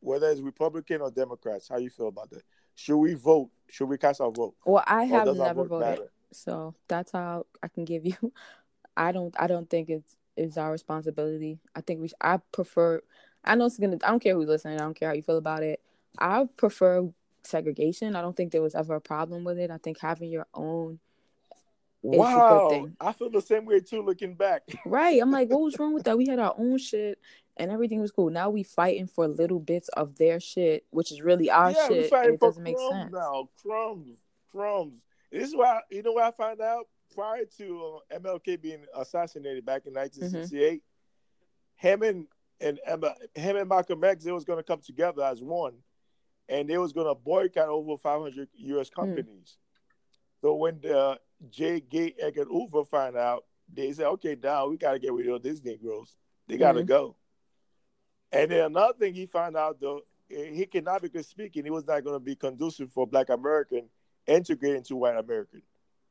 whether 0.00 0.30
it's 0.30 0.40
Republican 0.40 1.00
or 1.00 1.10
Democrats? 1.10 1.68
How 1.68 1.76
you 1.78 1.90
feel 1.90 2.08
about 2.08 2.30
that? 2.30 2.42
Should 2.74 2.96
we 2.98 3.14
vote? 3.14 3.50
Should 3.68 3.88
we 3.88 3.98
cast 3.98 4.20
our 4.20 4.30
vote? 4.30 4.54
Well, 4.64 4.84
I 4.86 5.04
have 5.04 5.26
never 5.26 5.64
vote 5.64 5.68
voted, 5.68 5.88
matter? 5.98 6.12
so 6.32 6.74
that's 6.86 7.12
how 7.12 7.46
I 7.62 7.68
can 7.68 7.84
give 7.84 8.06
you. 8.06 8.14
I 8.96 9.12
don't. 9.12 9.34
I 9.38 9.46
don't 9.46 9.68
think 9.68 9.90
it's 9.90 10.16
it's 10.36 10.56
our 10.56 10.70
responsibility. 10.70 11.58
I 11.74 11.80
think 11.80 12.00
we. 12.00 12.10
I 12.20 12.38
prefer. 12.52 13.02
I 13.44 13.54
know 13.56 13.66
it's 13.66 13.78
gonna. 13.78 13.98
I 14.04 14.10
don't 14.10 14.20
care 14.22 14.34
who's 14.34 14.48
listening. 14.48 14.76
I 14.76 14.84
don't 14.84 14.94
care 14.94 15.08
how 15.08 15.14
you 15.14 15.22
feel 15.22 15.38
about 15.38 15.62
it. 15.62 15.80
I 16.18 16.46
prefer 16.56 17.08
segregation. 17.44 18.16
I 18.16 18.22
don't 18.22 18.36
think 18.36 18.52
there 18.52 18.62
was 18.62 18.74
ever 18.74 18.94
a 18.94 19.00
problem 19.00 19.44
with 19.44 19.58
it. 19.58 19.70
I 19.70 19.78
think 19.78 19.98
having 20.00 20.30
your 20.30 20.46
own. 20.54 20.98
Wow. 22.02 22.88
I 23.00 23.12
feel 23.12 23.30
the 23.30 23.40
same 23.42 23.64
way 23.64 23.80
too. 23.80 24.02
Looking 24.02 24.34
back, 24.34 24.62
Right. 24.86 25.20
I'm 25.20 25.30
like, 25.32 25.48
what 25.50 25.60
was 25.62 25.78
wrong 25.78 25.94
with 25.94 26.04
that? 26.04 26.16
We 26.16 26.26
had 26.26 26.38
our 26.38 26.54
own 26.56 26.78
shit 26.78 27.18
and 27.56 27.70
everything 27.72 28.00
was 28.00 28.12
cool. 28.12 28.30
Now 28.30 28.50
we 28.50 28.62
fighting 28.62 29.08
for 29.08 29.26
little 29.26 29.58
bits 29.58 29.88
of 29.90 30.16
their 30.16 30.38
shit, 30.38 30.84
which 30.90 31.10
is 31.10 31.20
really 31.20 31.50
our 31.50 31.72
yeah, 31.72 31.88
shit. 31.88 32.12
And 32.12 32.34
it 32.34 32.40
doesn't 32.40 32.62
make 32.62 32.78
sense. 32.78 33.12
now. 33.12 33.48
Crumbs, 33.62 34.16
crumbs. 34.52 35.02
This 35.32 35.48
is 35.48 35.56
why 35.56 35.80
you 35.90 36.02
know 36.02 36.12
what 36.12 36.24
I 36.24 36.30
found 36.30 36.60
out 36.60 36.86
prior 37.14 37.44
to 37.58 38.00
uh, 38.12 38.18
MLK 38.18 38.60
being 38.60 38.84
assassinated 38.94 39.66
back 39.66 39.86
in 39.86 39.92
Mm-hmm. 39.92 40.00
1968. 40.00 40.82
Him 41.76 42.02
and 42.02 42.26
and 42.60 42.80
Emma, 42.86 43.14
him 43.34 43.56
and 43.56 43.68
Malcolm 43.68 44.02
X, 44.02 44.24
they 44.24 44.32
was 44.32 44.44
going 44.44 44.58
to 44.58 44.64
come 44.64 44.80
together 44.80 45.22
as 45.22 45.42
one, 45.42 45.74
and 46.48 46.68
they 46.68 46.78
was 46.78 46.92
going 46.92 47.06
to 47.06 47.14
boycott 47.14 47.68
over 47.68 47.96
500 47.96 48.48
U.S. 48.54 48.88
Hmm. 48.88 49.00
companies. 49.00 49.58
So 50.40 50.54
when 50.54 50.80
the 50.80 51.18
J. 51.50 51.80
Gay 51.80 52.14
Edgar 52.20 52.44
Hoover 52.44 52.84
find 52.84 53.16
out, 53.16 53.44
they 53.72 53.92
said, 53.92 54.06
"Okay, 54.06 54.36
now 54.42 54.68
we 54.68 54.76
got 54.76 54.92
to 54.92 54.98
get 54.98 55.12
rid 55.12 55.28
of 55.28 55.42
these 55.42 55.62
Negroes. 55.62 56.16
They 56.46 56.56
got 56.56 56.72
to 56.72 56.82
Mhm. 56.82 56.86
go." 56.86 57.16
And 58.32 58.50
then 58.50 58.64
another 58.64 58.94
thing 58.94 59.14
he 59.14 59.26
found 59.26 59.56
out 59.56 59.80
though, 59.80 60.02
eh, 60.30 60.60
economically 60.62 61.22
speaking, 61.22 61.66
it 61.66 61.72
was 61.72 61.86
not 61.86 62.04
going 62.04 62.14
to 62.16 62.20
be 62.24 62.36
conducive 62.36 62.92
for 62.92 63.06
Black 63.06 63.28
American 63.30 63.88
integrating 64.26 64.82
to 64.84 64.96
white 64.96 65.16
American. 65.16 65.62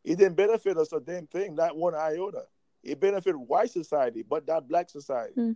It 0.04 0.18
didn't 0.18 0.36
benefit 0.36 0.78
us 0.78 0.92
a 0.94 1.00
damn 1.00 1.28
thing, 1.28 1.56
not 1.56 1.78
one 1.78 1.94
iota. 1.96 2.48
It 2.84 3.00
benefited 3.00 3.36
white 3.36 3.70
society, 3.72 4.24
but 4.24 4.48
not 4.48 4.68
Black 4.68 4.90
society. 4.90 5.34
Hmm. 5.34 5.52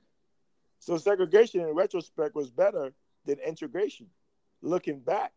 So 0.80 0.98
segregation, 0.98 1.62
in 1.62 1.74
retrospect, 1.76 2.36
was 2.36 2.50
better 2.52 2.94
than 3.26 3.40
integration. 3.40 4.10
Looking 4.62 5.00
back, 5.00 5.32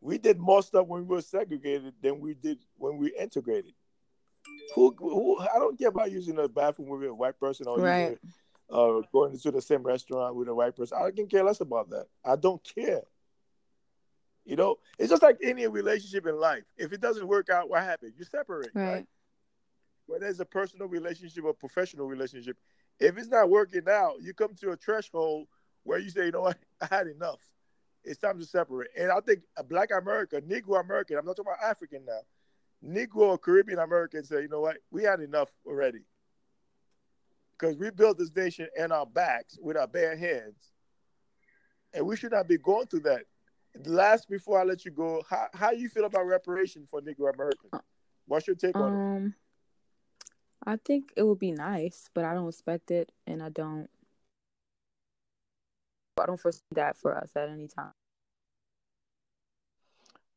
we 0.00 0.18
did 0.18 0.38
more 0.38 0.62
stuff 0.62 0.86
when 0.86 1.06
we 1.06 1.14
were 1.14 1.22
segregated 1.22 1.94
than 2.02 2.20
we 2.20 2.34
did 2.34 2.58
when 2.76 2.98
we 2.98 3.14
integrated. 3.18 3.74
Who, 4.74 4.94
who 4.98 5.38
I 5.38 5.58
don't 5.58 5.78
care 5.78 5.88
about 5.88 6.10
using 6.10 6.34
the 6.34 6.48
bathroom 6.48 6.88
with 6.88 7.08
a 7.08 7.14
white 7.14 7.38
person 7.38 7.68
or 7.68 7.78
Right. 7.78 8.18
uh, 8.68 9.02
going 9.12 9.38
to 9.38 9.50
the 9.50 9.62
same 9.62 9.82
restaurant 9.82 10.34
with 10.34 10.48
a 10.48 10.54
white 10.54 10.74
person. 10.74 10.98
I 11.00 11.10
can 11.12 11.28
care 11.28 11.44
less 11.44 11.60
about 11.60 11.90
that. 11.90 12.06
I 12.24 12.34
don't 12.36 12.62
care. 12.64 13.02
You 14.44 14.56
know, 14.56 14.78
it's 14.98 15.10
just 15.10 15.22
like 15.22 15.38
any 15.40 15.68
relationship 15.68 16.26
in 16.26 16.36
life. 16.40 16.64
If 16.76 16.92
it 16.92 17.00
doesn't 17.00 17.28
work 17.28 17.48
out, 17.48 17.70
what 17.70 17.82
happens? 17.82 18.14
You 18.18 18.24
separate, 18.24 18.70
right? 18.74 18.86
Right. 18.92 19.08
Whether 20.06 20.26
it's 20.26 20.40
a 20.40 20.44
personal 20.44 20.88
relationship 20.88 21.44
or 21.44 21.54
professional 21.54 22.06
relationship, 22.06 22.56
if 22.98 23.16
it's 23.16 23.28
not 23.28 23.48
working 23.48 23.88
out, 23.88 24.14
you 24.20 24.34
come 24.34 24.54
to 24.56 24.70
a 24.70 24.76
threshold 24.76 25.46
where 25.84 25.98
you 25.98 26.10
say, 26.10 26.26
you 26.26 26.32
know 26.32 26.42
what, 26.42 26.58
I 26.80 26.94
had 26.94 27.06
enough. 27.06 27.40
It's 28.04 28.18
time 28.18 28.38
to 28.38 28.44
separate. 28.44 28.90
And 28.98 29.10
I 29.10 29.20
think 29.20 29.42
Black 29.68 29.90
American, 29.96 30.42
Negro 30.42 30.80
American, 30.80 31.16
I'm 31.18 31.24
not 31.24 31.36
talking 31.36 31.52
about 31.52 31.70
African 31.70 32.04
now, 32.04 32.20
Negro 32.84 33.28
or 33.28 33.38
Caribbean 33.38 33.78
American 33.78 34.24
say, 34.24 34.42
you 34.42 34.48
know 34.48 34.60
what, 34.60 34.78
we 34.90 35.04
had 35.04 35.20
enough 35.20 35.50
already. 35.66 36.00
Because 37.52 37.76
we 37.76 37.90
built 37.90 38.18
this 38.18 38.34
nation 38.34 38.66
in 38.76 38.90
our 38.90 39.06
backs 39.06 39.56
with 39.62 39.76
our 39.76 39.86
bare 39.86 40.16
hands. 40.16 40.72
And 41.94 42.04
we 42.06 42.16
should 42.16 42.32
not 42.32 42.48
be 42.48 42.58
going 42.58 42.86
through 42.86 43.00
that. 43.00 43.22
Last, 43.86 44.28
before 44.28 44.60
I 44.60 44.64
let 44.64 44.84
you 44.84 44.90
go, 44.90 45.22
how, 45.28 45.46
how 45.54 45.70
you 45.70 45.88
feel 45.88 46.04
about 46.04 46.26
reparation 46.26 46.86
for 46.90 47.00
Negro 47.00 47.32
American? 47.32 47.70
What's 48.26 48.46
your 48.46 48.56
take 48.56 48.76
on 48.76 48.92
it? 48.92 48.96
Um 48.96 49.34
I 50.64 50.76
think 50.76 51.12
it 51.16 51.24
would 51.24 51.38
be 51.40 51.52
nice, 51.52 52.08
but 52.14 52.24
I 52.24 52.34
don't 52.34 52.48
expect 52.48 52.90
it 52.90 53.10
and 53.26 53.42
I 53.42 53.48
don't 53.48 53.90
I 56.22 56.26
don't 56.26 56.40
foresee 56.40 56.60
that 56.72 56.96
for 56.96 57.16
us 57.16 57.30
at 57.36 57.48
any 57.48 57.68
time. 57.68 57.92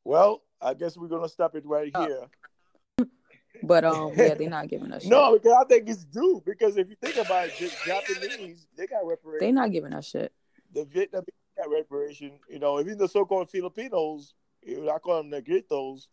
Well, 0.04 0.42
I 0.62 0.74
guess 0.74 0.98
we're 0.98 1.08
gonna 1.08 1.30
stop 1.30 1.56
it 1.56 1.66
right 1.66 1.92
Oh. 1.96 2.06
here. 2.06 3.08
But 3.64 3.86
um 3.86 4.12
yeah, 4.18 4.34
they're 4.34 4.50
not 4.60 4.68
giving 4.68 4.92
us 4.92 5.04
shit. 5.04 5.12
No, 5.12 5.34
because 5.34 5.54
I 5.54 5.64
think 5.64 5.88
it's 5.88 6.04
due. 6.04 6.44
Because 6.46 6.76
if 6.76 6.90
you 6.90 6.96
think 7.02 7.16
about 7.16 7.48
it, 7.48 7.54
the 7.58 7.72
Japanese 7.86 8.68
they 8.76 8.86
got 8.86 9.06
reparations. 9.08 9.40
They're 9.40 9.54
not 9.54 9.72
giving 9.72 9.94
us 9.94 10.08
shit. 10.10 10.34
The 10.74 10.84
Vietnamese 10.86 11.26
got 11.58 11.70
reparation. 11.72 12.34
You 12.50 12.60
know, 12.60 12.82
even 12.82 12.98
the 12.98 13.08
so-called 13.08 13.50
Filipinos, 13.50 14.34
I 14.68 14.98
call 15.02 15.24
them 15.24 15.32
negritos, 15.32 16.08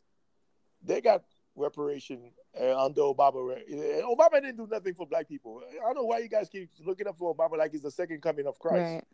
they 0.84 1.00
got 1.00 1.24
reparation 1.56 2.30
uh, 2.58 2.84
under 2.84 3.00
Obama. 3.02 3.56
And 3.68 4.04
Obama 4.04 4.34
didn't 4.34 4.56
do 4.56 4.68
nothing 4.70 4.94
for 4.94 5.06
black 5.06 5.28
people. 5.28 5.62
I 5.68 5.82
don't 5.82 5.96
know 5.96 6.04
why 6.04 6.18
you 6.18 6.28
guys 6.28 6.48
keep 6.48 6.70
looking 6.86 7.08
up 7.08 7.18
for 7.18 7.34
Obama 7.34 7.58
like 7.58 7.72
he's 7.72 7.82
the 7.82 7.90
second 7.90 8.22
coming 8.22 8.46
of 8.46 8.56
Christ. 8.60 8.94
Right. 8.94 9.04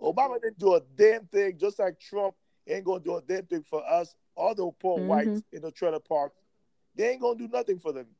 Obama 0.00 0.40
didn't 0.40 0.58
do 0.58 0.74
a 0.74 0.80
damn 0.96 1.26
thing, 1.26 1.56
just 1.58 1.78
like 1.78 1.98
Trump 1.98 2.34
ain't 2.66 2.84
gonna 2.84 3.00
do 3.00 3.16
a 3.16 3.22
damn 3.22 3.46
thing 3.46 3.62
for 3.62 3.86
us, 3.88 4.14
all 4.34 4.54
the 4.54 4.70
poor 4.78 5.00
Mhm. 5.00 5.06
whites 5.06 5.42
in 5.52 5.62
the 5.62 5.70
trailer 5.70 6.00
park. 6.00 6.32
They 6.94 7.10
ain't 7.10 7.20
gonna 7.20 7.38
do 7.38 7.48
nothing 7.48 7.78
for 7.78 7.92
them. 7.92 8.14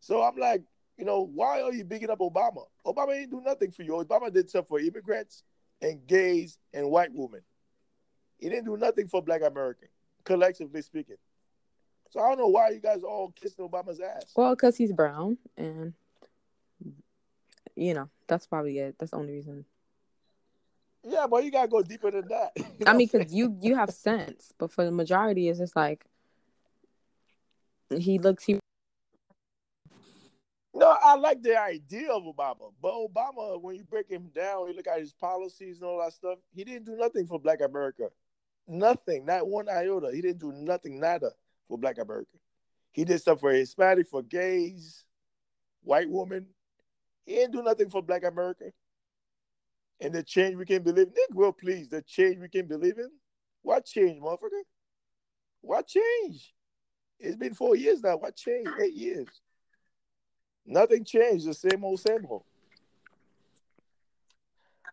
So 0.00 0.22
I'm 0.22 0.36
like, 0.36 0.62
you 0.96 1.04
know, 1.04 1.22
why 1.22 1.62
are 1.62 1.72
you 1.72 1.84
bigging 1.84 2.10
up 2.10 2.18
Obama? 2.18 2.66
Obama 2.84 3.16
ain't 3.16 3.30
do 3.30 3.40
nothing 3.40 3.70
for 3.70 3.82
you. 3.82 3.92
Obama 3.92 4.32
did 4.32 4.48
stuff 4.48 4.68
for 4.68 4.78
immigrants 4.78 5.44
and 5.80 6.06
gays 6.06 6.58
and 6.72 6.90
white 6.90 7.12
women. 7.12 7.42
He 8.38 8.48
didn't 8.48 8.64
do 8.64 8.76
nothing 8.76 9.08
for 9.08 9.22
black 9.22 9.42
American, 9.42 9.88
collectively 10.24 10.82
speaking. 10.82 11.18
So 12.10 12.20
I 12.20 12.28
don't 12.28 12.38
know 12.38 12.48
why 12.48 12.70
you 12.70 12.80
guys 12.80 13.02
all 13.02 13.30
kissing 13.32 13.66
Obama's 13.66 14.00
ass. 14.00 14.32
Well, 14.36 14.54
because 14.54 14.76
he's 14.76 14.92
brown 14.92 15.38
and 15.56 15.94
you 17.74 17.94
know, 17.94 18.10
that's 18.26 18.46
probably 18.46 18.78
it. 18.78 18.96
That's 18.98 19.12
the 19.12 19.16
only 19.16 19.32
reason. 19.32 19.64
Yeah, 21.04 21.26
but 21.28 21.44
you 21.44 21.50
gotta 21.50 21.68
go 21.68 21.82
deeper 21.82 22.10
than 22.10 22.28
that. 22.28 22.52
You 22.78 22.86
know 22.86 22.92
I 22.92 22.96
mean, 22.96 23.08
because 23.10 23.32
you 23.32 23.56
you 23.60 23.76
have 23.76 23.90
sense, 23.90 24.52
but 24.58 24.72
for 24.72 24.84
the 24.84 24.90
majority, 24.90 25.48
it's 25.48 25.58
just 25.58 25.76
like 25.76 26.04
he 27.96 28.18
looks 28.18 28.44
he 28.44 28.58
No, 30.74 30.96
I 31.02 31.14
like 31.16 31.42
the 31.42 31.60
idea 31.60 32.10
of 32.10 32.22
Obama, 32.22 32.72
but 32.80 32.92
Obama, 32.92 33.60
when 33.60 33.76
you 33.76 33.84
break 33.84 34.08
him 34.08 34.30
down, 34.34 34.68
you 34.68 34.74
look 34.74 34.88
at 34.88 34.98
his 34.98 35.12
policies 35.12 35.80
and 35.80 35.88
all 35.88 36.02
that 36.02 36.12
stuff. 36.12 36.38
He 36.54 36.64
didn't 36.64 36.86
do 36.86 36.96
nothing 36.96 37.26
for 37.26 37.38
Black 37.38 37.60
America, 37.60 38.08
nothing, 38.66 39.26
not 39.26 39.46
one 39.46 39.68
iota. 39.68 40.10
He 40.12 40.22
didn't 40.22 40.40
do 40.40 40.52
nothing, 40.52 40.98
nada 40.98 41.30
for 41.68 41.78
Black 41.78 41.98
America. 41.98 42.36
He 42.92 43.04
did 43.04 43.20
stuff 43.20 43.40
for 43.40 43.52
Hispanic, 43.52 44.08
for 44.08 44.22
gays, 44.22 45.04
white 45.82 46.10
women. 46.10 46.46
He 47.24 47.34
didn't 47.34 47.52
do 47.52 47.62
nothing 47.62 47.90
for 47.90 48.02
Black 48.02 48.24
America. 48.24 48.72
And 50.02 50.12
the 50.12 50.22
change 50.24 50.56
we 50.56 50.66
can 50.66 50.82
believe, 50.82 51.06
Negro, 51.06 51.56
please, 51.56 51.88
the 51.88 52.02
change 52.02 52.38
we 52.38 52.48
can 52.48 52.66
believe 52.66 52.98
in. 52.98 53.08
What 53.62 53.86
change, 53.86 54.20
motherfucker? 54.20 54.64
What 55.60 55.86
change? 55.86 56.52
It's 57.20 57.36
been 57.36 57.54
four 57.54 57.76
years 57.76 58.02
now. 58.02 58.16
What 58.16 58.34
changed? 58.34 58.72
Eight 58.82 58.94
years. 58.94 59.28
Nothing 60.66 61.04
changed. 61.04 61.46
The 61.46 61.54
same 61.54 61.84
old, 61.84 62.00
same 62.00 62.26
old. 62.28 62.42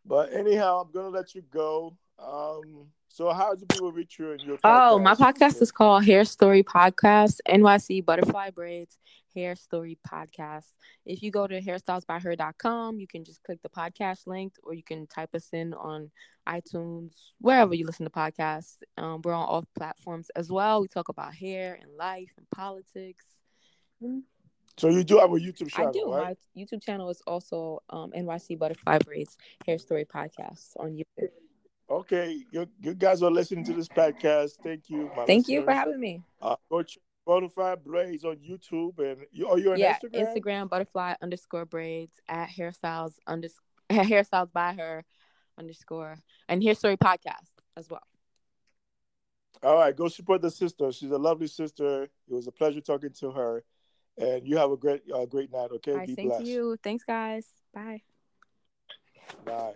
But 0.06 0.32
anyhow, 0.32 0.82
I'm 0.82 0.92
gonna 0.92 1.10
let 1.10 1.34
you 1.34 1.42
go. 1.42 1.98
Um, 2.20 2.86
so 3.10 3.34
how 3.34 3.56
do 3.56 3.66
people 3.66 3.92
reach 3.92 4.18
you 4.20 4.32
in 4.32 4.40
your 4.40 4.58
podcast? 4.58 4.92
Oh, 4.92 5.00
my 5.00 5.14
podcast 5.14 5.62
is 5.62 5.72
called 5.72 6.06
Hair 6.06 6.24
Story 6.26 6.64
Podcast, 6.64 7.40
NYC 7.50 8.06
Butterfly 8.06 8.52
Braids 8.52 8.98
Hair 9.36 9.56
Story 9.56 9.98
Podcast. 10.08 10.72
If 11.06 11.24
you 11.24 11.32
go 11.32 11.48
to 11.48 11.60
hairstylesbyher.com, 11.60 13.00
you 13.00 13.08
can 13.08 13.24
just 13.26 13.44
click 13.44 13.60
the 13.62 13.70
podcast 13.70 14.28
link 14.28 14.54
or 14.64 14.74
you 14.74 14.84
can 14.84 15.08
type 15.08 15.34
us 15.34 15.50
in 15.54 15.74
on 15.74 16.12
iTunes, 16.48 17.12
wherever 17.42 17.74
you 17.74 17.86
listen 17.86 18.06
to 18.06 18.12
podcasts. 18.12 18.78
Um, 18.98 19.22
we're 19.24 19.34
on 19.34 19.46
all 19.46 19.66
platforms 19.78 20.30
as 20.36 20.50
well. 20.50 20.82
We 20.82 20.88
talk 20.88 21.10
about 21.10 21.34
hair 21.34 21.78
and 21.82 21.92
life 21.98 22.32
and 22.38 22.50
politics. 22.52 23.26
So 24.78 24.90
you 24.90 25.04
do 25.04 25.18
have 25.18 25.32
a 25.32 25.36
YouTube 25.36 25.70
channel, 25.70 25.90
I 25.90 25.92
do. 25.92 26.14
right? 26.14 26.38
My 26.56 26.62
YouTube 26.62 26.82
channel 26.82 27.10
is 27.10 27.22
also 27.28 27.82
um, 27.90 28.12
NYC 28.12 28.58
Butterfly 28.58 29.00
Braids 29.00 29.38
Hair 29.66 29.78
Story 29.78 30.06
Podcast 30.06 30.72
on 30.78 30.92
YouTube. 30.92 31.30
Okay, 31.90 32.44
you, 32.52 32.68
you 32.82 32.94
guys 32.94 33.24
are 33.24 33.32
listening 33.32 33.64
to 33.66 33.74
this 33.74 33.88
podcast. 33.88 34.58
Thank 34.64 34.90
you. 34.90 35.10
Thank 35.26 35.48
you 35.48 35.64
for 35.64 35.72
having 35.72 36.00
me. 36.00 36.22
Uh, 36.42 36.56
go 36.70 36.84
check 36.84 37.02
Butterfly 37.26 37.76
Braids 37.86 38.26
on 38.26 38.38
YouTube 38.38 38.98
and 38.98 39.26
you 39.32 39.48
are 39.48 39.58
you 39.60 39.72
on 39.72 39.78
yeah, 39.78 39.98
Instagram? 40.00 40.36
Instagram 40.36 40.70
butterfly 40.70 41.14
underscore 41.22 41.66
braids 41.66 42.20
at 42.28 42.50
hairstyles 42.50 43.14
unders 43.28 43.54
hairstyles 43.90 44.52
by 44.52 44.74
her 44.74 45.06
underscore 45.58 46.18
and 46.48 46.64
hair 46.64 46.74
story 46.74 46.98
podcast 46.98 47.52
as 47.78 47.88
well. 47.90 48.02
All 49.62 49.76
right, 49.76 49.96
go 49.96 50.08
support 50.08 50.42
the 50.42 50.50
sister. 50.50 50.92
She's 50.92 51.12
a 51.12 51.18
lovely 51.18 51.48
sister. 51.48 52.04
It 52.04 52.34
was 52.34 52.48
a 52.48 52.52
pleasure 52.52 52.82
talking 52.82 53.12
to 53.20 53.32
her, 53.32 53.64
and 54.18 54.48
you 54.48 54.58
have 54.58 54.72
a 54.72 54.78
great, 54.78 55.02
uh, 55.14 55.26
great 55.26 55.52
night. 55.52 55.70
Okay, 55.74 55.92
All 55.92 55.98
right, 55.98 56.08
be 56.08 56.16
same 56.16 56.28
blessed. 56.30 56.46
to 56.46 56.50
you. 56.50 56.78
Thanks, 56.82 57.04
guys. 57.04 57.46
Bye. 57.74 58.02
Bye. 59.46 59.74